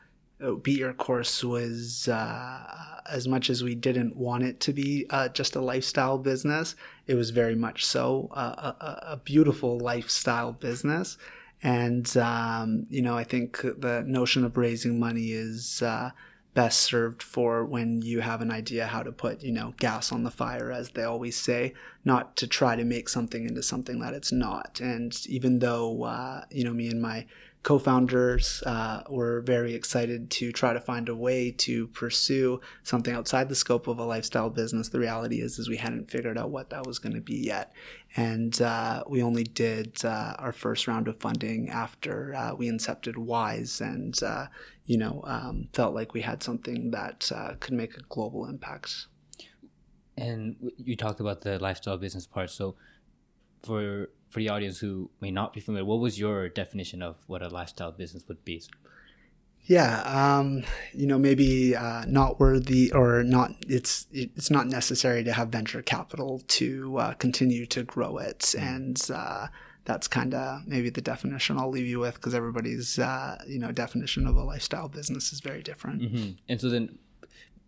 Beat 0.63 0.79
Your 0.79 0.93
Course 0.93 1.43
was 1.43 2.09
uh, 2.09 3.01
as 3.11 3.27
much 3.27 3.51
as 3.51 3.65
we 3.65 3.75
didn't 3.75 4.17
want 4.17 4.45
it 4.45 4.61
to 4.61 4.73
be 4.73 5.07
uh, 5.11 5.29
just 5.29 5.57
a 5.57 5.61
lifestyle 5.61 6.17
business, 6.17 6.77
it 7.07 7.15
was 7.15 7.31
very 7.31 7.57
much 7.57 7.85
so 7.85 8.29
uh, 8.33 8.73
a, 8.81 9.13
a 9.13 9.17
beautiful 9.25 9.79
lifestyle 9.79 10.53
business. 10.53 11.19
And, 11.63 12.17
um, 12.17 12.87
you 12.89 13.03
know, 13.03 13.17
I 13.19 13.25
think 13.25 13.61
the 13.61 14.03
notion 14.07 14.45
of 14.45 14.57
raising 14.57 14.99
money 14.99 15.33
is 15.33 15.83
uh, 15.83 16.11
best 16.55 16.81
served 16.81 17.23
for 17.23 17.65
when 17.65 18.03
you 18.03 18.21
have 18.21 18.41
an 18.41 18.51
idea 18.51 18.87
how 18.87 19.03
to 19.03 19.13
put, 19.13 19.43
you 19.43 19.53
know, 19.53 19.75
gas 19.79 20.11
on 20.11 20.25
the 20.25 20.31
fire, 20.31 20.73
as 20.73 20.91
they 20.91 21.05
always 21.05 21.37
say, 21.37 21.73
not 22.05 22.37
to 22.37 22.47
try 22.47 22.75
to 22.75 22.85
make 22.85 23.09
something 23.09 23.47
into 23.47 23.63
something 23.63 24.01
that 24.01 24.15
it's 24.15 24.33
not. 24.33 24.81
And 24.81 25.17
even 25.29 25.61
though, 25.61 26.05
uh, 26.05 26.45
you 26.51 26.65
know, 26.65 26.73
me 26.73 26.89
and 26.89 27.01
my 27.01 27.27
co-founders 27.63 28.63
uh, 28.65 29.03
were 29.11 29.43
very 29.43 29.75
excited 29.75 30.31
to 30.31 30.51
try 30.51 30.73
to 30.73 30.81
find 30.81 31.09
a 31.09 31.15
way 31.15 31.51
to 31.51 31.87
pursue 31.89 32.61
something 32.85 33.15
outside 33.15 33.49
the 33.49 33.55
scope 33.55 33.87
of 33.87 33.99
a 33.99 34.05
lifestyle 34.05 34.49
business. 34.49 34.89
The 34.89 34.99
reality 34.99 35.43
is, 35.43 35.59
is 35.59 35.69
we 35.69 35.77
hadn't 35.77 36.11
figured 36.11 36.39
out 36.39 36.51
what 36.51 36.71
that 36.71 36.87
was 36.87 36.99
going 36.99 37.15
to 37.15 37.21
be 37.21 37.37
yet, 37.37 37.73
and 38.17 38.61
uh, 38.63 39.05
we 39.07 39.23
only 39.23 39.45
did 39.45 40.03
uh, 40.05 40.35
our 40.39 40.53
first 40.53 40.89
round 40.89 41.07
of 41.07 41.21
funding 41.21 41.69
after 41.69 42.35
uh, 42.35 42.55
we 42.55 42.71
incepted 42.71 43.15
Wize, 43.15 43.81
and 43.81 44.21
uh, 44.23 44.47
you 44.87 44.97
know 44.97 45.23
um, 45.27 45.69
felt 45.75 45.95
like 45.95 46.15
we 46.15 46.23
had 46.23 46.43
something 46.43 46.91
that 46.93 47.31
uh, 47.35 47.55
could 47.61 47.75
make 47.75 47.95
a 47.97 48.03
global 48.09 48.47
impact. 48.47 49.07
And 50.17 50.73
you 50.79 50.97
talked 50.97 51.21
about 51.21 51.43
the 51.43 51.59
lifestyle 51.59 51.99
business 51.99 52.27
part. 52.27 52.51
So, 52.51 52.77
for 53.63 54.09
for 54.31 54.39
the 54.39 54.49
audience 54.49 54.79
who 54.79 55.11
may 55.21 55.31
not 55.31 55.53
be 55.53 55.61
familiar, 55.61 55.85
what 55.85 56.01
was 56.01 56.19
your 56.19 56.49
definition 56.49 57.03
of 57.03 57.17
what 57.27 57.43
a 57.43 57.49
lifestyle 57.49 57.93
business 57.93 58.25
would 58.29 58.45
be? 58.45 58.63
Yeah, 59.65 60.01
um, 60.03 60.65
you 60.95 61.07
know, 61.07 61.19
maybe 61.19 61.77
uh, 61.77 62.05
not 62.07 62.41
worthy 62.41 62.91
or 62.93 63.23
not. 63.23 63.53
It's 63.69 64.07
it's 64.11 64.51
not 64.51 64.67
necessary 64.67 65.23
to 65.25 65.33
have 65.33 65.49
venture 65.49 65.83
capital 65.83 66.43
to 66.49 66.97
uh, 66.99 67.13
continue 67.15 67.67
to 67.67 67.83
grow 67.83 68.17
it, 68.19 68.55
and 68.59 69.01
uh, 69.13 69.49
that's 69.85 70.09
kind 70.09 70.35
of 70.35 70.67
maybe 70.67 70.91
the 70.91 71.03
definition 71.03 71.59
I'll 71.59 71.71
leave 71.71 71.87
you 71.87 72.01
with 72.01 72.15
because 72.15 72.35
everybody's 72.35 72.99
uh, 72.99 73.37
you 73.47 73.59
know 73.59 73.71
definition 73.71 74.27
of 74.27 74.37
a 74.37 74.43
lifestyle 74.43 74.89
business 74.89 75.33
is 75.33 75.41
very 75.41 75.63
different. 75.63 76.03
Mm-hmm. 76.03 76.31
And 76.49 76.61
so 76.61 76.71
then, 76.71 76.99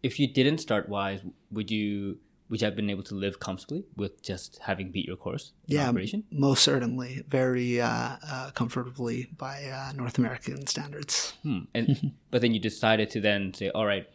if 0.03 0.19
you 0.19 0.33
didn't 0.33 0.59
start 0.59 0.89
Wize, 0.89 1.21
would 1.51 1.71
you 1.71 2.19
you 2.61 2.67
have 2.67 2.77
been 2.77 2.91
able 2.91 3.03
to 3.05 3.15
live 3.15 3.41
comfortably 3.41 3.85
with 3.97 4.23
just 4.23 4.59
having 4.59 4.91
beat 4.91 5.07
your 5.07 5.17
course 5.17 5.53
in 5.69 5.77
Yeah, 5.77 5.89
operation? 5.89 6.25
most 6.31 6.63
certainly, 6.63 7.23
very 7.29 7.81
uh, 7.81 8.17
uh, 8.27 8.51
comfortably 8.51 9.29
by 9.39 9.65
uh, 9.65 9.93
North 9.95 10.19
American 10.19 10.67
standards. 10.67 11.33
Hmm. 11.43 11.61
And 11.75 12.13
but 12.31 12.43
then 12.43 12.53
you 12.53 12.61
decided 12.61 13.09
to 13.11 13.21
then 13.21 13.55
say, 13.55 13.71
all 13.71 13.87
right, 13.87 14.07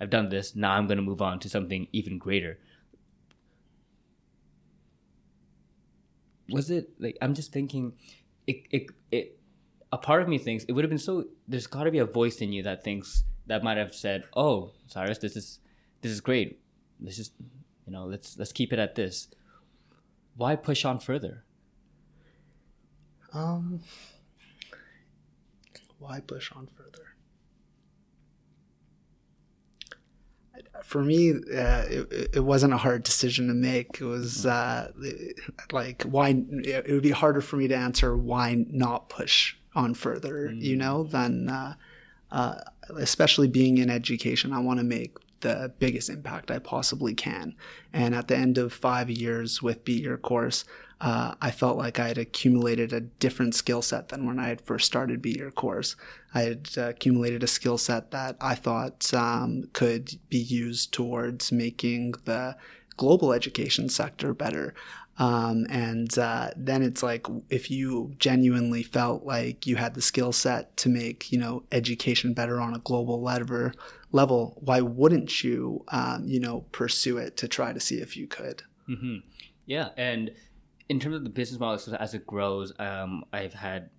I've 0.00 0.10
done 0.10 0.28
this. 0.28 0.54
Now 0.54 0.72
I'm 0.72 0.86
going 0.86 0.98
to 0.98 1.02
move 1.02 1.20
on 1.22 1.40
to 1.40 1.48
something 1.48 1.88
even 1.92 2.18
greater. 2.18 2.58
Was 6.50 6.70
it 6.70 6.90
like 7.00 7.16
I'm 7.20 7.34
just 7.34 7.52
thinking, 7.52 7.94
it 8.46 8.56
it 8.70 8.86
it. 9.10 9.32
A 9.92 9.98
part 9.98 10.22
of 10.22 10.28
me 10.28 10.38
thinks 10.38 10.64
it 10.64 10.72
would 10.72 10.84
have 10.84 10.90
been 10.90 10.98
so. 10.98 11.24
There's 11.48 11.66
got 11.66 11.84
to 11.84 11.90
be 11.90 11.98
a 11.98 12.04
voice 12.06 12.40
in 12.40 12.52
you 12.52 12.62
that 12.64 12.84
thinks 12.84 13.24
that 13.46 13.64
might 13.64 13.76
have 13.78 13.94
said, 13.94 14.24
"Oh, 14.36 14.72
Cyrus, 14.86 15.18
this 15.18 15.34
is 15.36 15.58
this 16.02 16.12
is 16.12 16.20
great. 16.20 16.60
Let's 17.00 17.16
just 17.16 17.32
you 17.86 17.92
know 17.92 18.06
let's 18.06 18.38
let's 18.38 18.52
keep 18.52 18.72
it 18.72 18.78
at 18.78 18.94
this." 18.94 19.28
Why 20.36 20.54
push 20.54 20.84
on 20.84 20.98
further? 20.98 21.44
Um, 23.32 23.80
why 25.98 26.20
push 26.20 26.52
on 26.52 26.68
further? 26.76 27.02
For 30.84 31.02
me, 31.02 31.30
uh, 31.32 31.84
it, 31.88 32.30
it 32.34 32.44
wasn't 32.44 32.74
a 32.74 32.76
hard 32.76 33.02
decision 33.02 33.48
to 33.48 33.54
make. 33.54 34.00
It 34.00 34.04
was 34.04 34.46
uh, 34.46 34.92
like 35.72 36.02
why 36.04 36.44
it 36.48 36.90
would 36.90 37.02
be 37.02 37.10
harder 37.10 37.40
for 37.40 37.56
me 37.56 37.66
to 37.68 37.74
answer 37.74 38.16
why 38.16 38.66
not 38.68 39.08
push 39.08 39.56
on 39.74 39.94
further, 39.94 40.52
you 40.52 40.76
know, 40.76 41.04
than 41.04 41.48
uh, 41.48 41.74
uh, 42.30 42.60
especially 42.96 43.48
being 43.48 43.78
in 43.78 43.90
education. 43.90 44.52
I 44.52 44.60
want 44.60 44.78
to 44.80 44.84
make 44.84 45.16
the 45.40 45.72
biggest 45.78 46.10
impact 46.10 46.50
I 46.50 46.58
possibly 46.58 47.14
can. 47.14 47.54
And 47.92 48.14
at 48.14 48.28
the 48.28 48.36
end 48.36 48.58
of 48.58 48.72
five 48.72 49.10
years 49.10 49.62
with 49.62 49.84
Beat 49.84 50.02
Your 50.02 50.18
Course, 50.18 50.64
uh, 51.00 51.34
I 51.42 51.50
felt 51.50 51.76
like 51.76 51.98
I 51.98 52.08
had 52.08 52.18
accumulated 52.18 52.92
a 52.92 53.00
different 53.00 53.54
skill 53.54 53.82
set 53.82 54.08
than 54.08 54.26
when 54.26 54.38
I 54.38 54.48
had 54.48 54.62
first 54.62 54.86
started 54.86 55.20
Beat 55.20 55.36
Your 55.36 55.50
Course. 55.50 55.94
I 56.34 56.42
had 56.42 56.68
uh, 56.76 56.88
accumulated 56.88 57.42
a 57.42 57.48
skill 57.48 57.76
set 57.76 58.10
that 58.12 58.36
I 58.40 58.54
thought 58.54 59.12
um, 59.12 59.68
could 59.72 60.18
be 60.30 60.38
used 60.38 60.92
towards 60.92 61.52
making 61.52 62.14
the 62.24 62.56
global 62.96 63.32
education 63.32 63.88
sector 63.90 64.32
better. 64.32 64.74
Um, 65.18 65.66
and 65.70 66.16
uh, 66.18 66.50
then 66.56 66.82
it's 66.82 67.02
like 67.02 67.26
if 67.48 67.70
you 67.70 68.14
genuinely 68.18 68.82
felt 68.82 69.24
like 69.24 69.66
you 69.66 69.76
had 69.76 69.94
the 69.94 70.02
skill 70.02 70.32
set 70.32 70.76
to 70.78 70.88
make 70.90 71.32
you 71.32 71.38
know 71.38 71.62
education 71.72 72.34
better 72.34 72.60
on 72.60 72.74
a 72.74 72.78
global 72.80 73.22
level, 74.12 74.58
why 74.60 74.80
wouldn't 74.80 75.42
you 75.42 75.84
um, 75.88 76.24
you 76.26 76.40
know 76.40 76.66
pursue 76.72 77.16
it 77.16 77.36
to 77.38 77.48
try 77.48 77.72
to 77.72 77.80
see 77.80 77.96
if 77.96 78.16
you 78.16 78.26
could? 78.26 78.62
Mm-hmm. 78.88 79.16
Yeah, 79.64 79.88
and 79.96 80.32
in 80.88 81.00
terms 81.00 81.16
of 81.16 81.24
the 81.24 81.30
business 81.30 81.58
model 81.58 81.96
as 81.98 82.14
it 82.14 82.26
grows, 82.26 82.72
um, 82.78 83.24
I've 83.32 83.54
had 83.54 83.90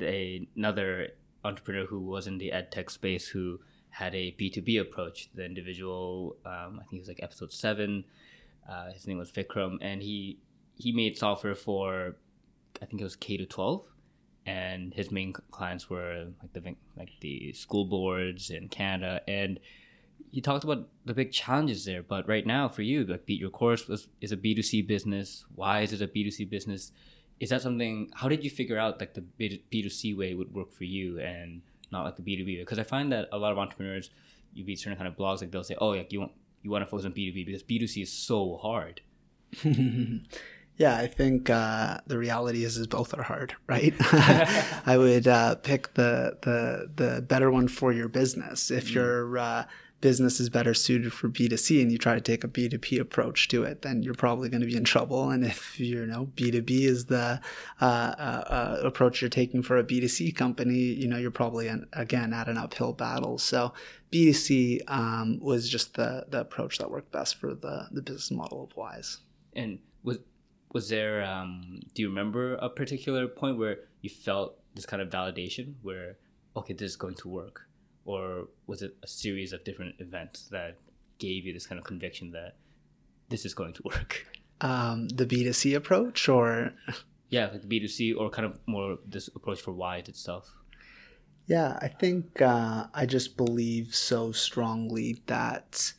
a, 0.00 0.46
another 0.56 1.08
entrepreneur 1.44 1.86
who 1.86 2.00
was 2.00 2.26
in 2.26 2.38
the 2.38 2.50
ed 2.52 2.72
tech 2.72 2.90
space 2.90 3.28
who 3.28 3.60
had 3.90 4.14
a 4.14 4.32
B2B 4.32 4.80
approach. 4.80 5.28
The 5.34 5.44
individual, 5.44 6.36
um, 6.44 6.80
I 6.80 6.84
think 6.84 6.94
it 6.94 6.98
was 7.00 7.08
like 7.08 7.22
episode 7.22 7.52
seven, 7.52 8.04
uh, 8.68 8.92
his 8.92 9.06
name 9.06 9.18
was 9.18 9.30
Vikram, 9.30 9.78
and 9.80 10.02
he 10.02 10.38
he 10.76 10.92
made 10.92 11.16
software 11.16 11.54
for 11.54 12.16
I 12.80 12.84
think 12.84 13.00
it 13.00 13.04
was 13.04 13.16
K 13.16 13.36
to 13.36 13.46
twelve, 13.46 13.84
and 14.44 14.94
his 14.94 15.10
main 15.10 15.32
clients 15.32 15.90
were 15.90 16.28
like 16.42 16.52
the 16.52 16.74
like 16.96 17.10
the 17.20 17.52
school 17.52 17.84
boards 17.86 18.50
in 18.50 18.68
Canada, 18.68 19.22
and 19.26 19.58
he 20.30 20.40
talked 20.40 20.64
about 20.64 20.88
the 21.04 21.14
big 21.14 21.32
challenges 21.32 21.84
there. 21.84 22.02
But 22.02 22.28
right 22.28 22.46
now, 22.46 22.68
for 22.68 22.82
you, 22.82 23.04
like 23.04 23.26
Beat 23.26 23.40
Your 23.40 23.50
Course 23.50 23.88
was 23.88 24.08
is 24.20 24.32
a 24.32 24.36
B 24.36 24.54
two 24.54 24.62
C 24.62 24.82
business. 24.82 25.44
Why 25.54 25.80
is 25.80 25.92
it 25.92 26.02
a 26.02 26.08
B 26.08 26.24
two 26.24 26.30
C 26.30 26.44
business? 26.44 26.92
Is 27.40 27.50
that 27.50 27.62
something? 27.62 28.10
How 28.14 28.28
did 28.28 28.44
you 28.44 28.50
figure 28.50 28.78
out 28.78 29.00
like 29.00 29.14
the 29.14 29.22
B 29.22 29.60
two 29.70 29.88
C 29.88 30.14
way 30.14 30.34
would 30.34 30.54
work 30.54 30.72
for 30.72 30.84
you 30.84 31.18
and 31.20 31.62
not 31.90 32.04
like 32.04 32.16
the 32.16 32.22
B 32.22 32.36
two 32.36 32.44
B? 32.44 32.58
Because 32.58 32.78
I 32.78 32.82
find 32.82 33.10
that 33.12 33.28
a 33.32 33.38
lot 33.38 33.52
of 33.52 33.58
entrepreneurs, 33.58 34.10
you 34.52 34.64
read 34.64 34.78
certain 34.78 34.96
kind 34.96 35.08
of 35.08 35.16
blogs, 35.16 35.40
like 35.40 35.50
they'll 35.50 35.64
say, 35.64 35.76
"Oh, 35.80 35.88
like 35.88 36.12
you 36.12 36.20
want 36.20 36.32
you 36.62 36.70
want 36.70 36.84
to 36.84 36.90
focus 36.90 37.06
on 37.06 37.12
B 37.12 37.28
two 37.28 37.34
B 37.34 37.44
because 37.44 37.62
B 37.62 37.78
two 37.78 37.86
C 37.86 38.02
is 38.02 38.12
so 38.12 38.56
hard." 38.56 39.00
Yeah, 40.76 40.96
I 40.96 41.06
think 41.06 41.48
uh, 41.48 41.98
the 42.06 42.18
reality 42.18 42.62
is 42.62 42.76
is 42.76 42.86
both 42.86 43.16
are 43.18 43.22
hard, 43.22 43.54
right? 43.66 43.94
I 44.86 44.96
would 44.98 45.26
uh, 45.26 45.56
pick 45.56 45.94
the 45.94 46.36
the 46.42 46.90
the 46.94 47.22
better 47.22 47.50
one 47.50 47.68
for 47.68 47.92
your 47.92 48.08
business. 48.08 48.70
If 48.70 48.88
mm. 48.88 48.94
your 48.94 49.38
uh, 49.38 49.64
business 50.00 50.38
is 50.38 50.50
better 50.50 50.74
suited 50.74 51.12
for 51.12 51.28
B2C 51.28 51.80
and 51.80 51.90
you 51.90 51.98
try 51.98 52.14
to 52.14 52.20
take 52.20 52.44
a 52.44 52.48
B2B 52.48 53.00
approach 53.00 53.48
to 53.48 53.62
it, 53.62 53.82
then 53.82 54.02
you're 54.02 54.14
probably 54.14 54.48
going 54.48 54.60
to 54.60 54.66
be 54.66 54.76
in 54.76 54.84
trouble. 54.84 55.30
And 55.30 55.44
if 55.44 55.80
you 55.80 56.04
know 56.04 56.30
B2B 56.36 56.70
is 56.82 57.06
the 57.06 57.40
uh, 57.80 57.84
uh, 57.84 58.44
uh, 58.46 58.80
approach 58.82 59.22
you're 59.22 59.30
taking 59.30 59.62
for 59.62 59.78
a 59.78 59.84
B2C 59.84 60.34
company, 60.36 60.78
you 60.78 61.08
know 61.08 61.16
you're 61.16 61.30
probably 61.30 61.68
in, 61.68 61.86
again 61.94 62.34
at 62.34 62.48
an 62.48 62.58
uphill 62.58 62.92
battle. 62.92 63.38
So 63.38 63.72
B2C 64.12 64.82
um, 64.88 65.38
was 65.40 65.70
just 65.70 65.94
the 65.94 66.26
the 66.28 66.40
approach 66.40 66.78
that 66.78 66.90
worked 66.90 67.12
best 67.12 67.36
for 67.36 67.54
the 67.54 67.88
the 67.90 68.02
business 68.02 68.30
model 68.30 68.64
of 68.64 68.76
Wize. 68.76 69.18
And 69.54 69.78
was 70.02 70.18
was 70.76 70.90
there 70.90 71.24
um, 71.24 71.80
do 71.94 72.02
you 72.02 72.08
remember 72.10 72.56
a 72.56 72.68
particular 72.68 73.26
point 73.26 73.56
where 73.56 73.76
you 74.02 74.10
felt 74.10 74.58
this 74.74 74.84
kind 74.84 75.00
of 75.00 75.08
validation 75.08 75.72
where 75.80 76.18
okay 76.54 76.74
this 76.74 76.90
is 76.90 76.96
going 76.96 77.14
to 77.14 77.28
work? 77.28 77.62
Or 78.04 78.48
was 78.66 78.82
it 78.82 78.94
a 79.02 79.08
series 79.08 79.54
of 79.54 79.64
different 79.64 79.94
events 80.00 80.48
that 80.50 80.76
gave 81.18 81.46
you 81.46 81.54
this 81.54 81.66
kind 81.66 81.78
of 81.78 81.84
conviction 81.86 82.30
that 82.32 82.56
this 83.30 83.46
is 83.46 83.54
going 83.54 83.72
to 83.78 83.82
work? 83.92 84.26
Um, 84.60 85.08
the 85.08 85.24
b2c 85.24 85.74
approach 85.74 86.28
or? 86.28 86.74
Yeah 87.30 87.46
like 87.52 87.62
the 87.66 87.72
b2c 87.74 88.14
or 88.18 88.28
kind 88.28 88.46
of 88.46 88.58
more 88.66 88.98
this 89.06 89.28
approach 89.28 89.62
for 89.62 89.72
Wize 89.72 90.08
itself. 90.10 90.54
Yeah 91.46 91.78
i 91.80 91.88
think 91.88 92.42
uh, 92.42 92.88
i 92.92 93.06
just 93.06 93.38
believe 93.38 93.94
so 93.94 94.30
strongly 94.30 95.22
that 95.26 95.92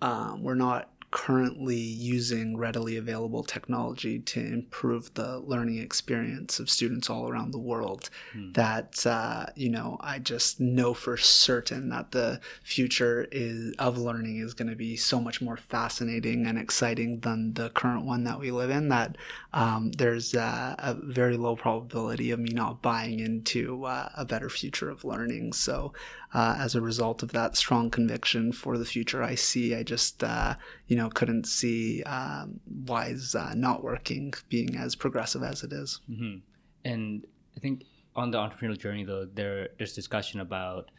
um, 0.00 0.42
we're 0.42 0.62
not 0.68 0.91
currently 1.12 1.76
using 1.76 2.56
readily 2.56 2.96
available 2.96 3.44
technology 3.44 4.18
to 4.18 4.40
improve 4.40 5.12
the 5.12 5.38
learning 5.40 5.76
experience 5.78 6.58
of 6.58 6.70
students 6.70 7.10
all 7.10 7.28
around 7.28 7.52
the 7.52 7.58
world 7.58 8.08
hmm. 8.32 8.50
that 8.52 9.06
uh, 9.06 9.44
you 9.54 9.68
know 9.68 9.98
i 10.00 10.18
just 10.18 10.58
know 10.58 10.94
for 10.94 11.16
certain 11.18 11.90
that 11.90 12.10
the 12.12 12.40
future 12.62 13.28
is 13.30 13.74
of 13.78 13.98
learning 13.98 14.38
is 14.38 14.54
going 14.54 14.70
to 14.70 14.74
be 14.74 14.96
so 14.96 15.20
much 15.20 15.42
more 15.42 15.56
fascinating 15.56 16.46
and 16.46 16.58
exciting 16.58 17.20
than 17.20 17.52
the 17.54 17.68
current 17.70 18.04
one 18.04 18.24
that 18.24 18.40
we 18.40 18.50
live 18.50 18.70
in 18.70 18.88
that 18.88 19.16
um, 19.54 19.92
there's 19.92 20.34
uh, 20.34 20.74
a 20.78 20.94
very 20.94 21.36
low 21.36 21.56
probability 21.56 22.30
of 22.30 22.38
me 22.38 22.50
not 22.52 22.82
buying 22.82 23.20
into 23.20 23.84
uh, 23.84 24.08
a 24.16 24.24
better 24.24 24.48
future 24.48 24.88
of 24.88 25.04
learning 25.04 25.52
so 25.52 25.92
uh, 26.34 26.56
as 26.58 26.74
a 26.74 26.80
result 26.80 27.22
of 27.22 27.32
that 27.32 27.56
strong 27.56 27.90
conviction 27.90 28.52
for 28.52 28.78
the 28.78 28.84
future 28.84 29.22
I 29.22 29.34
see. 29.34 29.74
I 29.74 29.82
just, 29.82 30.24
uh, 30.24 30.54
you 30.86 30.96
know, 30.96 31.10
couldn't 31.10 31.46
see 31.46 32.02
um, 32.04 32.60
Wize 32.84 33.34
uh, 33.34 33.54
not 33.54 33.84
working, 33.84 34.32
being 34.48 34.76
as 34.76 34.94
progressive 34.94 35.42
as 35.42 35.62
it 35.62 35.72
is. 35.72 36.00
Mm-hmm. 36.10 36.38
And 36.84 37.26
I 37.56 37.60
think 37.60 37.84
on 38.16 38.30
the 38.30 38.38
entrepreneurial 38.38 38.78
journey, 38.78 39.04
though, 39.04 39.26
there 39.26 39.68
there's 39.76 39.92
discussion 39.94 40.40
about 40.40 40.90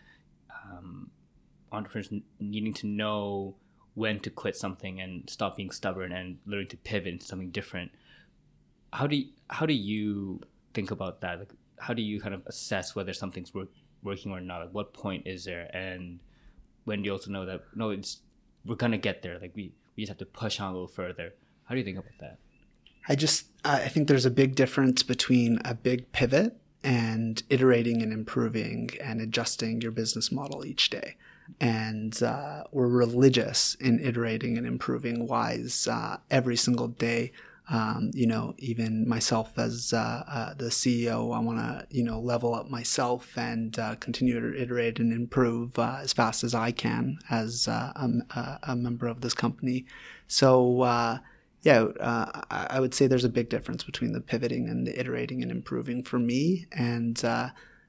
um, 0.63 1.09
entrepreneurs 1.71 2.11
needing 2.39 2.73
to 2.75 2.87
know 2.87 3.55
when 3.95 4.19
to 4.19 4.29
quit 4.29 4.55
something 4.55 5.01
and 5.01 5.29
stop 5.29 5.57
being 5.57 5.71
stubborn 5.71 6.11
and 6.11 6.37
learn 6.45 6.67
to 6.67 6.77
pivot 6.77 7.13
into 7.13 7.25
something 7.25 7.49
different. 7.49 7.91
How 8.93 9.07
do 9.07 9.15
you, 9.15 9.27
how 9.49 9.65
do 9.65 9.73
you 9.73 10.39
think 10.73 10.91
about 10.91 11.19
that? 11.21 11.39
Like, 11.39 11.53
how 11.79 11.93
do 11.93 12.01
you 12.01 12.21
kind 12.21 12.33
of 12.33 12.43
assess 12.45 12.95
whether 12.95 13.11
something's 13.11 13.53
work, 13.53 13.69
working 14.03 14.31
or 14.31 14.39
not? 14.39 14.61
Like, 14.61 14.73
what 14.73 14.93
point 14.93 15.27
is 15.27 15.43
there? 15.43 15.69
And 15.75 16.19
when 16.85 17.01
do 17.01 17.07
you 17.07 17.11
also 17.13 17.31
know 17.31 17.45
that 17.45 17.63
no, 17.75 17.89
it's 17.89 18.19
we're 18.65 18.75
gonna 18.75 18.97
get 18.97 19.21
there. 19.21 19.39
Like 19.39 19.51
we 19.55 19.73
we 19.95 20.03
just 20.03 20.09
have 20.09 20.17
to 20.19 20.25
push 20.25 20.59
on 20.59 20.69
a 20.69 20.73
little 20.73 20.87
further. 20.87 21.33
How 21.65 21.75
do 21.75 21.79
you 21.79 21.85
think 21.85 21.97
about 21.97 22.17
that? 22.19 22.37
I 23.07 23.15
just 23.15 23.47
I 23.65 23.87
think 23.89 24.07
there's 24.07 24.25
a 24.25 24.31
big 24.31 24.55
difference 24.55 25.03
between 25.03 25.59
a 25.65 25.73
big 25.73 26.11
pivot 26.11 26.57
and 26.83 27.41
iterating 27.49 28.01
and 28.01 28.11
improving 28.11 28.89
and 29.01 29.21
adjusting 29.21 29.81
your 29.81 29.91
business 29.91 30.31
model 30.31 30.65
each 30.65 30.89
day. 30.89 31.15
And 31.59 32.21
uh, 32.23 32.63
we're 32.71 32.87
religious 32.87 33.75
in 33.75 33.99
iterating 33.99 34.57
and 34.57 34.65
improving 34.65 35.27
Wize 35.27 35.87
uh, 35.87 36.17
every 36.31 36.55
single 36.55 36.87
day 36.87 37.31
um, 37.69 38.11
you 38.13 38.27
know, 38.27 38.53
even 38.57 39.07
myself 39.07 39.57
as 39.57 39.93
uh, 39.93 40.23
uh, 40.27 40.53
the 40.55 40.65
CEO, 40.65 41.33
I 41.33 41.39
want 41.39 41.59
to, 41.59 41.87
you 41.89 42.03
know, 42.03 42.19
level 42.19 42.53
up 42.53 42.69
myself 42.69 43.37
and 43.37 43.77
uh, 43.79 43.95
continue 43.95 44.39
to 44.39 44.61
iterate 44.61 44.99
and 44.99 45.13
improve 45.13 45.79
uh, 45.79 45.99
as 46.01 46.11
fast 46.11 46.43
as 46.43 46.53
I 46.53 46.71
can 46.71 47.19
as 47.29 47.67
uh, 47.69 47.93
a, 47.95 48.59
a, 48.63 48.75
member 48.75 49.07
of 49.07 49.21
this 49.21 49.33
company. 49.33 49.85
So, 50.27 50.81
uh, 50.81 51.19
yeah, 51.61 51.85
I 52.51 52.81
would 52.81 52.93
say 52.93 53.07
there's 53.07 53.23
a 53.23 53.29
big 53.29 53.47
difference 53.47 53.85
between 53.85 54.11
the 54.11 54.19
pivoting 54.19 54.67
and 54.67 54.85
the 54.85 54.99
iterating 54.99 55.41
and 55.41 55.49
improving 55.49 56.03
for 56.03 56.19
me. 56.19 56.67
And 56.73 57.23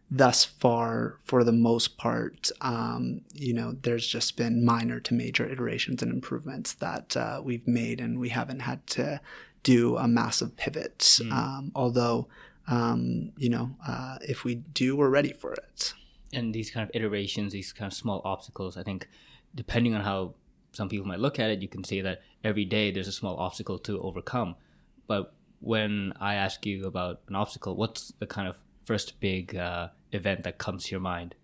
thus 0.08 0.44
far, 0.44 1.18
for 1.24 1.42
the 1.42 1.50
most 1.50 1.96
part, 1.98 2.52
um, 2.60 3.22
you 3.32 3.52
know, 3.52 3.72
there's 3.82 4.06
just 4.06 4.36
been 4.36 4.64
minor 4.64 5.00
to 5.00 5.14
major 5.14 5.44
iterations 5.44 6.02
and 6.02 6.12
improvements 6.12 6.74
that 6.74 7.16
we've 7.42 7.66
made, 7.66 8.00
and 8.00 8.20
we 8.20 8.28
haven't 8.28 8.60
had 8.60 8.86
to 8.86 9.20
do 9.64 9.96
a 9.96 10.06
massive 10.06 10.56
pivot. 10.56 10.98
Mm. 10.98 11.32
Um, 11.32 11.72
although, 11.74 12.28
um, 12.68 13.32
you 13.36 13.48
know, 13.48 13.74
uh, 13.86 14.18
if 14.22 14.44
we 14.44 14.54
do, 14.54 14.94
we're 14.96 15.10
ready 15.10 15.32
for 15.32 15.52
it. 15.52 15.94
And 16.32 16.54
these 16.54 16.70
kind 16.70 16.88
of 16.88 16.94
iterations, 16.94 17.52
these 17.52 17.72
kind 17.72 17.90
of 17.90 17.96
small 17.96 18.22
obstacles, 18.24 18.76
I 18.76 18.84
think, 18.84 19.08
depending 19.54 19.94
on 19.94 20.02
how 20.02 20.34
some 20.72 20.88
people 20.88 21.06
might 21.06 21.18
look 21.18 21.40
at 21.40 21.50
it, 21.50 21.62
you 21.62 21.68
can 21.68 21.82
say 21.82 22.00
that 22.00 22.22
every 22.44 22.64
day 22.64 22.90
there's 22.90 23.08
a 23.08 23.12
small 23.12 23.36
obstacle 23.36 23.78
to 23.80 24.00
overcome. 24.00 24.54
But 25.06 25.34
when 25.60 26.12
I 26.20 26.34
ask 26.34 26.64
you 26.66 26.86
about 26.86 27.20
an 27.28 27.34
obstacle, 27.34 27.76
what's 27.76 28.12
the 28.18 28.26
kind 28.26 28.48
of 28.48 28.56
first 28.84 29.18
big 29.20 29.56
uh, 29.56 29.88
event 30.12 30.44
that 30.44 30.58
comes 30.58 30.84
to 30.84 30.90
your 30.90 31.00
mind? 31.00 31.34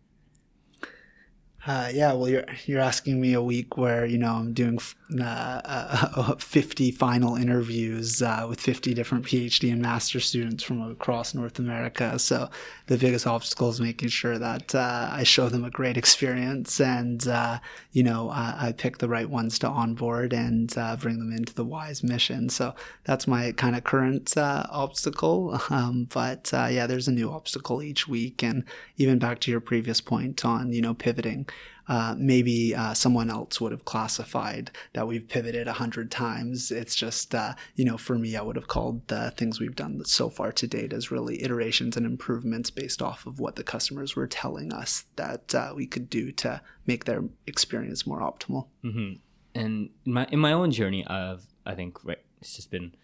Uh, 1.67 1.91
yeah, 1.93 2.13
well, 2.13 2.29
you're 2.29 2.45
you're 2.65 2.81
asking 2.81 3.21
me 3.21 3.35
a 3.35 3.43
week 3.43 3.77
where 3.77 4.07
you 4.07 4.17
know 4.17 4.33
I'm 4.33 4.55
doing 4.55 4.79
uh, 5.21 5.61
uh, 5.65 6.35
50 6.39 6.91
final 6.93 7.37
interviews 7.37 8.23
uh, 8.23 8.47
with 8.49 8.61
50 8.61 8.95
different 8.95 9.27
PhD 9.27 9.71
and 9.71 9.83
master 9.83 10.21
students 10.21 10.63
from 10.63 10.81
across 10.91 11.35
North 11.35 11.59
America. 11.59 12.19
So 12.19 12.49
the 12.87 12.97
biggest 12.97 13.27
obstacle 13.27 13.69
is 13.69 13.81
making 13.81 14.09
sure 14.09 14.39
that 14.39 14.75
uh, 14.75 15.11
I 15.13 15.23
show 15.23 15.51
them 15.51 15.65
a 15.65 15.71
great 15.71 15.99
experience, 15.99 16.81
and 16.81 17.27
uh, 17.29 17.59
you 17.93 18.05
know 18.05 18.31
I, 18.31 18.69
I, 18.69 18.73
pick 18.73 18.97
the 18.97 19.09
right 19.09 19.29
ones 19.29 19.59
to 19.59 19.69
onboard 19.69 20.33
and 20.33 20.75
bring 21.01 21.19
them 21.19 21.33
into 21.33 21.55
the 21.55 21.67
Wize 21.67 22.03
mission. 22.03 22.49
So 22.49 22.75
that's 23.05 23.27
my 23.27 23.53
kind 23.53 23.77
of 23.77 23.85
current 23.85 24.35
obstacle. 24.37 25.61
Um, 25.71 26.09
but 26.13 26.51
yeah, 26.53 26.87
there's 26.87 27.07
a 27.07 27.13
new 27.13 27.31
obstacle 27.31 27.83
each 27.83 28.09
week, 28.09 28.43
and 28.43 28.65
even 28.97 29.19
back 29.19 29.39
to 29.41 29.51
your 29.51 29.61
previous 29.61 30.01
point 30.01 30.45
on 30.45 30.73
you 30.73 30.83
know 30.83 30.95
pivoting 30.95 31.47
uh, 31.91 32.15
maybe 32.17 32.73
uh, 32.73 32.95
someone 32.95 33.29
else 33.29 33.61
would 33.61 33.73
have 33.73 33.85
classified 33.85 34.71
that 34.93 35.09
we've 35.09 35.27
pivoted 35.27 35.67
a 35.67 35.73
hundred 35.73 36.09
times. 36.09 36.71
It's 36.71 36.95
just, 36.95 37.35
uh, 37.35 37.55
you 37.75 37.85
know, 37.85 37.99
for 37.99 38.17
me, 38.17 38.37
I 38.37 38.43
would 38.43 38.55
have 38.55 38.69
called 38.69 39.09
the 39.09 39.33
things 39.37 39.59
we've 39.59 39.75
done 39.75 40.01
so 40.05 40.31
far 40.31 40.53
to 40.53 40.69
date 40.69 40.93
as 40.93 41.11
really 41.11 41.43
iterations 41.43 41.97
and 41.97 42.07
improvements 42.07 42.71
based 42.71 43.03
off 43.03 43.27
of 43.27 43.41
what 43.41 43.57
the 43.57 43.65
customers 43.65 44.15
were 44.15 44.29
telling 44.29 44.73
us 44.73 45.05
that 45.17 45.53
uh, 45.53 45.73
we 45.75 45.85
could 45.85 46.09
do 46.09 46.31
to 46.31 46.63
make 46.87 47.07
their 47.07 47.25
experience 47.49 48.07
more 48.07 48.21
optimal. 48.21 48.69
Mm-hmm. 48.85 49.15
And 49.57 49.91
in 50.07 50.13
my 50.13 50.29
in 50.31 50.39
my 50.39 50.53
own 50.53 50.71
journey, 50.71 51.05
I've 51.09 51.45
I 51.67 51.75
think 51.75 52.05
right, 52.05 52.23
it's 52.41 52.55
just 52.55 52.71
been 52.71 52.95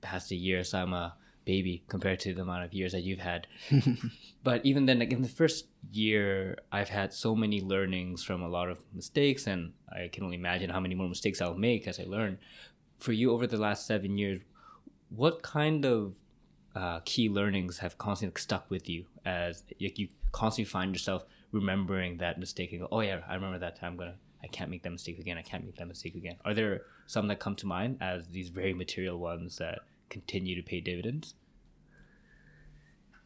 past 0.00 0.30
a 0.32 0.34
year, 0.34 0.64
so 0.64 0.78
I'm 0.78 0.94
a 0.94 1.14
baby 1.50 1.82
compared 1.88 2.20
to 2.20 2.32
the 2.32 2.42
amount 2.42 2.64
of 2.64 2.72
years 2.72 2.92
that 2.92 3.02
you've 3.02 3.26
had. 3.32 3.46
but 4.48 4.58
even 4.64 4.86
then, 4.86 4.98
like 5.00 5.12
in 5.12 5.22
the 5.22 5.36
first 5.40 5.66
year, 5.92 6.56
I've 6.70 6.92
had 7.00 7.12
so 7.12 7.34
many 7.34 7.60
learnings 7.60 8.22
from 8.22 8.40
a 8.42 8.48
lot 8.48 8.68
of 8.70 8.78
mistakes, 8.94 9.48
and 9.52 9.72
I 9.90 10.08
can 10.12 10.22
only 10.24 10.36
imagine 10.36 10.70
how 10.70 10.80
many 10.80 10.94
more 10.94 11.08
mistakes 11.08 11.40
I'll 11.40 11.64
make 11.70 11.88
as 11.88 11.98
I 11.98 12.04
learn. 12.04 12.38
For 12.98 13.12
you, 13.12 13.32
over 13.32 13.46
the 13.48 13.56
last 13.66 13.86
seven 13.86 14.16
years, 14.16 14.38
what 15.22 15.42
kind 15.42 15.84
of 15.84 16.14
uh, 16.76 17.00
key 17.04 17.28
learnings 17.28 17.78
have 17.78 17.98
constantly 17.98 18.40
stuck 18.40 18.70
with 18.70 18.88
you 18.88 19.06
as 19.24 19.64
like, 19.80 19.98
you 19.98 20.08
constantly 20.30 20.70
find 20.70 20.94
yourself 20.94 21.24
remembering 21.50 22.18
that 22.18 22.38
mistake 22.38 22.70
and 22.72 22.82
go, 22.82 22.88
oh 22.92 23.00
yeah, 23.00 23.20
I 23.28 23.34
remember 23.34 23.58
that 23.58 23.74
time. 23.80 23.92
I'm 23.92 23.98
gonna, 23.98 24.14
I 24.44 24.46
can't 24.46 24.70
make 24.70 24.84
that 24.84 24.92
mistake 24.98 25.18
again. 25.18 25.36
I 25.36 25.42
can't 25.42 25.64
make 25.64 25.76
that 25.78 25.88
mistake 25.88 26.14
again. 26.14 26.36
Are 26.44 26.54
there 26.54 26.82
some 27.06 27.26
that 27.28 27.40
come 27.40 27.56
to 27.56 27.66
mind 27.66 27.98
as 28.00 28.28
these 28.28 28.50
very 28.50 28.72
material 28.72 29.18
ones 29.18 29.56
that 29.56 29.80
continue 30.08 30.54
to 30.54 30.62
pay 30.62 30.80
dividends? 30.80 31.34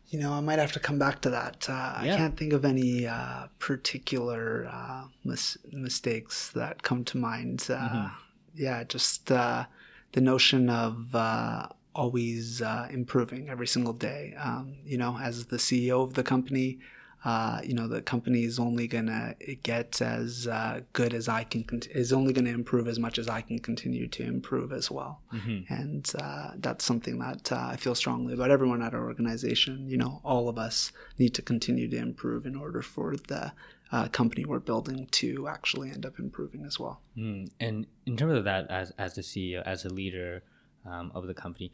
You 0.09 0.20
know, 0.20 0.32
I 0.32 0.40
might 0.40 0.59
have 0.59 0.72
to 0.72 0.80
come 0.80 0.98
back 0.98 1.20
to 1.22 1.30
that. 1.30 1.66
Uh, 1.68 2.00
yeah. 2.02 2.14
I 2.14 2.16
can't 2.16 2.36
think 2.36 2.52
of 2.52 2.64
any 2.64 3.07
uh, 3.07 3.46
particular 3.59 4.68
uh, 4.70 5.05
mis- 5.24 5.59
mistakes 5.72 6.50
that 6.50 6.82
come 6.82 7.05
to 7.05 7.18
mind. 7.18 7.66
Uh, 7.68 7.74
mm-hmm. 7.74 8.07
Yeah, 8.55 8.84
just 8.84 9.32
uh, 9.32 9.64
the 10.12 10.20
notion 10.20 10.70
of 10.70 11.14
uh, 11.14 11.68
always 11.94 12.61
improving 12.90 13.48
every 13.48 13.66
single 13.66 13.92
day. 13.92 14.34
Um, 14.38 14.76
you 14.84 14.98
know, 14.98 15.18
as 15.18 15.46
the 15.46 15.57
CEO 15.57 16.02
of 16.02 16.14
the 16.14 16.22
company, 16.22 16.78
uh, 17.25 17.61
you 17.64 17.75
know 17.75 17.89
the 17.89 18.03
company 18.03 18.45
is 18.45 18.59
only 18.59 18.87
gonna 18.87 19.35
get 19.62 20.01
as 20.03 20.47
uh, 20.47 20.81
good 20.93 21.14
as 21.14 21.29
I 21.29 21.45
can 21.45 21.64
is 21.91 22.12
only 22.12 22.33
gonna 22.33 22.51
improve 22.51 22.87
as 22.87 22.99
much 22.99 23.18
as 23.18 23.29
I 23.29 23.41
can 23.41 23.59
continue 23.59 24.07
to 24.09 24.22
improve 24.22 24.72
as 24.72 24.91
well, 24.91 25.22
mm-hmm. 25.33 25.72
and 25.72 26.11
uh, 26.18 26.51
that's 26.57 26.85
something 26.85 27.18
that 27.20 27.51
uh, 27.51 27.68
I 27.70 27.77
feel 27.77 27.95
strongly 27.95 28.35
about. 28.35 28.51
Everyone 28.51 28.83
at 28.83 28.95
our 28.95 29.05
organization, 29.05 29.89
you 29.89 29.97
know, 29.97 30.20
all 30.25 30.49
of 30.49 30.59
us 30.59 30.93
need 31.18 31.35
to 31.35 31.43
continue 31.43 31.89
to 31.89 31.97
improve 31.97 32.47
in 32.47 32.57
order 32.57 32.83
for 32.83 33.16
the 33.16 33.53
uh, 33.91 34.09
company 34.09 34.45
we're 34.45 34.59
building 34.59 35.07
to 35.12 35.47
actually 35.49 35.91
end 35.91 36.05
up 36.05 36.18
improving 36.18 36.64
as 36.64 36.79
well. 36.81 37.01
Mm. 37.16 37.51
And 37.61 37.87
in 38.07 38.16
terms 38.16 38.37
of 38.37 38.45
that, 38.45 38.70
as 38.70 38.93
as 38.99 39.14
the 39.14 39.22
CEO, 39.22 39.62
as 39.62 39.85
a 39.85 39.89
leader 39.89 40.43
um, 40.85 41.12
of 41.14 41.27
the 41.27 41.35
company, 41.35 41.72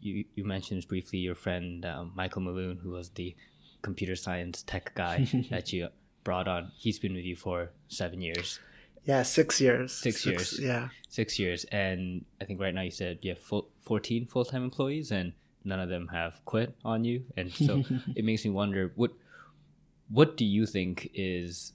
you 0.00 0.24
you 0.34 0.44
mentioned 0.44 0.86
briefly 0.86 1.18
your 1.18 1.34
friend 1.34 1.84
um, 1.84 2.12
Michael 2.14 2.42
Maloon, 2.42 2.80
who 2.80 2.90
was 2.90 3.10
the 3.10 3.34
computer 3.84 4.16
science 4.16 4.62
tech 4.62 4.92
guy 4.96 5.28
that 5.50 5.72
you 5.72 5.88
brought 6.24 6.48
on. 6.48 6.72
He's 6.76 6.98
been 6.98 7.14
with 7.14 7.24
you 7.24 7.36
for 7.36 7.70
seven 7.86 8.20
years. 8.20 8.58
Yeah, 9.04 9.22
six 9.22 9.60
years. 9.60 9.92
Six, 9.92 10.22
six 10.22 10.26
years. 10.26 10.58
Yeah. 10.58 10.88
Six 11.08 11.38
years. 11.38 11.64
And 11.64 12.24
I 12.40 12.46
think 12.46 12.60
right 12.60 12.74
now 12.74 12.80
you 12.80 12.90
said 12.90 13.18
you 13.20 13.30
have 13.30 13.38
full, 13.38 13.68
14 13.82 14.26
full 14.26 14.46
time 14.46 14.64
employees 14.64 15.12
and 15.12 15.34
none 15.62 15.78
of 15.78 15.90
them 15.90 16.08
have 16.08 16.40
quit 16.46 16.74
on 16.84 17.04
you. 17.04 17.24
And 17.36 17.52
so 17.52 17.84
it 18.16 18.24
makes 18.24 18.44
me 18.44 18.50
wonder 18.50 18.92
what 18.96 19.12
what 20.10 20.36
do 20.36 20.44
you 20.44 20.66
think 20.66 21.10
is 21.14 21.72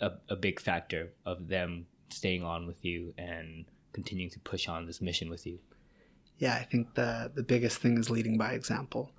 a, 0.00 0.12
a 0.28 0.36
big 0.36 0.60
factor 0.60 1.12
of 1.24 1.48
them 1.48 1.86
staying 2.08 2.42
on 2.42 2.66
with 2.66 2.84
you 2.84 3.14
and 3.16 3.64
continuing 3.92 4.30
to 4.30 4.40
push 4.40 4.68
on 4.68 4.86
this 4.86 5.00
mission 5.00 5.28
with 5.30 5.46
you? 5.46 5.58
Yeah, 6.38 6.54
I 6.54 6.64
think 6.64 6.94
the 6.94 7.32
the 7.34 7.42
biggest 7.42 7.78
thing 7.78 7.98
is 7.98 8.10
leading 8.10 8.38
by 8.38 8.52
example 8.52 9.10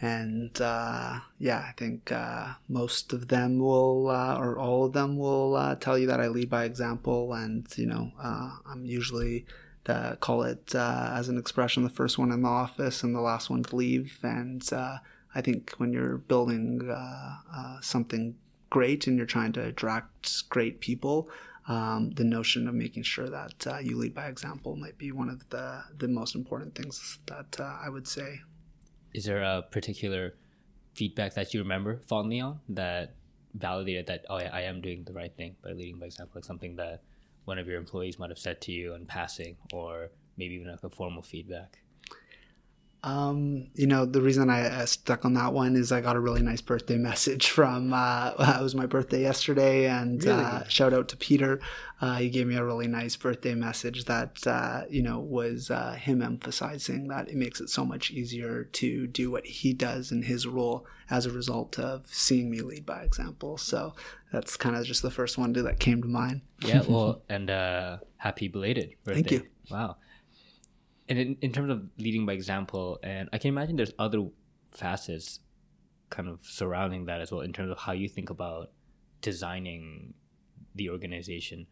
and 0.00 0.60
uh, 0.60 1.20
yeah, 1.38 1.64
I 1.68 1.72
think 1.76 2.12
uh, 2.12 2.54
most 2.68 3.12
of 3.12 3.28
them 3.28 3.58
will, 3.58 4.10
uh, 4.10 4.38
or 4.38 4.58
all 4.58 4.84
of 4.84 4.92
them 4.92 5.16
will 5.16 5.56
uh, 5.56 5.74
tell 5.76 5.96
you 5.96 6.06
that 6.08 6.20
I 6.20 6.28
lead 6.28 6.50
by 6.50 6.64
example, 6.64 7.32
and 7.32 7.66
you 7.76 7.86
know, 7.86 8.12
uh, 8.22 8.56
I'm 8.66 8.84
usually 8.84 9.46
the, 9.84 10.18
call 10.20 10.42
it 10.42 10.74
uh, 10.74 11.12
as 11.14 11.28
an 11.28 11.38
expression 11.38 11.82
the 11.82 11.88
first 11.88 12.18
one 12.18 12.30
in 12.30 12.42
the 12.42 12.48
office 12.48 13.02
and 13.02 13.14
the 13.14 13.20
last 13.20 13.48
one 13.48 13.62
to 13.62 13.76
leave. 13.76 14.18
And 14.22 14.62
I 14.72 15.40
think 15.40 15.72
when 15.78 15.92
you're 15.92 16.18
building 16.18 16.94
something 17.80 18.34
great 18.68 19.06
and 19.06 19.16
you're 19.16 19.26
trying 19.26 19.52
to 19.52 19.64
attract 19.64 20.48
great 20.50 20.80
people, 20.80 21.30
um, 21.68 22.10
the 22.10 22.24
notion 22.24 22.68
of 22.68 22.74
making 22.74 23.02
sure 23.02 23.28
that 23.30 23.66
you 23.82 23.96
lead 23.96 24.14
by 24.14 24.26
example 24.26 24.76
might 24.76 24.98
be 24.98 25.10
one 25.10 25.30
of 25.30 25.48
the 25.48 25.84
the 25.96 26.08
most 26.08 26.34
important 26.34 26.74
things 26.74 27.18
that 27.26 27.58
I 27.60 27.88
would 27.88 28.06
say 28.06 28.40
is 29.16 29.24
there 29.24 29.42
a 29.42 29.62
particular 29.62 30.34
feedback 30.94 31.34
that 31.34 31.54
you 31.54 31.60
remember 31.60 32.00
fondly 32.06 32.40
on 32.40 32.60
that 32.68 33.14
validated 33.54 34.06
that 34.06 34.26
oh 34.28 34.38
yeah, 34.38 34.50
I 34.52 34.62
am 34.62 34.82
doing 34.82 35.04
the 35.04 35.14
right 35.14 35.34
thing 35.34 35.56
by 35.64 35.70
leading 35.72 35.98
by 35.98 36.06
example, 36.06 36.32
like 36.34 36.44
something 36.44 36.76
that 36.76 37.00
one 37.46 37.58
of 37.58 37.66
your 37.66 37.78
employees 37.78 38.18
might 38.18 38.28
have 38.28 38.38
said 38.38 38.60
to 38.62 38.72
you 38.72 38.94
in 38.94 39.06
passing, 39.06 39.56
or 39.72 40.10
maybe 40.36 40.54
even 40.56 40.68
like 40.70 40.84
a 40.84 40.90
formal 40.90 41.22
feedback? 41.22 41.78
Um, 43.06 43.68
you 43.76 43.86
know, 43.86 44.04
the 44.04 44.20
reason 44.20 44.50
I 44.50 44.84
stuck 44.84 45.24
on 45.24 45.34
that 45.34 45.52
one 45.52 45.76
is 45.76 45.92
I 45.92 46.00
got 46.00 46.16
a 46.16 46.20
really 46.20 46.42
nice 46.42 46.60
birthday 46.60 46.96
message 46.96 47.50
from, 47.50 47.92
uh, 47.94 48.32
it 48.58 48.60
was 48.60 48.74
my 48.74 48.86
birthday 48.86 49.22
yesterday 49.22 49.86
and, 49.86 50.24
really? 50.24 50.42
uh, 50.42 50.64
shout 50.64 50.92
out 50.92 51.06
to 51.10 51.16
Peter. 51.16 51.60
Uh, 52.00 52.16
he 52.16 52.28
gave 52.28 52.48
me 52.48 52.56
a 52.56 52.64
really 52.64 52.88
nice 52.88 53.14
birthday 53.14 53.54
message 53.54 54.06
that, 54.06 54.44
uh, 54.48 54.82
you 54.90 55.02
know, 55.02 55.20
was, 55.20 55.70
uh, 55.70 55.92
him 55.92 56.20
emphasizing 56.20 57.06
that 57.06 57.28
it 57.28 57.36
makes 57.36 57.60
it 57.60 57.70
so 57.70 57.84
much 57.84 58.10
easier 58.10 58.64
to 58.64 59.06
do 59.06 59.30
what 59.30 59.46
he 59.46 59.72
does 59.72 60.10
in 60.10 60.24
his 60.24 60.44
role 60.44 60.84
as 61.08 61.26
a 61.26 61.30
result 61.30 61.78
of 61.78 62.08
seeing 62.08 62.50
me 62.50 62.60
lead 62.60 62.84
by 62.84 63.02
example. 63.02 63.56
So 63.56 63.94
that's 64.32 64.56
kind 64.56 64.74
of 64.74 64.84
just 64.84 65.02
the 65.02 65.12
first 65.12 65.38
one 65.38 65.52
that 65.52 65.78
came 65.78 66.02
to 66.02 66.08
mind. 66.08 66.40
yeah. 66.58 66.82
Well, 66.88 67.22
and, 67.28 67.50
uh, 67.50 67.98
happy 68.16 68.48
belated 68.48 68.94
birthday. 69.04 69.22
Thank 69.22 69.30
you. 69.30 69.46
Wow 69.70 69.96
and 71.08 71.18
in, 71.18 71.36
in 71.40 71.52
terms 71.52 71.70
of 71.70 71.88
leading 71.98 72.26
by 72.26 72.32
example, 72.32 72.98
and 73.02 73.28
I 73.32 73.38
can 73.38 73.48
imagine 73.48 73.76
there's 73.76 73.92
other 73.98 74.26
facets 74.72 75.40
kind 76.10 76.28
of 76.28 76.40
surrounding 76.42 77.06
that 77.06 77.20
as 77.20 77.32
well 77.32 77.40
in 77.40 77.52
terms 77.52 77.70
of 77.70 77.78
how 77.78 77.92
you 77.92 78.08
think 78.08 78.30
about 78.30 78.70
designing 79.20 80.14
the 80.74 80.90
organization. 80.90 81.66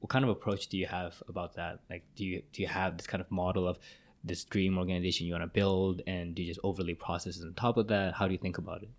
What 0.00 0.10
kind 0.10 0.24
of 0.24 0.30
approach 0.30 0.68
do 0.68 0.76
you 0.76 0.86
have 0.86 1.22
about 1.28 1.54
that? 1.54 1.80
Like, 1.88 2.04
do 2.14 2.24
you 2.24 2.42
do 2.52 2.62
you 2.62 2.68
have 2.68 2.96
this 2.96 3.06
kind 3.06 3.20
of 3.20 3.30
model 3.30 3.66
of 3.66 3.78
this 4.22 4.44
dream 4.44 4.78
organization 4.78 5.26
you 5.26 5.32
want 5.32 5.44
to 5.44 5.48
build, 5.48 6.02
and 6.06 6.34
do 6.34 6.42
you 6.42 6.48
just 6.48 6.60
overlay 6.62 6.94
processes 6.94 7.42
on 7.42 7.54
top 7.54 7.76
of 7.76 7.88
that? 7.88 8.14
How 8.14 8.26
do 8.26 8.32
you 8.32 8.38
think 8.38 8.58
about 8.58 8.82
it? 8.82 8.90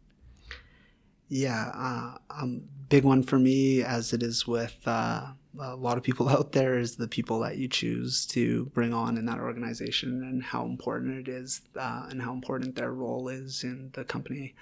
Yeah, 1.27 1.71
uh, 1.73 2.17
um, 2.29 2.63
big 2.89 3.03
one 3.03 3.23
for 3.23 3.39
me, 3.39 3.81
as 3.81 4.13
it 4.13 4.21
is 4.21 4.45
with 4.45 4.77
uh, 4.85 5.31
a 5.59 5.75
lot 5.75 5.97
of 5.97 6.03
people 6.03 6.29
out 6.35 6.51
there, 6.51 6.77
is 6.77 6.95
the 6.95 7.07
people 7.07 7.39
that 7.39 7.57
you 7.57 7.67
choose 7.67 8.25
to 8.27 8.65
bring 8.67 8.93
on 8.93 9.17
in 9.17 9.25
that 9.25 9.39
organization 9.39 10.23
and 10.23 10.43
how 10.43 10.65
important 10.65 11.27
it 11.27 11.31
is 11.31 11.61
uh, 11.79 12.07
and 12.09 12.21
how 12.21 12.33
important 12.33 12.75
their 12.75 12.91
role 12.91 13.27
is 13.29 13.63
in 13.63 13.91
the 13.93 14.03
company. 14.03 14.55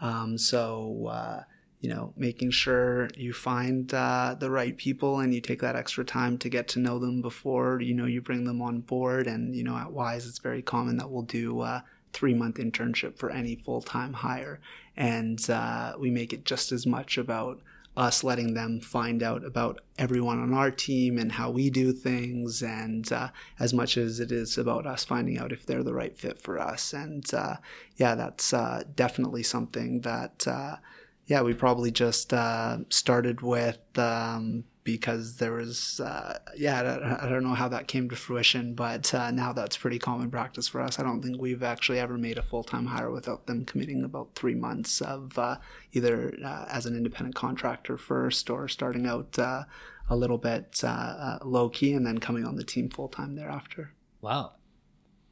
Um, 0.00 0.36
so, 0.36 1.06
uh, 1.06 1.42
you 1.80 1.90
know, 1.90 2.14
making 2.16 2.50
sure 2.50 3.10
you 3.14 3.32
find 3.32 3.92
uh, 3.92 4.36
the 4.38 4.50
right 4.50 4.76
people 4.76 5.20
and 5.20 5.34
you 5.34 5.40
take 5.40 5.60
that 5.60 5.76
extra 5.76 6.04
time 6.04 6.38
to 6.38 6.48
get 6.48 6.66
to 6.68 6.78
know 6.78 6.98
them 6.98 7.20
before 7.20 7.80
you 7.80 7.92
know 7.92 8.06
you 8.06 8.22
bring 8.22 8.44
them 8.44 8.62
on 8.62 8.80
board. 8.80 9.26
And 9.26 9.54
you 9.54 9.62
know, 9.64 9.76
at 9.76 9.88
Wize, 9.88 10.26
it's 10.26 10.38
very 10.38 10.62
common 10.62 10.96
that 10.96 11.10
we'll 11.10 11.22
do 11.22 11.60
uh, 11.60 11.80
three 12.14 12.32
month 12.32 12.56
internship 12.56 13.18
for 13.18 13.30
any 13.30 13.56
full 13.56 13.82
time 13.82 14.14
hire. 14.14 14.60
And 14.96 15.38
uh, 15.50 15.94
we 15.98 16.10
make 16.10 16.32
it 16.32 16.46
just 16.46 16.72
as 16.72 16.86
much 16.86 17.18
about 17.18 17.60
us 17.96 18.24
letting 18.24 18.54
them 18.54 18.80
find 18.80 19.22
out 19.22 19.44
about 19.44 19.80
everyone 19.98 20.40
on 20.40 20.52
our 20.52 20.70
team 20.70 21.16
and 21.18 21.30
how 21.32 21.50
we 21.50 21.70
do 21.70 21.92
things, 21.92 22.62
and 22.62 23.12
uh, 23.12 23.28
as 23.60 23.72
much 23.72 23.96
as 23.96 24.20
it 24.20 24.32
is 24.32 24.58
about 24.58 24.86
us 24.86 25.04
finding 25.04 25.38
out 25.38 25.52
if 25.52 25.64
they're 25.64 25.84
the 25.84 25.94
right 25.94 26.18
fit 26.18 26.40
for 26.40 26.58
us. 26.58 26.92
And 26.92 27.24
uh, 27.32 27.56
yeah, 27.96 28.14
that's 28.14 28.52
uh, 28.52 28.82
definitely 28.96 29.44
something 29.44 30.00
that, 30.00 30.46
uh, 30.46 30.76
yeah, 31.26 31.42
we 31.42 31.54
probably 31.54 31.90
just 31.90 32.32
uh, 32.34 32.78
started 32.88 33.40
with. 33.40 33.78
Um, 33.96 34.64
because 34.84 35.36
there 35.36 35.54
was, 35.54 35.98
uh, 35.98 36.38
yeah, 36.56 37.18
I 37.20 37.28
don't 37.28 37.42
know 37.42 37.54
how 37.54 37.68
that 37.68 37.88
came 37.88 38.08
to 38.10 38.16
fruition, 38.16 38.74
but 38.74 39.12
uh, 39.14 39.30
now 39.30 39.52
that's 39.52 39.78
pretty 39.78 39.98
common 39.98 40.30
practice 40.30 40.68
for 40.68 40.82
us. 40.82 40.98
I 40.98 41.02
don't 41.02 41.22
think 41.22 41.40
we've 41.40 41.62
actually 41.62 41.98
ever 41.98 42.18
made 42.18 42.36
a 42.36 42.42
full 42.42 42.62
time 42.62 42.84
hire 42.84 43.10
without 43.10 43.46
them 43.46 43.64
committing 43.64 44.04
about 44.04 44.34
three 44.34 44.54
months 44.54 45.00
of 45.00 45.38
uh, 45.38 45.56
either 45.92 46.34
uh, 46.44 46.66
as 46.68 46.84
an 46.84 46.96
independent 46.96 47.34
contractor 47.34 47.96
first 47.96 48.50
or 48.50 48.68
starting 48.68 49.06
out 49.06 49.38
uh, 49.38 49.64
a 50.10 50.16
little 50.16 50.38
bit 50.38 50.84
uh, 50.84 51.38
low 51.42 51.70
key 51.70 51.94
and 51.94 52.06
then 52.06 52.18
coming 52.18 52.44
on 52.44 52.56
the 52.56 52.64
team 52.64 52.90
full 52.90 53.08
time 53.08 53.34
thereafter. 53.34 53.90
Wow. 54.20 54.52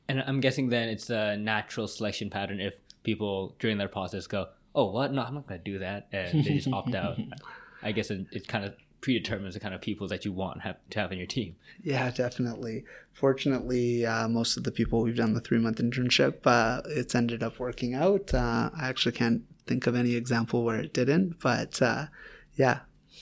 And 0.08 0.24
I'm 0.26 0.40
guessing 0.40 0.70
then 0.70 0.88
it's 0.88 1.10
a 1.10 1.36
natural 1.36 1.86
selection 1.88 2.30
pattern 2.30 2.58
if 2.58 2.74
people 3.02 3.54
during 3.58 3.76
their 3.76 3.88
process 3.88 4.26
go, 4.26 4.48
oh, 4.74 4.90
what? 4.90 5.12
No, 5.12 5.22
I'm 5.22 5.34
not 5.34 5.46
going 5.46 5.60
to 5.60 5.70
do 5.70 5.78
that. 5.80 6.08
And 6.10 6.42
they 6.42 6.54
just 6.54 6.72
opt 6.72 6.94
out. 6.94 7.18
I 7.82 7.92
guess 7.92 8.10
it, 8.10 8.26
it 8.32 8.48
kind 8.48 8.64
of 8.64 8.74
predetermines 9.02 9.54
the 9.54 9.60
kind 9.60 9.74
of 9.74 9.80
people 9.80 10.08
that 10.08 10.24
you 10.24 10.32
want 10.32 10.62
have, 10.62 10.76
to 10.88 11.00
have 11.00 11.12
in 11.12 11.18
your 11.18 11.26
team. 11.26 11.56
Yeah, 11.82 12.10
definitely. 12.10 12.84
Fortunately, 13.12 14.06
uh, 14.06 14.28
most 14.28 14.56
of 14.56 14.64
the 14.64 14.70
people 14.70 15.02
we've 15.02 15.16
done 15.16 15.34
the 15.34 15.40
three 15.40 15.58
month 15.58 15.78
internship, 15.78 16.46
uh, 16.46 16.80
it's 16.86 17.14
ended 17.14 17.42
up 17.42 17.58
working 17.58 17.94
out. 17.94 18.32
Uh, 18.32 18.70
I 18.74 18.88
actually 18.88 19.12
can't 19.12 19.42
think 19.66 19.86
of 19.86 19.94
any 19.94 20.14
example 20.14 20.64
where 20.64 20.80
it 20.80 20.94
didn't, 20.94 21.40
but 21.40 21.82
uh, 21.82 22.06
yeah. 22.54 22.80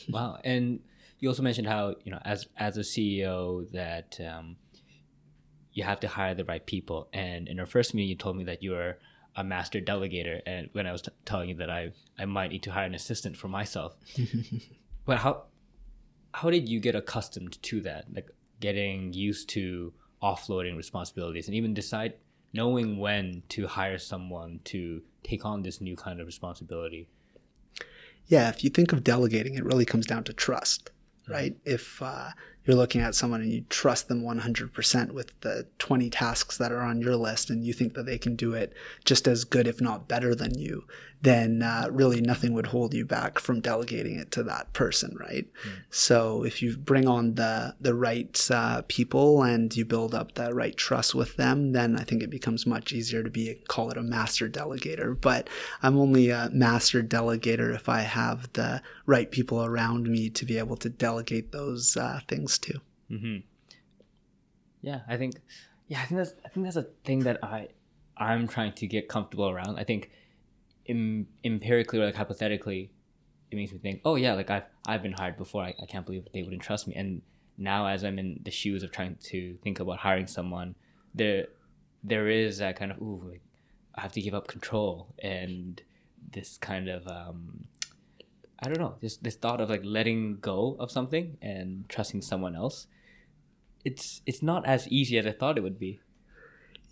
Wow, 0.09 0.39
and 0.45 0.81
you 1.19 1.29
also 1.29 1.43
mentioned 1.43 1.67
how 1.67 1.97
you 2.05 2.13
know 2.13 2.21
as 2.25 2.47
as 2.57 2.77
a 2.77 2.81
CEO 2.81 3.71
that 3.73 4.19
um, 4.21 4.57
you 5.73 5.83
have 5.83 6.01
to 6.01 6.09
hire 6.09 6.35
the 6.35 6.45
right 6.45 6.65
people. 6.65 7.09
And 7.13 7.49
in 7.49 7.59
our 7.59 7.67
first 7.67 7.95
meeting, 7.95 8.11
you 8.11 8.17
told 8.17 8.37
me 8.37 8.45
that 8.45 8.63
you 8.63 8.73
were 8.73 8.99
a 9.35 9.45
master 9.45 9.81
delegator, 9.81 10.41
and 10.45 10.69
when 10.73 10.87
I 10.87 10.93
was 10.93 11.03
t- 11.03 11.11
telling 11.25 11.49
you 11.49 11.55
that 11.57 11.71
I 11.71 11.93
I 12.19 12.27
might 12.27 12.51
need 12.51 12.63
to 12.65 12.73
hire 12.73 12.87
an 12.87 12.95
assistant 12.95 13.37
for 13.37 13.49
myself, 13.49 13.95
but 15.07 15.19
how 15.19 15.45
how 16.33 16.51
did 16.51 16.69
you 16.69 16.81
get 16.81 16.95
accustomed 16.95 17.61
to 17.63 17.81
that? 17.83 18.07
Like 18.15 18.31
getting 18.61 19.13
used 19.13 19.49
to 19.51 19.93
offloading 20.23 20.77
responsibilities 20.77 21.47
and 21.47 21.55
even 21.55 21.75
decide 21.75 22.15
knowing 22.53 22.99
when 22.99 23.43
to 23.49 23.67
hire 23.67 23.99
someone 23.99 24.61
to 24.65 25.03
take 25.23 25.45
on 25.45 25.63
this 25.63 25.81
new 25.81 25.97
kind 25.97 26.21
of 26.21 26.27
responsibility. 26.27 27.09
Yeah, 28.27 28.49
if 28.49 28.63
you 28.63 28.71
think 28.71 28.93
of 28.93 29.03
delegating, 29.03 29.55
it 29.55 29.65
really 29.65 29.85
comes 29.85 30.07
down 30.07 30.25
to 30.25 30.33
trust, 30.33 30.91
right? 31.29 31.57
If 31.65 32.01
uh, 32.03 32.31
you're 32.71 32.79
looking 32.79 33.01
at 33.01 33.17
someone 33.17 33.41
and 33.41 33.53
you 33.53 33.65
trust 33.69 34.07
them 34.07 34.23
100% 34.23 35.11
with 35.11 35.39
the 35.41 35.67
20 35.81 36.09
tasks 36.09 36.57
that 36.59 36.71
are 36.71 36.83
on 36.83 37.01
your 37.01 37.17
list 37.17 37.51
and 37.51 37.65
you 37.65 37.73
think 37.73 37.95
that 37.95 38.07
they 38.07 38.17
can 38.17 38.37
do 38.37 38.55
it 38.55 38.73
just 39.05 39.27
as 39.27 39.43
good, 39.43 39.67
if 39.67 39.81
not 39.81 40.07
better 40.07 40.37
than 40.37 40.57
you, 40.57 40.85
then 41.23 41.63
uh, 41.63 41.87
really 41.91 42.21
nothing 42.21 42.55
would 42.55 42.69
hold 42.69 42.95
you 42.95 43.05
back 43.05 43.39
from 43.39 43.61
delegating 43.61 44.19
it 44.19 44.31
to 44.31 44.43
that 44.43 44.73
person, 44.73 45.15
right? 45.21 45.47
Mm. 45.67 45.73
So 45.91 46.45
if 46.45 46.63
you 46.63 46.77
bring 46.77 47.07
on 47.07 47.35
the 47.35 47.75
the 47.81 47.95
right 47.95 48.49
uh, 48.51 48.83
people 48.89 49.43
and 49.43 49.75
you 49.77 49.85
build 49.85 50.15
up 50.15 50.35
the 50.35 50.55
right 50.55 50.77
trust 50.77 51.15
with 51.15 51.37
them, 51.37 51.73
then 51.73 51.99
I 51.99 52.05
think 52.05 52.23
it 52.23 52.31
becomes 52.31 52.67
much 52.67 52.93
easier 52.93 53.23
to 53.23 53.31
be 53.31 53.55
call 53.69 53.91
it 53.91 53.99
a 53.99 54.03
master 54.03 54.49
delegator. 54.49 55.21
But 55.21 55.49
I'm 55.83 55.99
only 55.99 56.31
a 56.31 56.49
master 56.53 57.03
delegator 57.03 57.75
if 57.75 57.89
I 57.89 58.01
have 58.01 58.51
the 58.55 58.81
right 59.05 59.31
people 59.31 59.63
around 59.63 60.09
me 60.09 60.31
to 60.31 60.47
be 60.47 60.57
able 60.57 60.77
to 60.79 60.89
delegate 60.89 61.53
those 61.53 61.97
uh, 61.97 62.21
things 62.29 62.59
to. 62.63 62.81
Mm-hmm. 63.11 63.37
Yeah, 64.83 65.01
I 65.09 65.17
think, 65.17 65.35
yeah, 65.89 66.01
I 66.03 66.07
think 66.07 66.19
that's 66.19 66.35
I 66.45 66.49
think 66.49 66.65
that's 66.65 66.77
a 66.77 66.87
thing 67.05 67.21
that 67.21 67.43
I 67.43 67.69
I'm 68.17 68.49
trying 68.49 68.73
to 68.75 68.87
get 68.87 69.09
comfortable 69.09 69.49
around. 69.49 69.79
I 69.79 69.85
think 69.85 70.11
Im- 70.87 71.29
empirically 71.45 72.01
or 72.01 72.07
like 72.07 72.15
hypothetically, 72.15 72.91
it 73.51 73.57
makes 73.57 73.73
me 73.73 73.79
think, 73.79 74.01
oh 74.05 74.17
yeah, 74.17 74.35
like 74.35 74.51
I've 74.51 74.65
I've 74.87 75.03
been 75.03 75.13
hired 75.13 75.37
before. 75.37 75.63
I, 75.63 75.75
I 75.83 75.87
can't 75.87 76.07
believe 76.07 76.27
they 76.33 76.43
wouldn't 76.43 76.63
trust 76.63 76.87
me. 76.89 76.95
And 76.95 77.23
now, 77.59 77.87
as 77.87 78.05
I'm 78.05 78.19
in 78.19 78.41
the 78.43 78.51
shoes 78.51 78.83
of 78.83 78.91
trying 78.91 79.17
to 79.25 79.57
think 79.63 79.81
about 79.81 79.99
hiring 79.99 80.27
someone, 80.27 80.75
there 81.15 81.47
there 82.03 82.29
is 82.29 82.59
that 82.59 82.77
kind 82.77 82.91
of 82.93 83.01
ooh, 83.01 83.23
like 83.31 83.43
I 83.95 84.01
have 84.01 84.13
to 84.13 84.23
give 84.23 84.35
up 84.35 84.49
control 84.49 85.15
and 85.19 85.83
this 86.33 86.57
kind 86.59 86.89
of 86.89 87.07
um, 87.09 87.65
I 88.63 88.69
don't 88.69 88.79
know, 88.79 88.97
this 89.01 89.17
this 89.17 89.37
thought 89.37 89.61
of 89.61 89.71
like 89.71 89.83
letting 89.85 90.37
go 90.37 90.77
of 90.79 90.91
something 90.91 91.39
and 91.41 91.89
trusting 91.89 92.23
someone 92.23 92.55
else. 92.55 92.87
It's 93.85 94.21
it's 94.27 94.43
not 94.43 94.67
as 94.67 94.87
easy 94.89 95.19
as 95.19 95.27
I 95.27 95.33
thought 95.33 95.57
it 95.57 95.63
would 95.63 95.79
be. 95.79 96.01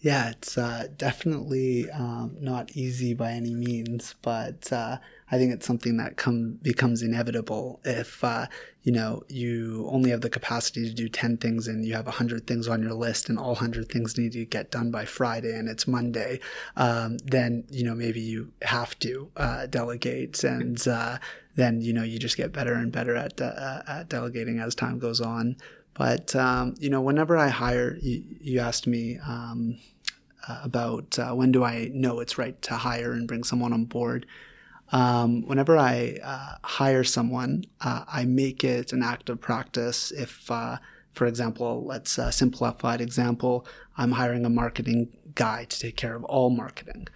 Yeah, 0.01 0.31
it's 0.31 0.57
uh, 0.57 0.87
definitely 0.97 1.91
um, 1.91 2.37
not 2.41 2.71
easy 2.77 3.15
by 3.15 3.33
any 3.33 3.53
means, 3.53 4.15
but 4.23 4.73
uh, 4.73 4.99
I 5.29 5.39
think 5.39 5.53
it's 5.53 5.67
something 5.67 5.97
that 5.97 6.17
come 6.17 6.53
becomes 6.63 7.03
inevitable 7.03 7.81
if 7.85 8.23
uh, 8.23 8.47
you 8.85 8.93
know 8.93 9.25
you 9.29 9.89
only 9.91 10.11
have 10.11 10.21
the 10.21 10.31
capacity 10.31 10.89
to 10.89 10.95
do 10.95 11.09
ten 11.09 11.37
things 11.37 11.67
and 11.67 11.85
you 11.85 11.95
have 11.95 12.07
hundred 12.07 12.47
things 12.47 12.69
on 12.69 12.81
your 12.81 12.95
list 12.95 13.29
and 13.29 13.41
all 13.41 13.57
hundred 13.57 13.89
things 13.89 14.17
need 14.17 14.33
to 14.33 14.45
get 14.45 14.71
done 14.71 14.93
by 14.93 15.05
Friday 15.05 15.53
and 15.59 15.69
it's 15.69 15.89
Monday. 15.89 16.39
Um, 16.77 17.19
then 17.25 17.65
you 17.69 17.83
know 17.83 17.97
maybe 17.97 18.21
you 18.21 18.53
have 18.63 18.97
to 19.01 19.33
uh, 19.37 19.67
delegate 19.67 20.45
and 20.45 20.87
uh, 20.87 21.19
then 21.57 21.81
you 21.81 21.93
know 21.93 22.05
you 22.05 22.21
just 22.21 22.37
get 22.37 22.53
better 22.53 22.75
and 22.75 22.93
better 22.93 23.17
at, 23.17 23.41
uh, 23.41 23.83
at 23.89 24.09
delegating 24.09 24.61
as 24.61 24.77
time 24.77 25.01
goes 25.01 25.21
on. 25.21 25.57
But 25.99 26.35
um, 26.37 26.75
you 26.79 26.89
know, 26.89 27.01
whenever 27.01 27.37
I 27.37 27.49
hire, 27.49 27.99
you, 28.01 28.23
you 28.41 28.61
asked 28.61 28.87
me 28.87 29.19
um, 29.19 29.79
uh, 30.47 30.61
about 30.63 31.19
uh, 31.19 31.33
when 31.33 31.51
do 31.51 31.65
I 31.65 31.91
know 31.93 32.21
it's 32.21 32.39
right 32.39 32.61
to 32.63 32.75
hire 32.77 33.13
and 33.13 33.27
bring 33.27 33.43
someone 33.43 33.73
on 33.73 33.85
board. 33.85 34.25
Um, 34.93 35.43
whenever 35.43 35.77
I 35.77 36.19
uh, 36.23 36.55
hire 36.63 37.05
someone, 37.05 37.65
uh, 37.81 38.05
I 38.07 38.25
make 38.25 38.65
it 38.65 38.93
an 38.93 39.03
active 39.03 39.41
practice. 39.41 40.13
If, 40.13 40.51
uh, 40.51 40.79
for 41.13 41.27
example, 41.27 41.85
let's 41.85 42.19
uh, 42.19 42.31
simplified 42.31 43.01
example, 43.01 43.67
I'm 43.99 44.13
hiring 44.13 44.47
a 44.47 44.51
marketing 44.51 45.09
guy 45.35 45.65
to 45.65 45.79
take 45.79 45.97
care 45.97 46.15
of 46.15 46.25
all 46.25 46.49
marketing 46.49 47.09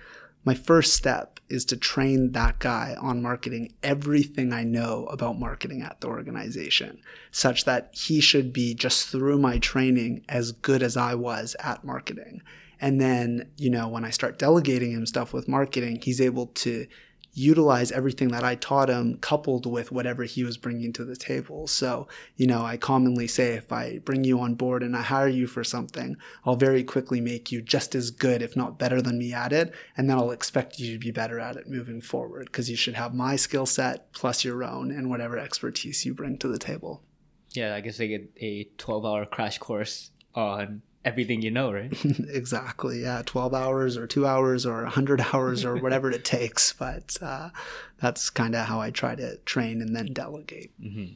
my 0.45 0.55
first 0.55 0.95
step 0.95 1.38
is 1.49 1.64
to 1.66 1.76
train 1.76 2.32
that 2.32 2.59
guy 2.59 2.97
on 3.01 3.22
marketing 3.22 3.74
everything 3.82 4.53
I 4.53 4.64
know 4.64 5.07
about 5.07 5.38
marketing 5.38 5.82
at 5.82 6.01
the 6.01 6.09
organization, 6.09 7.01
such 7.30 7.64
that 7.64 7.90
he 7.93 8.20
should 8.20 8.53
be 8.53 8.74
just 8.74 9.09
through 9.09 9.38
my 9.38 9.59
training 9.59 10.24
as 10.28 10.53
good 10.53 10.82
as 10.82 10.97
I 10.97 11.14
was 11.14 11.55
at 11.61 11.84
marketing. 11.84 12.43
And 12.80 13.01
then, 13.01 13.51
you 13.57 13.70
know, 13.70 13.86
when 13.86 14.05
I 14.05 14.11
start 14.11 14.38
delegating 14.38 14.90
him 14.90 15.07
stuff 15.07 15.32
with 15.32 15.47
marketing, 15.47 16.01
he's 16.03 16.20
able 16.20 16.47
to 16.47 16.86
utilize 17.35 17.91
everything 17.91 18.28
that 18.28 18.45
I 18.45 18.55
taught 18.55 18.91
him 18.91 19.16
coupled 19.18 19.64
with 19.64 19.91
whatever 19.91 20.24
he 20.24 20.45
was 20.45 20.59
bringing 20.59 20.93
to 20.95 21.05
the 21.05 21.16
table. 21.16 21.66
So, 21.66 22.07
you 22.37 22.47
know, 22.47 22.62
I 22.62 22.76
commonly 22.76 23.26
say 23.26 23.55
if 23.55 23.72
I 23.72 23.99
bring 23.99 24.24
you 24.24 24.41
on 24.41 24.55
board 24.55 24.83
and 24.83 24.95
I 24.95 25.03
hire 25.03 25.28
you 25.28 25.47
for 25.47 25.64
something, 25.64 26.16
I'll 26.45 26.57
very 26.57 26.85
quickly 26.85 27.20
make 27.20 27.51
you 27.51 27.62
just 27.62 27.95
as 27.95 28.11
good, 28.11 28.43
if 28.43 28.55
not 28.55 28.78
better 28.78 29.01
than 29.01 29.18
me 29.18 29.33
at 29.33 29.53
it. 29.53 29.72
And 29.97 30.11
then 30.11 30.18
I'll 30.18 30.30
expect 30.30 30.78
you 30.78 30.93
to 30.93 30.99
be 30.99 31.11
better 31.11 31.41
at 31.41 31.57
it 31.57 31.68
moving 31.68 32.03
forward 32.03 32.47
because 32.47 32.68
you 32.68 32.76
should 32.76 32.95
have 32.95 33.14
my 33.14 33.37
skill 33.37 33.66
set 33.66 34.12
plus 34.12 34.45
your 34.45 34.62
own 34.62 34.91
and 34.91 35.09
whatever 35.09 35.39
expertise 35.39 36.05
you 36.05 36.12
bring 36.12 36.37
to 36.39 36.49
the 36.49 36.59
table. 36.59 37.03
Yeah, 37.55 37.74
I 37.74 37.80
guess 37.80 37.97
they 37.97 38.09
get 38.09 38.30
a 38.41 38.64
12 38.76 39.05
hour 39.05 39.26
crash 39.26 39.59
course 39.59 40.11
on 40.35 40.83
everything 41.05 41.42
you 41.42 41.50
know, 41.50 41.72
right? 41.72 41.92
exactly. 42.28 43.03
Yeah, 43.03 43.22
twelve 43.24 43.55
hours 43.55 43.96
or 43.96 44.07
two 44.07 44.26
hours 44.26 44.66
or 44.66 44.84
hundred 44.86 45.20
hours 45.32 45.64
or 45.64 45.76
whatever 45.76 46.11
it 46.11 46.24
takes. 46.24 46.72
But 46.72 47.16
uh, 47.20 47.50
that's 48.00 48.30
kind 48.30 48.55
of 48.55 48.66
how 48.66 48.80
I 48.80 48.90
try 48.90 49.14
to 49.14 49.36
train 49.38 49.80
and 49.80 49.94
then 49.94 50.12
delegate. 50.12 50.72
Mm-hmm. 50.80 51.14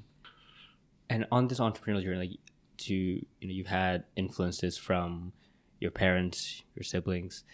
And 1.08 1.26
on 1.30 1.48
this 1.48 1.60
entrepreneurial 1.60 2.02
journey, 2.02 2.18
like, 2.18 2.38
to 2.78 2.94
you 2.94 3.24
know, 3.42 3.52
you've 3.52 3.68
had 3.68 4.04
influences 4.16 4.76
from 4.76 5.32
your 5.80 5.90
parents, 5.90 6.62
your 6.74 6.82
siblings, 6.82 7.44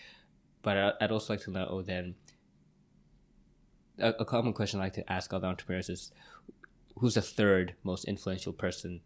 but 0.62 0.96
I'd 1.00 1.12
also 1.12 1.32
like 1.32 1.42
to 1.42 1.50
know 1.50 1.82
then. 1.82 2.14
A, 3.98 4.08
a 4.20 4.24
common 4.24 4.54
question 4.54 4.80
I 4.80 4.84
like 4.84 4.94
to 4.94 5.12
ask 5.12 5.32
other 5.32 5.46
entrepreneurs 5.46 5.90
is, 5.90 6.12
who's 6.96 7.14
the 7.14 7.22
third 7.22 7.74
most 7.84 8.06
influential 8.06 8.52
person 8.52 9.00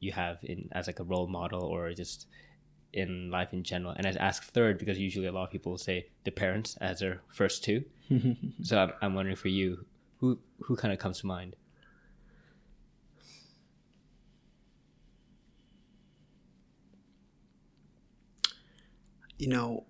you 0.00 0.12
have 0.12 0.38
in 0.42 0.68
as 0.72 0.86
like 0.86 1.00
a 1.00 1.04
role 1.04 1.26
model 1.26 1.62
or 1.62 1.92
just 1.92 2.26
in 2.92 3.30
life 3.30 3.52
in 3.52 3.62
general. 3.62 3.92
And 3.96 4.06
I 4.06 4.10
ask 4.10 4.42
third 4.44 4.78
because 4.78 4.98
usually 4.98 5.26
a 5.26 5.32
lot 5.32 5.44
of 5.44 5.50
people 5.50 5.76
say 5.78 6.06
the 6.24 6.30
parents 6.30 6.76
as 6.80 7.00
their 7.00 7.20
first 7.28 7.64
two. 7.64 7.84
so 8.62 8.78
I'm, 8.78 8.92
I'm 9.02 9.14
wondering 9.14 9.36
for 9.36 9.48
you, 9.48 9.84
who 10.20 10.38
who 10.60 10.76
kind 10.76 10.92
of 10.92 10.98
comes 10.98 11.20
to 11.20 11.26
mind? 11.26 11.56
You 19.38 19.48
know, 19.48 19.86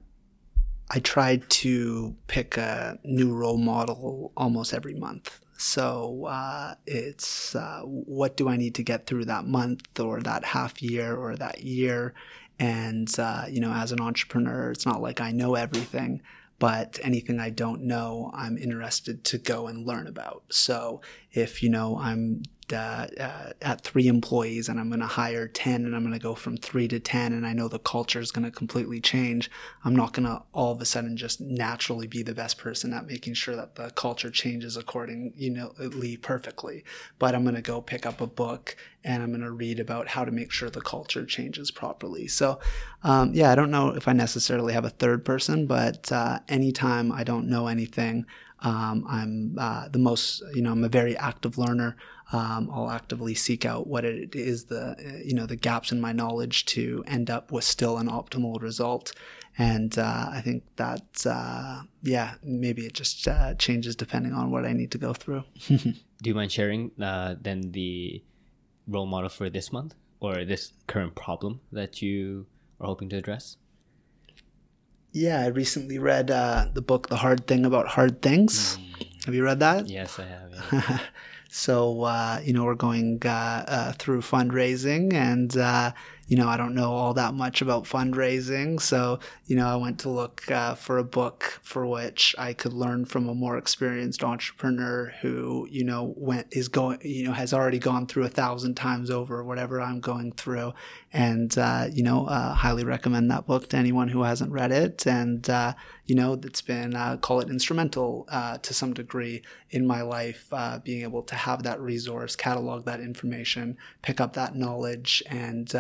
I 0.91 0.99
tried 0.99 1.49
to 1.51 2.15
pick 2.27 2.59
a 2.59 2.99
new 3.05 3.35
role 3.35 3.57
model 3.57 4.33
almost 4.37 4.75
every 4.75 4.95
month. 4.95 5.41
So 5.57 6.27
uh, 6.27 6.75
it's 6.87 7.55
uh, 7.57 7.81
what 7.83 8.37
do 8.37 8.49
I 8.49 8.57
need 8.57 8.75
to 8.77 8.83
get 8.83 9.07
through 9.07 9.25
that 9.25 9.47
month 9.47 9.99
or 9.99 10.21
that 10.21 10.45
half 10.45 10.81
year 10.83 11.17
or 11.17 11.35
that 11.37 11.63
year? 11.63 12.15
And, 12.59 13.09
uh, 13.19 13.45
you 13.49 13.61
know, 13.61 13.73
as 13.73 13.93
an 13.93 14.01
entrepreneur, 14.01 14.71
it's 14.71 14.87
not 14.87 15.01
like 15.01 15.21
I 15.21 15.31
know 15.31 15.55
everything, 15.55 16.23
but 16.59 16.99
anything 17.03 17.39
I 17.39 17.51
don't 17.51 17.83
know, 17.83 18.33
I'm 18.35 18.59
interested 18.59 19.23
to 19.25 19.39
go 19.39 19.69
and 19.69 19.87
learn 19.87 20.09
about. 20.09 20.43
So 20.51 21.01
if, 21.39 21.63
you 21.63 21.69
know, 21.69 21.99
I'm 21.99 22.43
uh, 22.73 23.07
uh, 23.19 23.53
at 23.63 23.81
three 23.81 24.09
employees 24.09 24.69
and 24.69 24.79
I'm 24.79 24.89
going 24.89 25.01
to 25.01 25.07
hire 25.07 25.49
10 25.49 25.87
and 25.87 25.97
I'm 25.97 26.03
going 26.03 26.13
to 26.13 26.19
go 26.19 26.35
from 26.35 26.59
three 26.59 26.87
to 26.89 27.01
10 27.01 27.33
and 27.33 27.47
I 27.47 27.55
know 27.55 27.67
the 27.67 27.79
culture 27.79 28.21
is 28.21 28.31
going 28.31 28.45
to 28.45 28.51
completely 28.51 29.01
change, 29.01 29.51
I'm 29.85 29.97
not 29.97 30.13
going 30.13 30.27
to 30.27 30.43
all 30.53 30.73
of 30.73 30.81
a 30.81 30.85
sudden 30.85 31.17
just 31.17 31.41
naturally 31.41 32.07
be 32.07 32.23
the 32.23 32.35
best 32.35 32.59
person 32.59 32.93
at 32.93 33.07
making 33.07 33.35
sure 33.35 33.57
that 33.57 33.77
the 33.77 33.91
culture 33.91 34.31
changes 34.31 34.77
according, 34.77 35.33
you 35.37 35.51
know, 35.51 35.73
perfectly. 36.21 36.85
But 37.19 37.35
I'm 37.35 37.43
going 37.43 37.55
to 37.55 37.63
go 37.63 37.81
pick 37.81 38.05
up 38.05 38.21
a 38.21 38.27
book 38.27 38.77
and 39.03 39.23
I'm 39.23 39.31
going 39.31 39.41
to 39.41 39.51
read 39.51 39.81
about 39.81 40.09
how 40.09 40.27
to 40.27 40.31
make 40.31 40.53
sure 40.53 40.69
the 40.69 40.83
culture 40.83 41.25
changes 41.25 41.71
properly. 41.71 42.29
So, 42.29 42.59
um, 43.03 43.33
yeah, 43.33 43.51
I 43.51 43.55
don't 43.55 43.71
know 43.71 43.91
if 43.91 44.09
I 44.09 44.13
necessarily 44.13 44.75
have 44.75 44.85
a 44.85 44.91
third 44.91 45.25
person, 45.25 45.67
but 45.67 46.13
uh, 46.13 46.41
anytime 46.49 47.13
I 47.13 47.25
don't 47.25 47.49
know 47.49 47.69
anything, 47.69 48.27
um, 48.61 49.05
I'm 49.09 49.57
uh, 49.59 49.89
the 49.89 49.99
most, 49.99 50.43
you 50.55 50.63
know, 50.63 50.73
I'm 50.73 50.85
a 50.85 50.89
very 50.89 51.17
active 51.17 51.59
learner. 51.59 51.97
Um, 52.33 52.71
I'll 52.73 52.91
actively 52.91 53.35
seek 53.35 53.65
out 53.65 53.87
what 53.87 54.05
it 54.05 54.35
is 54.35 54.65
the, 54.65 55.23
you 55.25 55.35
know, 55.35 55.47
the 55.47 55.57
gaps 55.57 55.93
in 55.93 56.01
my 56.01 56.13
knowledge 56.13 56.67
to 56.67 57.03
end 57.07 57.31
up 57.31 57.53
with 57.53 57.65
still 57.65 57.99
an 57.99 58.09
optimal 58.09 58.61
result. 58.61 59.13
And 59.57 59.99
uh, 59.99 60.29
I 60.31 60.41
think 60.41 60.65
that, 60.77 61.25
uh, 61.27 61.83
yeah, 62.03 62.35
maybe 62.43 62.87
it 62.87 62.93
just 62.93 63.27
uh, 63.27 63.55
changes 63.55 63.97
depending 63.97 64.33
on 64.33 64.51
what 64.51 64.65
I 64.65 64.73
need 64.73 64.91
to 64.93 64.99
go 64.99 65.13
through. 65.13 65.45
Do 65.69 65.95
you 66.25 66.35
mind 66.35 66.53
sharing 66.53 66.91
uh, 67.01 67.37
then 67.41 67.73
the 67.73 68.23
role 68.87 69.07
model 69.07 69.29
for 69.29 69.49
this 69.49 69.73
month 69.73 69.95
or 70.21 70.45
this 70.45 70.73
current 70.87 71.15
problem 71.15 71.61
that 71.73 72.03
you 72.03 72.47
are 72.81 72.87
hoping 72.87 73.09
to 73.11 73.17
address? 73.17 73.57
Yeah, 75.13 75.41
I 75.41 75.47
recently 75.47 75.99
read 75.99 76.31
uh, 76.31 76.67
the 76.73 76.83
book 76.83 77.09
"The 77.09 77.17
Hard 77.17 77.47
Thing 77.47 77.65
About 77.65 77.89
Hard 77.89 78.23
Things." 78.23 78.77
Mm. 78.77 79.25
Have 79.27 79.35
you 79.35 79.45
read 79.45 79.61
that? 79.61 79.89
Yes, 79.89 80.19
I 80.19 80.25
have. 80.25 80.51
Yeah. 80.73 80.99
so 81.51 82.03
uh, 82.03 82.41
you 82.45 82.53
know, 82.53 82.65
we're 82.65 82.75
going 82.75 83.21
uh, 83.25 83.65
uh 83.67 83.93
through 83.93 84.21
fundraising, 84.21 85.13
and 85.13 85.57
uh, 85.57 85.93
you 86.29 86.37
know, 86.37 86.47
I 86.47 86.59
don't 86.59 86.75
know 86.75 86.93
all 86.93 87.15
that 87.15 87.33
much 87.33 87.63
about 87.63 87.85
fundraising. 87.85 88.81
So, 88.81 89.19
you 89.47 89.57
know, 89.57 89.67
I 89.67 89.77
went 89.77 89.99
to 90.01 90.11
look 90.11 90.49
uh, 90.51 90.75
for 90.75 90.99
a 90.99 91.05
book 91.05 91.59
for 91.63 91.87
which 91.87 92.35
I 92.39 92.53
could 92.53 92.75
learn 92.75 93.07
from 93.07 93.29
a 93.29 93.35
more 93.35 93.57
experienced 93.57 94.23
entrepreneur 94.23 95.15
who, 95.23 95.67
you 95.71 95.85
know, 95.85 96.13
went, 96.17 96.49
is 96.51 96.69
going, 96.69 96.99
you 97.03 97.25
know, 97.25 97.33
has 97.33 97.55
already 97.55 97.79
gone 97.79 98.07
through 98.07 98.25
a 98.25 98.29
thousand 98.29 98.75
times 98.75 99.11
over 99.11 99.43
whatever 99.43 99.81
I'm 99.81 100.01
going 100.01 100.33
through. 100.33 100.75
And, 101.15 101.57
uh, 101.57 101.87
you 101.91 102.03
know, 102.03 102.27
uh, 102.27 102.53
highly 102.53 102.85
recommend 102.85 103.31
that 103.31 103.47
book 103.47 103.71
to 103.71 103.79
anyone 103.79 104.09
who 104.09 104.23
hasn't 104.23 104.53
read 104.53 104.71
it. 104.71 105.07
And, 105.07 105.49
uh, 105.49 105.73
you 106.09 106.15
know, 106.15 106.35
that's 106.37 106.63
been, 106.63 106.97
uh, 106.97 107.19
call 107.19 107.41
it 107.41 107.51
instrumental 107.51 108.27
uh, 108.31 108.57
to 108.59 108.73
some 108.73 108.95
degree 108.95 109.43
in 109.71 109.87
my 109.87 110.01
life, 110.01 110.51
being 110.83 111.03
able 111.03 111.23
to 111.23 111.35
have 111.35 111.63
that 111.63 111.79
resource, 111.81 112.35
catalog 112.35 112.87
that 112.87 113.01
information, 113.01 113.77
pick 114.03 114.19
up 114.21 114.33
that 114.33 114.57
knowledge, 114.57 115.23
and 115.29 115.73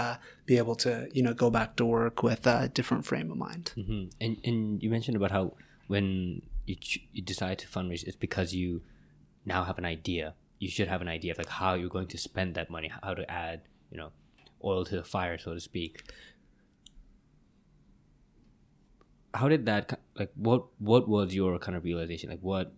be 0.44 0.56
able 0.58 0.74
to 0.74 1.08
you 1.12 1.22
know 1.22 1.34
go 1.34 1.50
back 1.50 1.76
to 1.76 1.84
work 1.84 2.22
with 2.22 2.46
a 2.46 2.68
different 2.68 3.04
frame 3.04 3.30
of 3.30 3.38
mind. 3.38 3.72
Mm-hmm. 3.76 4.04
And 4.20 4.36
and 4.44 4.82
you 4.82 4.90
mentioned 4.90 5.16
about 5.16 5.30
how 5.30 5.54
when 5.86 6.42
you 6.66 6.76
ch- 6.76 7.06
you 7.12 7.22
decide 7.22 7.58
to 7.60 7.66
fundraise, 7.66 8.04
it's 8.04 8.16
because 8.16 8.54
you 8.54 8.82
now 9.44 9.64
have 9.64 9.78
an 9.78 9.84
idea. 9.84 10.34
You 10.58 10.68
should 10.68 10.88
have 10.88 11.00
an 11.00 11.08
idea 11.08 11.32
of 11.32 11.38
like 11.38 11.48
how 11.48 11.74
you're 11.74 11.88
going 11.88 12.08
to 12.08 12.18
spend 12.18 12.54
that 12.54 12.68
money, 12.70 12.90
how 13.02 13.14
to 13.14 13.28
add 13.30 13.62
you 13.90 13.96
know 13.96 14.12
oil 14.62 14.84
to 14.84 14.96
the 14.96 15.04
fire, 15.04 15.38
so 15.38 15.54
to 15.54 15.60
speak. 15.60 16.02
How 19.34 19.48
did 19.48 19.66
that 19.66 20.00
like 20.14 20.32
what 20.34 20.66
what 20.78 21.08
was 21.08 21.34
your 21.34 21.58
kind 21.58 21.76
of 21.76 21.84
realization 21.84 22.30
like 22.30 22.40
what 22.40 22.72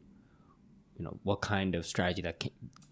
you 0.99 1.05
know 1.05 1.19
what 1.23 1.41
kind 1.41 1.75
of 1.75 1.87
strategy 1.87 2.23
that 2.23 2.43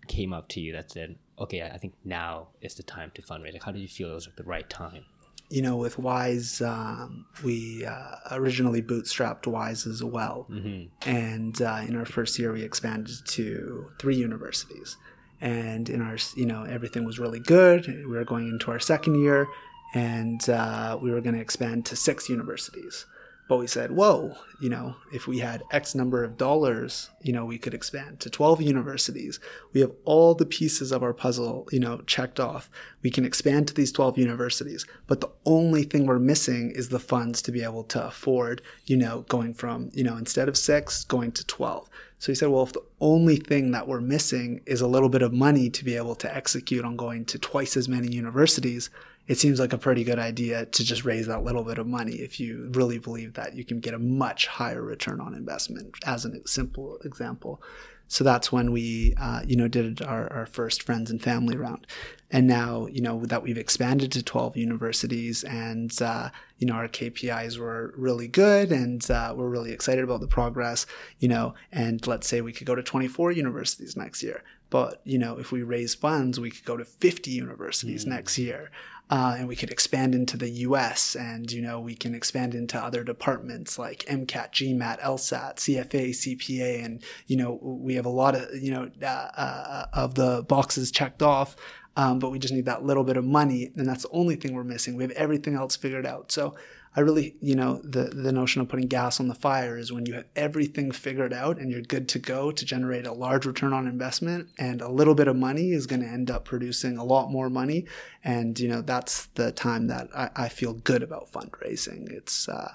came 0.07 0.33
up 0.33 0.49
to 0.49 0.61
you 0.61 0.73
that 0.73 0.91
said 0.91 1.17
okay, 1.41 1.63
I 1.63 1.79
think 1.79 1.95
now 2.05 2.49
is 2.61 2.75
the 2.75 2.83
time 2.83 3.11
to 3.15 3.23
fundraise? 3.23 3.53
Like, 3.53 3.63
how 3.63 3.73
did 3.73 3.81
you 3.81 3.89
feel 3.89 4.11
it 4.11 4.15
was 4.15 4.27
like 4.27 4.37
the 4.37 4.45
right 4.45 4.69
time? 4.69 5.05
You 5.51 5.63
know, 5.63 5.77
with 5.77 5.97
Wize, 5.97 6.67
um, 6.67 7.25
we 7.43 7.87
uh, 7.87 8.17
originally 8.33 8.83
bootstrapped 8.83 9.45
Wize 9.45 9.87
as 9.87 10.05
well. 10.05 10.47
Mm-hmm. 10.51 11.09
And 11.09 11.63
uh, 11.63 11.81
in 11.87 11.97
our 11.97 12.05
first 12.05 12.39
year, 12.39 12.53
we 12.53 12.63
expanded 12.63 13.17
to 13.27 13.91
three 13.99 14.17
universities. 14.17 14.97
And 15.41 15.89
in 15.89 16.03
our, 16.03 16.19
you 16.37 16.45
know, 16.45 16.65
everything 16.65 17.05
was 17.05 17.19
really 17.19 17.41
good. 17.41 17.87
We 17.87 18.05
were 18.07 18.25
going 18.25 18.49
into 18.49 18.71
our 18.71 18.81
second 18.81 19.23
year, 19.23 19.47
and 19.95 20.47
uh, 20.51 20.99
we 21.01 21.13
were 21.13 21.21
going 21.21 21.37
to 21.37 21.41
expand 21.41 21.87
to 21.87 21.97
six 21.97 22.29
universities. 22.29 23.07
But 23.49 23.57
we 23.57 23.67
said, 23.67 23.93
whoa, 23.93 24.37
you 24.61 24.69
know, 24.69 24.97
if 25.11 25.27
we 25.27 25.39
had 25.39 25.63
X 25.71 25.95
number 25.95 26.23
of 26.23 26.37
dollars, 26.37 27.09
you 27.23 27.33
know, 27.33 27.47
we 27.47 27.57
could 27.57 27.73
expand 27.73 28.21
to 28.21 28.31
12 28.31 28.61
universities. 28.61 29.41
We 29.73 29.81
have 29.81 29.93
all 30.05 30.35
the 30.35 30.45
pieces 30.45 30.93
of 30.93 31.03
our 31.03 31.15
puzzle, 31.15 31.67
you 31.73 31.81
know, 31.81 32.03
checked 32.03 32.39
off. 32.39 32.71
We 33.03 33.11
can 33.11 33.25
expand 33.25 33.67
to 33.69 33.75
these 33.75 33.91
12 33.91 34.19
universities. 34.19 34.85
But 35.07 35.23
the 35.23 35.31
only 35.47 35.85
thing 35.85 36.05
we're 36.05 36.19
missing 36.19 36.73
is 36.73 36.91
the 36.91 36.99
funds 36.99 37.41
to 37.43 37.53
be 37.53 37.63
able 37.63 37.85
to 37.85 38.07
afford, 38.07 38.61
you 38.85 38.99
know, 38.99 39.25
going 39.29 39.55
from, 39.55 39.91
you 39.95 40.05
know, 40.05 40.19
instead 40.19 40.49
of 40.49 40.59
six, 40.59 41.05
going 41.05 41.33
to 41.33 41.47
12. 41.47 41.89
So 42.19 42.33
he 42.33 42.37
said, 42.37 42.49
well, 42.49 42.65
if 42.65 42.73
the 42.73 42.85
only 43.01 43.37
thing 43.37 43.71
that 43.71 43.89
we're 43.89 44.01
missing 44.01 44.61
is 44.67 44.83
a 44.83 44.89
little 44.89 45.09
bit 45.09 45.23
of 45.23 45.33
money 45.33 45.71
to 45.71 45.85
be 45.85 45.97
able 45.97 46.17
to 46.17 46.37
execute 46.37 46.85
on 46.85 46.97
going 46.97 47.25
to 47.27 47.39
twice 47.39 47.77
as 47.77 47.89
many 47.89 48.09
universities, 48.09 48.91
it 49.29 49.39
seems 49.39 49.61
like 49.61 49.75
a 49.75 49.79
pretty 49.79 50.03
good 50.03 50.19
idea 50.19 50.65
to 50.65 50.83
just 50.83 51.05
raise 51.05 51.27
that 51.27 51.45
little 51.45 51.63
bit 51.63 51.79
of 51.79 51.87
money 51.87 52.15
if 52.15 52.41
you 52.41 52.71
really 52.73 52.99
believe 52.99 53.35
that 53.35 53.55
you 53.55 53.65
can 53.65 53.79
get 53.79 53.93
a 53.95 53.99
much 53.99 54.47
higher 54.47 54.83
return 54.83 55.21
on 55.21 55.35
investment 55.35 55.95
as 56.07 56.25
a 56.25 56.49
simple 56.49 56.99
example. 57.05 57.63
So 58.11 58.25
that's 58.25 58.51
when 58.51 58.73
we 58.73 59.15
uh, 59.21 59.43
you 59.47 59.55
know 59.55 59.69
did 59.69 60.01
our, 60.01 60.33
our 60.33 60.47
first 60.47 60.83
friends 60.83 61.11
and 61.11 61.23
family 61.23 61.59
round. 61.59 61.87
And 62.31 62.47
now 62.47 62.87
you 62.87 63.03
know 63.03 63.27
that 63.27 63.43
we've 63.43 63.59
expanded 63.59 64.11
to 64.13 64.23
12 64.23 64.57
universities 64.57 65.45
and 65.45 65.93
uh, 66.01 66.31
you 66.57 66.67
know 66.67 66.75
our 66.75 66.89
kpis 66.89 67.59
were 67.59 67.93
really 67.99 68.29
good 68.29 68.73
and 68.73 69.09
uh, 69.11 69.35
we're 69.37 69.49
really 69.51 69.73
excited 69.73 70.05
about 70.05 70.21
the 70.21 70.27
progress 70.27 70.87
you 71.19 71.29
know 71.29 71.55
and 71.71 72.07
let's 72.07 72.27
say 72.27 72.41
we 72.41 72.53
could 72.53 72.67
go 72.67 72.75
to 72.75 72.83
24 72.83 73.33
universities 73.33 73.95
next 73.95 74.23
year. 74.23 74.43
But 74.71 75.03
you 75.05 75.19
know 75.19 75.39
if 75.39 75.53
we 75.53 75.63
raise 75.63 75.95
funds 75.95 76.41
we 76.41 76.51
could 76.51 76.65
go 76.65 76.79
to 76.79 76.87
50 76.87 77.31
universities 77.31 78.07
mm. 78.07 78.09
next 78.09 78.39
year 78.39 78.71
uh, 79.11 79.37
and 79.39 79.49
we 79.49 79.57
could 79.57 79.71
expand 79.71 80.15
into 80.15 80.37
the 80.37 80.51
US 80.51 81.17
and, 81.17 81.51
you 81.51 81.63
know, 81.63 81.81
we 81.81 81.95
can 81.95 82.15
expand 82.15 82.55
into 82.55 82.79
other 82.79 83.03
departments 83.03 83.79
like 83.79 84.05
MCAT, 84.05 84.53
GMAT, 84.53 85.01
LSAT, 85.01 85.57
CFA, 85.57 86.11
CPA. 86.11 86.85
And, 86.85 87.03
you 87.27 87.37
know, 87.37 87.59
we 87.63 87.95
have 87.95 88.05
a 88.05 88.11
lot 88.11 88.35
of, 88.35 88.55
you 88.55 88.71
know, 88.71 88.91
uh, 89.03 89.07
uh, 89.07 89.87
of 89.95 90.15
the 90.15 90.45
boxes 90.47 90.91
checked 90.91 91.23
off. 91.23 91.57
Um, 91.97 92.19
but 92.19 92.31
we 92.31 92.39
just 92.39 92.53
need 92.53 92.67
that 92.67 92.85
little 92.85 93.03
bit 93.03 93.17
of 93.17 93.25
money. 93.25 93.73
And 93.77 93.89
that's 93.89 94.03
the 94.03 94.11
only 94.11 94.37
thing 94.37 94.55
we're 94.55 94.63
missing. 94.63 94.95
We 94.95 95.05
have 95.05 95.13
everything 95.13 95.55
else 95.55 95.75
figured 95.75 96.07
out. 96.07 96.31
So 96.31 96.55
I 96.97 97.01
really, 97.01 97.37
you 97.41 97.55
know, 97.55 97.81
the, 97.85 98.05
the 98.05 98.33
notion 98.33 98.61
of 98.61 98.69
putting 98.69 98.89
gas 98.89 99.21
on 99.21 99.29
the 99.29 99.35
fire 99.35 99.77
is 99.77 99.93
when 99.93 100.07
you 100.07 100.15
have 100.15 100.25
everything 100.35 100.91
figured 100.91 101.33
out 101.33 101.59
and 101.59 101.71
you're 101.71 101.83
good 101.83 102.09
to 102.11 102.19
go 102.19 102.51
to 102.51 102.65
generate 102.65 103.07
a 103.07 103.13
large 103.13 103.47
return 103.47 103.73
on 103.73 103.87
investment 103.87 104.49
and 104.59 104.81
a 104.81 104.89
little 104.89 105.15
bit 105.15 105.29
of 105.29 105.37
money 105.37 105.71
is 105.71 105.87
going 105.87 106.03
to 106.03 106.09
end 106.09 106.31
up 106.31 106.45
producing 106.45 106.97
a 106.97 107.05
lot 107.05 107.31
more 107.31 107.51
money. 107.51 107.87
And, 108.25 108.59
you 108.59 108.69
know, 108.69 108.81
that's 108.81 109.27
the 109.35 109.53
time 109.53 109.87
that 109.89 110.09
I, 110.17 110.31
I 110.35 110.49
feel 110.49 110.73
good 110.73 111.03
about 111.03 111.31
fundraising. 111.31 112.11
It's, 112.11 112.49
uh, 112.49 112.73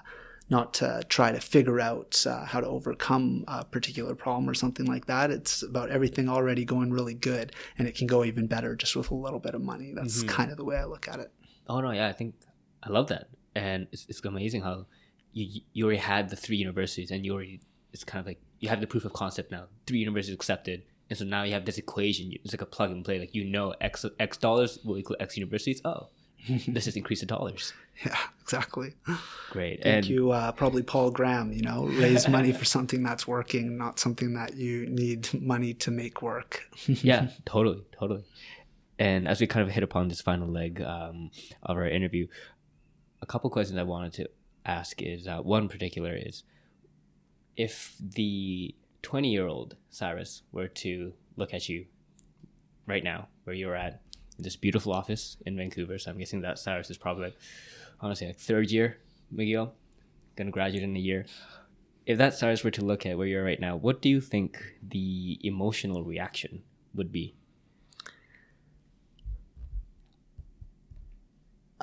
not 0.50 0.74
to 0.74 1.02
try 1.08 1.32
to 1.32 1.40
figure 1.40 1.80
out 1.80 2.22
uh, 2.26 2.44
how 2.44 2.60
to 2.60 2.66
overcome 2.66 3.44
a 3.48 3.64
particular 3.64 4.14
problem 4.14 4.48
or 4.48 4.54
something 4.54 4.84
like 4.84 5.06
that. 5.06 5.30
It's 5.30 5.62
about 5.62 5.88
everything 5.88 6.28
already 6.28 6.66
going 6.66 6.92
really 6.92 7.14
good, 7.14 7.52
and 7.78 7.88
it 7.88 7.96
can 7.96 8.06
go 8.06 8.24
even 8.24 8.46
better 8.46 8.76
just 8.76 8.94
with 8.94 9.10
a 9.10 9.14
little 9.14 9.40
bit 9.40 9.54
of 9.54 9.62
money. 9.62 9.92
That's 9.94 10.18
mm-hmm. 10.18 10.28
kind 10.28 10.50
of 10.50 10.58
the 10.58 10.64
way 10.64 10.76
I 10.76 10.84
look 10.84 11.08
at 11.08 11.18
it. 11.18 11.32
Oh 11.66 11.80
no, 11.80 11.92
yeah, 11.92 12.08
I 12.08 12.12
think 12.12 12.34
I 12.82 12.90
love 12.90 13.08
that 13.08 13.28
and 13.54 13.86
it's, 13.92 14.06
it's 14.08 14.24
amazing 14.24 14.62
how 14.62 14.86
you 15.32 15.60
you 15.72 15.84
already 15.84 15.98
had 15.98 16.30
the 16.30 16.36
three 16.36 16.56
universities 16.56 17.10
and 17.10 17.24
you 17.24 17.32
already 17.32 17.60
it's 17.92 18.04
kind 18.04 18.20
of 18.20 18.26
like 18.26 18.40
you 18.60 18.68
have 18.68 18.80
the 18.80 18.86
proof 18.86 19.04
of 19.04 19.12
concept 19.12 19.50
now. 19.50 19.66
Three 19.86 19.98
universities 19.98 20.34
accepted. 20.34 20.82
And 21.10 21.18
so 21.18 21.24
now 21.24 21.42
you 21.42 21.52
have 21.52 21.66
this 21.66 21.78
equation. 21.78 22.32
It's 22.32 22.52
like 22.52 22.62
a 22.62 22.66
plug 22.66 22.90
and 22.90 23.04
play. 23.04 23.18
Like 23.18 23.34
you 23.34 23.44
know 23.44 23.74
x 23.80 24.04
x 24.18 24.36
dollars 24.36 24.78
will 24.84 24.98
equal 24.98 25.16
x 25.20 25.36
universities. 25.36 25.80
Oh 25.84 26.08
this 26.68 26.86
is 26.86 26.96
increase 26.96 27.20
the 27.20 27.26
dollars. 27.26 27.72
Yeah 28.04 28.18
exactly. 28.42 28.94
Great. 29.50 29.82
Thank 29.82 29.96
and, 29.96 30.06
you 30.06 30.32
uh, 30.32 30.52
probably 30.52 30.82
paul 30.82 31.10
graham 31.10 31.52
you 31.52 31.62
know 31.62 31.84
raise 31.84 32.28
money 32.28 32.52
for 32.52 32.64
something 32.64 33.02
that's 33.02 33.26
working 33.26 33.78
not 33.78 33.98
something 33.98 34.34
that 34.34 34.54
you 34.54 34.86
need 34.86 35.32
money 35.40 35.74
to 35.74 35.90
make 35.90 36.20
work. 36.20 36.62
Yeah 36.86 37.28
totally 37.44 37.84
totally. 37.98 38.24
And 38.98 39.26
as 39.26 39.40
we 39.40 39.46
kind 39.46 39.66
of 39.66 39.74
hit 39.74 39.82
upon 39.82 40.08
this 40.08 40.20
final 40.20 40.48
leg 40.48 40.80
um, 40.80 41.30
of 41.62 41.76
our 41.76 41.88
interview 41.88 42.28
a 43.24 43.26
couple 43.26 43.48
questions 43.48 43.78
I 43.78 43.84
wanted 43.84 44.12
to 44.14 44.28
ask 44.66 45.00
is 45.00 45.26
uh, 45.26 45.38
one 45.38 45.66
particular 45.66 46.14
is 46.14 46.42
if 47.56 47.96
the 47.98 48.74
20 49.00 49.30
year 49.30 49.46
old 49.46 49.76
Cyrus 49.88 50.42
were 50.52 50.68
to 50.68 51.14
look 51.36 51.54
at 51.54 51.66
you 51.66 51.86
right 52.86 53.02
now, 53.02 53.28
where 53.44 53.56
you're 53.56 53.74
at, 53.74 54.02
this 54.38 54.56
beautiful 54.56 54.92
office 54.92 55.38
in 55.46 55.56
Vancouver, 55.56 55.96
so 55.98 56.10
I'm 56.10 56.18
guessing 56.18 56.42
that 56.42 56.58
Cyrus 56.58 56.90
is 56.90 56.98
probably 56.98 57.24
like, 57.24 57.36
honestly, 57.98 58.26
like 58.26 58.36
third 58.36 58.70
year, 58.70 58.98
McGill, 59.34 59.70
gonna 60.36 60.50
graduate 60.50 60.82
in 60.82 60.94
a 60.94 61.00
year. 61.00 61.24
If 62.04 62.18
that 62.18 62.34
Cyrus 62.34 62.62
were 62.62 62.72
to 62.72 62.84
look 62.84 63.06
at 63.06 63.16
where 63.16 63.26
you're 63.26 63.44
right 63.44 63.60
now, 63.60 63.76
what 63.76 64.02
do 64.02 64.10
you 64.10 64.20
think 64.20 64.60
the 64.86 65.38
emotional 65.42 66.04
reaction 66.04 66.62
would 66.94 67.10
be? 67.10 67.34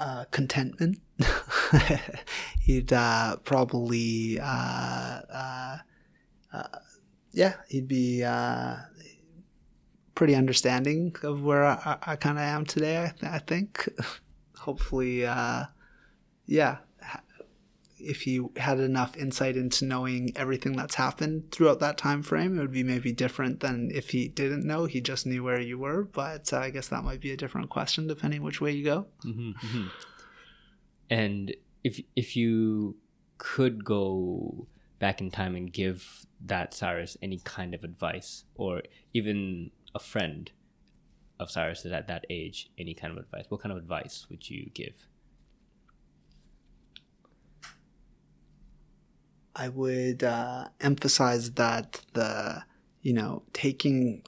uh, 0.02 0.26
contentment. 0.32 1.00
he'd 2.62 2.94
uh, 2.94 3.38
probably, 3.44 4.40
uh, 4.40 4.46
uh, 4.46 5.78
uh, 6.54 6.64
yeah, 7.32 7.56
he'd 7.70 7.88
be 7.88 8.26
pretty 10.16 10.36
understanding 10.36 11.16
of 11.24 11.44
where 11.44 11.66
I, 11.66 11.98
I 12.02 12.16
kind 12.16 12.38
of 12.38 12.44
am 12.44 12.66
today. 12.66 12.98
I, 12.98 13.36
I 13.36 13.40
think. 13.40 13.90
Hopefully, 14.58 15.22
yeah, 16.46 16.78
if 18.04 18.22
he 18.22 18.42
had 18.58 18.80
enough 18.80 19.16
insight 19.16 19.56
into 19.56 19.86
knowing 19.86 20.32
everything 20.36 20.74
that's 20.76 20.96
happened 20.96 21.52
throughout 21.52 21.80
that 21.80 21.98
time 21.98 22.24
frame, 22.24 22.58
it 22.58 22.62
would 22.62 22.72
be 22.72 22.84
maybe 22.84 23.12
different 23.12 23.60
than 23.60 23.92
if 23.94 24.10
he 24.10 24.28
didn't 24.28 24.66
know. 24.66 24.86
He 24.86 25.02
just 25.02 25.26
knew 25.26 25.44
where 25.44 25.60
you 25.60 25.78
were. 25.78 26.04
But 26.04 26.52
uh, 26.54 26.60
I 26.60 26.70
guess 26.70 26.88
that 26.90 27.04
might 27.04 27.22
be 27.22 27.32
a 27.32 27.38
different 27.38 27.70
question 27.70 28.08
depending 28.08 28.42
which 28.42 28.62
way 28.62 28.72
you 28.72 28.84
go. 28.84 29.08
Mm-hmm, 29.26 29.52
mm-hmm. 29.52 29.88
And 31.12 31.54
if 31.84 32.00
if 32.16 32.36
you 32.36 32.96
could 33.38 33.84
go 33.84 34.68
back 34.98 35.20
in 35.20 35.30
time 35.30 35.56
and 35.56 35.72
give 35.72 36.26
that 36.46 36.74
Cyrus 36.74 37.18
any 37.22 37.40
kind 37.44 37.76
of 37.76 37.84
advice, 37.84 38.46
or 38.56 38.82
even 39.14 39.72
a 39.94 40.00
friend 40.00 40.50
of 41.38 41.52
Cyrus 41.52 41.86
at 41.86 42.08
that 42.08 42.26
age 42.30 42.70
any 42.78 42.94
kind 42.94 43.12
of 43.12 43.18
advice, 43.18 43.46
what 43.50 43.62
kind 43.62 43.74
of 43.74 43.78
advice 43.78 44.28
would 44.30 44.50
you 44.50 44.72
give? 44.74 45.08
I 49.54 49.68
would 49.68 50.24
uh, 50.24 50.70
emphasize 50.80 51.52
that 51.52 52.02
the, 52.14 52.64
you 53.02 53.12
know, 53.12 53.44
taking 53.52 54.24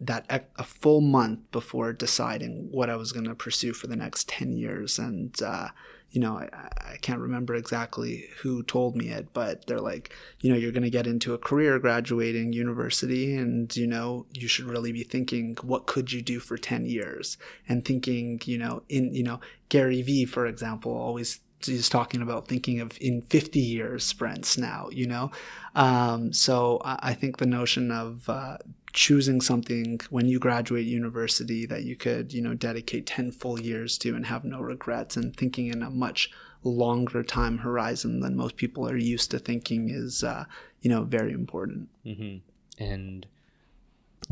that 0.00 0.26
a 0.58 0.64
full 0.64 1.00
month 1.00 1.50
before 1.50 1.94
deciding 1.94 2.68
what 2.70 2.90
I 2.90 2.96
was 2.96 3.12
going 3.12 3.24
to 3.24 3.34
pursue 3.34 3.72
for 3.72 3.86
the 3.86 3.96
next 3.96 4.28
10 4.28 4.58
years. 4.58 4.98
And, 4.98 5.34
uh, 5.40 5.68
you 6.16 6.22
know, 6.22 6.38
I, 6.38 6.48
I, 6.94 6.96
can't 7.02 7.20
remember 7.20 7.54
exactly 7.54 8.30
who 8.38 8.62
told 8.62 8.96
me 8.96 9.10
it, 9.10 9.34
but 9.34 9.66
they're 9.66 9.82
like, 9.82 10.14
you 10.40 10.50
know, 10.50 10.56
you're 10.56 10.72
going 10.72 10.82
to 10.82 10.88
get 10.88 11.06
into 11.06 11.34
a 11.34 11.38
career 11.38 11.78
graduating 11.78 12.54
university 12.54 13.36
and, 13.36 13.76
you 13.76 13.86
know, 13.86 14.24
you 14.32 14.48
should 14.48 14.64
really 14.64 14.92
be 14.92 15.02
thinking, 15.02 15.58
what 15.60 15.84
could 15.84 16.10
you 16.10 16.22
do 16.22 16.40
for 16.40 16.56
10 16.56 16.86
years? 16.86 17.36
And 17.68 17.84
thinking, 17.84 18.40
you 18.46 18.56
know, 18.56 18.82
in, 18.88 19.12
you 19.12 19.24
know, 19.24 19.40
Gary 19.68 20.00
Vee, 20.00 20.24
for 20.24 20.46
example, 20.46 20.96
always 20.96 21.40
is 21.68 21.90
talking 21.90 22.22
about 22.22 22.48
thinking 22.48 22.80
of 22.80 22.96
in 22.98 23.20
50 23.20 23.60
years 23.60 24.02
sprints 24.02 24.56
now, 24.56 24.88
you 24.90 25.06
know? 25.06 25.30
Um, 25.74 26.32
so 26.32 26.80
I, 26.82 27.10
I, 27.10 27.14
think 27.14 27.36
the 27.36 27.46
notion 27.46 27.90
of, 27.90 28.26
uh, 28.30 28.56
choosing 28.96 29.42
something 29.42 30.00
when 30.08 30.26
you 30.26 30.38
graduate 30.38 30.86
university 30.86 31.66
that 31.66 31.84
you 31.84 31.94
could, 31.94 32.32
you 32.32 32.40
know, 32.40 32.54
dedicate 32.54 33.06
10 33.06 33.30
full 33.30 33.60
years 33.60 33.98
to 33.98 34.16
and 34.16 34.24
have 34.26 34.42
no 34.42 34.58
regrets 34.58 35.16
and 35.16 35.36
thinking 35.36 35.66
in 35.66 35.82
a 35.82 35.90
much 35.90 36.30
longer 36.64 37.22
time 37.22 37.58
horizon 37.58 38.20
than 38.20 38.34
most 38.34 38.56
people 38.56 38.88
are 38.88 38.96
used 38.96 39.30
to 39.30 39.38
thinking 39.38 39.90
is, 39.90 40.24
uh, 40.24 40.46
you 40.80 40.88
know, 40.88 41.04
very 41.04 41.32
important. 41.32 41.90
Mm-hmm. 42.06 42.82
And 42.82 43.26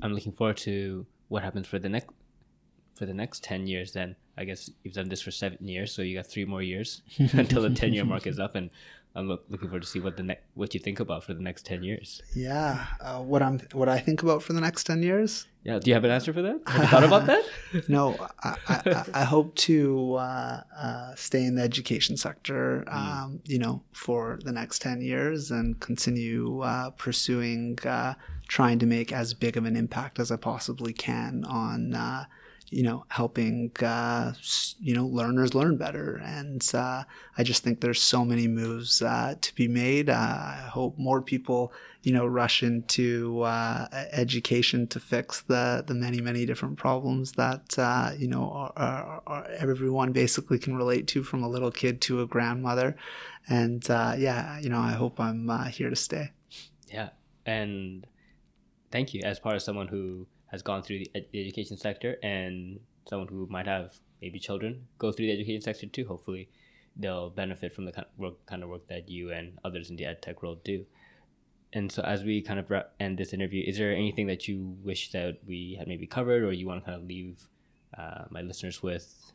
I'm 0.03 0.15
looking 0.15 0.33
forward 0.33 0.57
to 0.59 1.07
what 1.29 1.43
happens 1.43 1.67
for 1.67 1.79
the 1.79 1.91
next 1.91 2.09
for 2.95 3.07
the 3.07 3.15
next 3.15 3.43
10 3.43 3.67
years 3.67 3.93
then 3.93 4.15
i 4.39 4.45
guess 4.45 4.71
you've 4.85 4.95
done 4.95 5.09
this 5.09 5.21
for 5.21 5.33
seven 5.33 5.67
years 5.67 5.93
so 5.93 6.01
you 6.01 6.17
got 6.17 6.29
three 6.29 6.45
more 6.45 6.63
years 6.63 7.03
until 7.33 7.63
the 7.63 7.71
10 7.71 7.93
year 7.93 8.05
mark 8.05 8.25
is 8.25 8.39
up 8.39 8.55
and 8.55 8.71
I'm 9.17 9.29
look, 9.29 9.45
looking 9.49 9.69
forward 9.69 9.83
to 9.83 9.89
see 9.89 10.01
what 10.01 10.17
the 10.17 10.25
ne- 10.25 10.41
what 10.55 10.75
you 10.75 10.81
think 10.81 10.99
about 10.99 11.23
for 11.23 11.35
the 11.35 11.43
next 11.43 11.65
ten 11.65 11.85
years. 11.85 12.21
Yeah, 12.35 12.85
uh, 13.01 13.21
what 13.21 13.43
I'm 13.43 13.61
what 13.73 13.89
I 13.89 13.99
think 13.99 14.23
about 14.25 14.43
for 14.43 14.55
the 14.55 14.61
next 14.61 14.85
ten 14.85 15.03
years. 15.03 15.47
Yeah, 15.63 15.79
do 15.79 15.89
you 15.89 15.95
have 15.95 16.05
an 16.05 16.11
answer 16.11 16.33
for 16.33 16.43
that? 16.43 16.61
Have 16.67 16.83
you 16.83 16.89
thought 16.89 17.05
about 17.05 17.27
that? 17.27 17.45
no, 17.89 18.17
I, 18.43 18.57
I, 18.69 19.05
I, 19.15 19.25
hope 19.25 19.55
to 19.55 20.15
uh, 20.15 20.61
uh, 20.77 21.15
stay 21.15 21.45
in 21.45 21.55
the 21.55 21.63
education 21.63 22.17
sector, 22.17 22.85
hmm. 22.89 22.97
um, 22.97 23.05
mm. 23.33 23.49
you 23.49 23.59
know, 23.59 23.83
for 23.93 24.41
the 24.45 24.53
next 24.53 24.83
ten 24.83 25.01
years 25.01 25.51
and 25.53 25.79
continue 25.79 26.61
uh, 26.61 26.91
pursuing 26.91 27.79
uh, 27.85 28.15
trying 28.49 28.79
to 28.81 28.87
make 28.87 29.13
as 29.13 29.33
big 29.33 29.57
of 29.57 29.65
an 29.65 29.77
impact 29.77 30.19
as 30.19 30.33
I 30.33 30.37
possibly 30.37 30.93
can 30.93 31.45
on 31.45 31.95
uh, 31.95 32.25
you 32.75 32.83
know, 32.83 33.05
helping, 33.09 33.71
uh, 33.83 34.33
you 34.81 34.95
know, 34.95 35.07
learners 35.07 35.55
learn 35.55 35.77
better. 35.77 36.21
And 36.25 36.63
uh, 36.75 37.05
I 37.39 37.43
just 37.43 37.63
think 37.63 37.81
there's 37.81 38.03
so 38.03 38.25
many 38.25 38.49
moves 38.49 39.01
uh, 39.01 39.35
to 39.41 39.55
be 39.55 39.69
made. 39.69 40.11
Uh, 40.11 40.15
I 40.15 40.69
hope 40.71 40.99
more 40.99 41.23
people, 41.23 41.73
you 42.03 42.13
know, 42.13 42.27
rush 42.27 42.63
into 42.63 43.43
uh, 43.43 43.87
education 44.13 44.87
to 44.89 45.01
fix 45.01 45.43
the, 45.43 45.85
the 45.87 45.95
many, 45.95 46.21
many 46.21 46.47
different 46.47 46.77
problems 46.77 47.33
that, 47.33 47.79
uh, 47.79 48.11
you 48.19 48.29
know, 48.29 48.51
are, 48.51 48.73
are, 48.77 49.23
are 49.27 49.45
everyone 49.59 50.13
basically 50.13 50.59
can 50.59 50.77
relate 50.77 51.07
to 51.09 51.23
from 51.23 51.43
a 51.43 51.49
little 51.49 51.71
kid 51.71 52.01
to 52.01 52.23
a 52.23 52.27
grandmother. 52.27 52.97
And 53.49 53.89
uh 53.91 54.15
yeah, 54.17 54.59
you 54.61 54.71
know, 54.71 54.81
I 54.81 54.93
hope 54.93 55.21
I'm 55.21 55.49
here 55.69 55.91
to 55.91 55.97
stay. 55.97 56.33
Yeah. 56.89 57.11
And 57.45 58.07
thank 58.91 59.13
you 59.15 59.21
as 59.25 59.39
part 59.39 59.57
of 59.57 59.63
someone 59.63 59.89
who 59.89 60.27
has 60.55 60.63
gone 60.63 60.83
through 60.83 61.01
the, 61.01 61.11
ed- 61.17 61.27
the 61.33 61.41
education 61.41 61.77
sector 61.77 62.17
and 62.23 62.79
someone 63.09 63.27
who 63.29 63.47
might 63.51 63.67
have 63.67 63.95
maybe 64.23 64.39
children 64.39 64.87
go 64.99 65.11
through 65.11 65.27
the 65.27 65.33
education 65.33 65.61
sector 65.61 65.87
too. 65.87 66.07
Hopefully, 66.07 66.49
they'll 66.97 67.31
benefit 67.31 67.75
from 67.75 67.85
the 67.87 67.93
kind 67.93 68.07
of 68.07 68.19
work, 68.19 68.47
kind 68.47 68.63
of 68.63 68.69
work 68.69 68.87
that 68.89 69.09
you 69.09 69.33
and 69.33 69.59
others 69.65 69.91
in 69.91 69.97
the 69.97 70.07
ed 70.07 70.23
tech 70.23 70.43
world 70.43 70.63
do. 70.63 70.87
And 71.73 71.91
so, 71.91 72.03
as 72.03 72.23
we 72.23 72.41
kind 72.41 72.61
of 72.61 72.71
end 73.01 73.19
this 73.19 73.33
interview, 73.33 73.65
is 73.67 73.79
there 73.79 73.93
anything 73.93 74.29
that 74.29 74.47
you 74.47 74.77
wish 74.85 75.11
that 75.11 75.39
we 75.45 75.75
had 75.77 75.89
maybe 75.89 76.07
covered, 76.07 76.45
or 76.45 76.53
you 76.53 76.69
want 76.69 76.85
to 76.85 76.91
kind 76.91 77.03
of 77.03 77.09
leave 77.09 77.49
uh, 77.99 78.25
my 78.31 78.43
listeners 78.43 78.81
with 78.81 79.33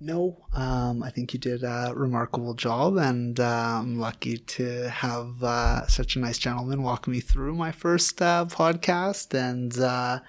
no, 0.00 0.36
um, 0.54 1.02
I 1.02 1.10
think 1.10 1.34
you 1.34 1.38
did 1.38 1.62
a 1.62 1.92
remarkable 1.94 2.54
job, 2.54 2.96
and 2.96 3.38
uh, 3.38 3.80
I'm 3.80 3.98
lucky 3.98 4.38
to 4.38 4.88
have 4.88 5.42
uh, 5.42 5.86
such 5.86 6.16
a 6.16 6.18
nice 6.18 6.38
gentleman 6.38 6.82
walk 6.82 7.06
me 7.06 7.20
through 7.20 7.54
my 7.54 7.70
first 7.70 8.20
uh, 8.22 8.46
podcast. 8.48 9.34
And 9.34 9.78
uh, 9.78 10.20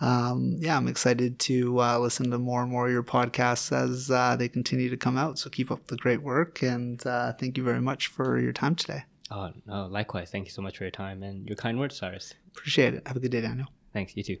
um, 0.00 0.56
yeah, 0.60 0.76
I'm 0.76 0.88
excited 0.88 1.38
to 1.40 1.80
uh, 1.80 1.98
listen 1.98 2.30
to 2.30 2.38
more 2.38 2.62
and 2.62 2.70
more 2.70 2.86
of 2.86 2.92
your 2.92 3.02
podcasts 3.02 3.70
as 3.70 4.10
uh, 4.10 4.34
they 4.36 4.48
continue 4.48 4.88
to 4.88 4.96
come 4.96 5.18
out. 5.18 5.38
So 5.38 5.50
keep 5.50 5.70
up 5.70 5.86
the 5.88 5.96
great 5.96 6.22
work, 6.22 6.62
and 6.62 7.00
thank 7.00 7.58
you 7.58 7.64
very 7.64 7.82
much 7.82 8.06
for 8.06 8.38
your 8.38 8.52
time 8.52 8.74
today. 8.74 9.04
Oh, 9.30 9.50
no, 9.66 9.86
likewise. 9.86 10.30
Thank 10.30 10.46
you 10.46 10.52
so 10.52 10.62
much 10.62 10.78
for 10.78 10.84
your 10.84 10.90
time 10.90 11.22
and 11.22 11.46
your 11.46 11.56
kind 11.56 11.78
words, 11.78 11.96
Cyrus. 11.96 12.32
Appreciate 12.56 12.94
it. 12.94 13.06
Have 13.06 13.16
a 13.16 13.20
good 13.20 13.30
day, 13.30 13.42
Daniel. 13.42 13.68
Thanks. 13.92 14.16
You 14.16 14.22
too. 14.22 14.38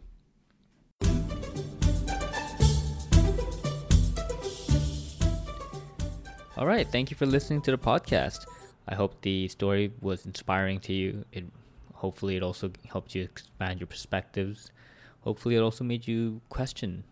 All 6.58 6.66
right. 6.66 6.88
Thank 6.90 7.12
you 7.12 7.16
for 7.16 7.24
listening 7.24 7.62
to 7.62 7.70
the 7.70 7.78
podcast. 7.78 8.44
I 8.88 8.96
hope 8.96 9.20
the 9.22 9.46
story 9.46 9.92
was 10.00 10.26
inspiring 10.26 10.80
to 10.80 10.92
you. 10.92 11.24
It 11.30 11.44
hopefully 11.94 12.34
it 12.34 12.42
also 12.42 12.72
helped 12.90 13.14
you 13.14 13.22
expand 13.22 13.78
your 13.78 13.86
perspectives. 13.86 14.72
Hopefully 15.20 15.54
it 15.54 15.60
also 15.60 15.84
made 15.84 16.08
you 16.08 16.40
question 16.48 17.04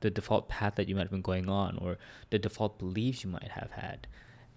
the 0.00 0.08
default 0.08 0.48
path 0.48 0.76
that 0.76 0.88
you 0.88 0.94
might 0.94 1.02
have 1.02 1.10
been 1.10 1.20
going 1.20 1.50
on 1.50 1.76
or 1.82 1.98
the 2.30 2.38
default 2.38 2.78
beliefs 2.78 3.24
you 3.24 3.28
might 3.28 3.50
have 3.50 3.72
had. 3.72 4.06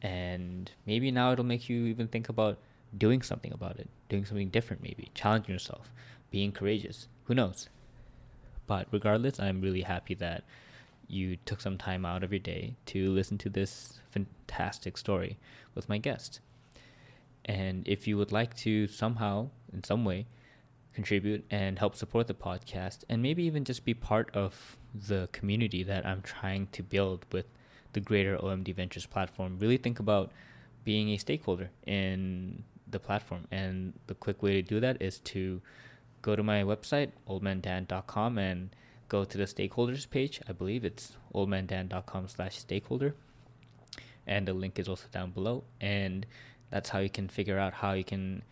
And 0.01 0.71
maybe 0.85 1.11
now 1.11 1.33
it'll 1.33 1.43
make 1.43 1.67
you 1.67 1.85
even 1.87 2.07
think 2.07 2.29
about 2.29 2.57
doing 2.97 3.21
something 3.21 3.51
about 3.51 3.77
it, 3.79 3.89
doing 4.07 4.23
something 4.23 4.47
different 4.47 4.81
maybe, 4.81 5.11
challenging 5.13 5.51
yourself, 5.51 5.91
being 6.31 6.53
courageous. 6.53 7.09
Who 7.25 7.35
knows? 7.35 7.67
But 8.65 8.87
regardless, 8.91 9.41
I'm 9.41 9.59
really 9.59 9.81
happy 9.81 10.13
that 10.13 10.45
you 11.07 11.37
took 11.45 11.61
some 11.61 11.77
time 11.77 12.05
out 12.05 12.23
of 12.23 12.31
your 12.31 12.39
day 12.39 12.75
to 12.87 13.09
listen 13.09 13.37
to 13.39 13.49
this 13.49 13.99
fantastic 14.11 14.97
story 14.97 15.37
with 15.73 15.87
my 15.89 15.97
guest. 15.97 16.39
And 17.45 17.87
if 17.87 18.07
you 18.07 18.17
would 18.17 18.31
like 18.31 18.55
to 18.57 18.87
somehow, 18.87 19.49
in 19.71 19.83
some 19.83 20.03
way, 20.03 20.25
contribute 20.93 21.45
and 21.49 21.79
help 21.79 21.95
support 21.95 22.27
the 22.27 22.33
podcast, 22.33 23.03
and 23.07 23.21
maybe 23.21 23.43
even 23.43 23.63
just 23.63 23.85
be 23.85 23.93
part 23.93 24.35
of 24.35 24.77
the 24.93 25.29
community 25.31 25.83
that 25.83 26.05
I'm 26.05 26.21
trying 26.21 26.67
to 26.73 26.83
build 26.83 27.25
with 27.31 27.45
the 27.93 27.99
greater 27.99 28.37
OMD 28.37 28.75
Ventures 28.75 29.05
platform, 29.05 29.59
really 29.59 29.77
think 29.77 29.99
about 29.99 30.31
being 30.83 31.09
a 31.09 31.17
stakeholder 31.17 31.69
in 31.85 32.63
the 32.89 32.99
platform. 32.99 33.45
And 33.51 33.93
the 34.07 34.15
quick 34.15 34.41
way 34.41 34.53
to 34.53 34.61
do 34.61 34.79
that 34.79 35.01
is 35.01 35.19
to 35.19 35.61
go 36.21 36.35
to 36.35 36.43
my 36.43 36.63
website, 36.63 37.11
oldmandan.com, 37.29 38.37
and 38.37 38.69
go 39.09 39.23
to 39.23 39.37
the 39.37 39.45
stakeholders 39.45 40.09
page. 40.09 40.41
I 40.47 40.51
believe 40.53 40.83
it's 40.83 41.17
oldmandan.com 41.33 42.27
slash 42.27 42.57
stakeholder. 42.57 43.15
And 44.25 44.47
the 44.47 44.53
link 44.53 44.77
is 44.79 44.89
also 44.89 45.05
down 45.11 45.31
below. 45.31 45.63
And 45.79 46.25
that's 46.69 46.89
how 46.89 46.99
you 46.99 47.09
can 47.09 47.29
figure 47.29 47.57
out 47.57 47.73
how 47.73 47.93
you 47.93 48.03
can 48.03 48.43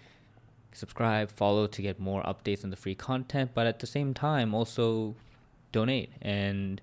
subscribe, 0.75 1.31
follow 1.31 1.67
to 1.67 1.81
get 1.81 1.99
more 1.99 2.21
updates 2.23 2.63
on 2.63 2.69
the 2.69 2.75
free 2.75 2.95
content, 2.95 3.51
but 3.53 3.65
at 3.65 3.79
the 3.79 3.87
same 3.87 4.13
time 4.13 4.53
also 4.53 5.15
donate 5.71 6.11
and 6.21 6.81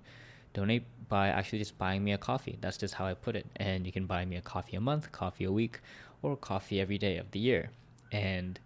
donate 0.53 0.83
by 1.09 1.27
actually 1.27 1.59
just 1.59 1.77
buying 1.77 2.03
me 2.03 2.11
a 2.11 2.17
coffee. 2.17 2.57
That's 2.61 2.77
just 2.77 2.95
how 2.95 3.05
I 3.05 3.13
put 3.13 3.35
it. 3.35 3.45
And 3.57 3.85
you 3.85 3.91
can 3.91 4.05
buy 4.05 4.25
me 4.25 4.35
a 4.35 4.41
coffee 4.41 4.75
a 4.75 4.81
month, 4.81 5.11
coffee 5.11 5.45
a 5.45 5.51
week, 5.51 5.79
or 6.21 6.35
coffee 6.35 6.81
every 6.81 6.97
day 6.97 7.17
of 7.17 7.29
the 7.31 7.39
year. 7.39 7.69
And 8.11 8.59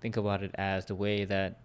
think 0.00 0.16
about 0.16 0.42
it 0.42 0.52
as 0.54 0.86
the 0.86 0.94
way 0.94 1.24
that 1.24 1.60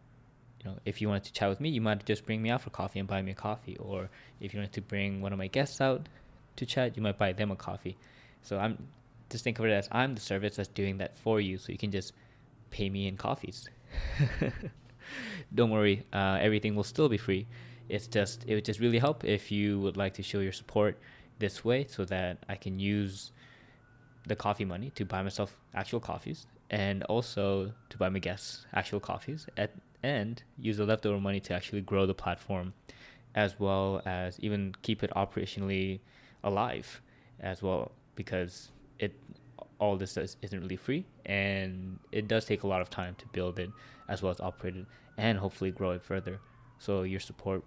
you 0.60 0.70
know, 0.70 0.78
if 0.86 1.02
you 1.02 1.08
wanted 1.08 1.24
to 1.26 1.34
chat 1.34 1.50
with 1.50 1.60
me, 1.60 1.70
you 1.70 1.82
might 1.82 2.06
just 2.06 2.26
bring 2.26 2.42
me 2.42 2.50
out 2.50 2.62
for 2.62 2.70
coffee 2.70 3.00
and 3.00 3.08
buy 3.08 3.22
me 3.22 3.32
a 3.32 3.36
coffee. 3.36 3.78
Or 3.78 4.10
if 4.40 4.54
you 4.54 4.60
wanted 4.60 4.74
to 4.74 4.82
bring 4.82 5.22
one 5.22 5.34
of 5.34 5.38
my 5.38 5.48
guests 5.48 5.82
out 5.82 6.08
to 6.56 6.66
chat, 6.66 6.98
you 6.98 7.04
might 7.04 7.18
buy 7.18 7.34
them 7.34 7.52
a 7.52 7.56
coffee. 7.56 7.98
So 8.42 8.58
I'm 8.58 8.88
just 9.30 9.44
think 9.44 9.60
of 9.60 9.66
it 9.66 9.72
as 9.72 9.88
I'm 9.92 10.16
the 10.16 10.22
service 10.22 10.56
that's 10.56 10.70
doing 10.70 10.98
that 10.98 11.18
for 11.18 11.40
you, 11.40 11.58
so 11.58 11.72
you 11.72 11.78
can 11.78 11.92
just 11.92 12.14
pay 12.70 12.90
me 12.90 13.08
in 13.08 13.18
coffees. 13.18 13.70
Don't 15.54 15.70
worry, 15.70 16.06
uh, 16.12 16.38
everything 16.42 16.76
will 16.76 16.84
still 16.84 17.10
be 17.10 17.18
free. 17.18 17.48
It's 17.90 18.08
just 18.08 18.44
it 18.48 18.56
would 18.56 18.66
just 18.66 18.80
really 18.80 19.00
help 19.00 19.24
if 19.24 19.52
you 19.52 19.80
would 19.80 19.98
like 19.98 20.14
to 20.16 20.24
show 20.24 20.40
your 20.40 20.52
support 20.52 20.98
this 21.40 21.64
way, 21.64 21.86
so 21.88 22.04
that 22.06 22.40
I 22.50 22.56
can 22.56 22.80
use 22.80 23.32
the 24.28 24.36
coffee 24.36 24.66
money 24.66 24.92
to 24.92 25.06
buy 25.06 25.24
myself 25.24 25.58
actual 25.74 26.00
coffees 26.00 26.48
and 26.70 27.04
also 27.04 27.72
to 27.90 27.98
buy 27.98 28.10
my 28.10 28.20
guests 28.20 28.66
actual 28.74 29.00
coffees 29.00 29.48
at 29.56 29.72
and 30.04 30.44
use 30.58 30.78
the 30.78 30.86
leftover 30.86 31.20
money 31.20 31.40
to 31.40 31.54
actually 31.54 31.82
grow 31.82 32.06
the 32.06 32.14
platform 32.14 32.74
as 33.36 33.60
well 33.60 34.02
as 34.06 34.40
even 34.40 34.74
keep 34.82 35.04
it 35.04 35.12
operationally 35.16 36.00
alive 36.44 37.02
as 37.40 37.62
well 37.62 37.92
because 38.16 38.72
it 39.00 39.14
all 39.80 39.96
this 39.96 40.18
is, 40.18 40.38
isn't 40.42 40.60
really 40.60 40.76
free 40.76 41.06
and 41.26 42.00
it 42.12 42.28
does 42.28 42.46
take 42.46 42.64
a 42.64 42.68
lot 42.68 42.82
of 42.82 42.90
time 42.90 43.16
to 43.18 43.26
build 43.28 43.60
it 43.60 43.70
as 44.10 44.22
well 44.22 44.32
as 44.32 44.40
operate 44.40 44.76
it 44.76 44.86
and 45.18 45.38
hopefully 45.38 45.72
grow 45.72 45.92
it 45.92 46.02
further. 46.02 46.40
So 46.80 47.04
your 47.04 47.20
support 47.20 47.64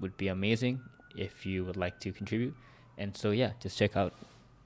would 0.00 0.16
be 0.16 0.28
amazing 0.28 0.80
if 1.16 1.46
you 1.46 1.64
would 1.64 1.76
like 1.76 1.98
to 2.00 2.12
contribute. 2.12 2.54
And 2.98 3.16
so 3.16 3.30
yeah 3.30 3.52
just 3.60 3.78
check 3.78 3.96
out 3.96 4.12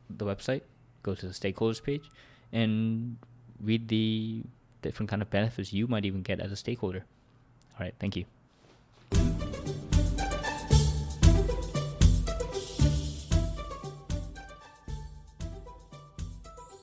the 0.08 0.24
website 0.24 0.62
go 1.02 1.14
to 1.14 1.26
the 1.26 1.32
stakeholders 1.32 1.82
page 1.82 2.10
and 2.52 3.16
read 3.62 3.88
the 3.88 4.42
different 4.82 5.10
kind 5.10 5.22
of 5.22 5.30
benefits 5.30 5.72
you 5.72 5.86
might 5.86 6.04
even 6.04 6.22
get 6.22 6.40
as 6.40 6.52
a 6.52 6.56
stakeholder. 6.56 7.04
All 7.74 7.84
right, 7.84 7.94
thank 7.98 8.16
you. 8.16 8.24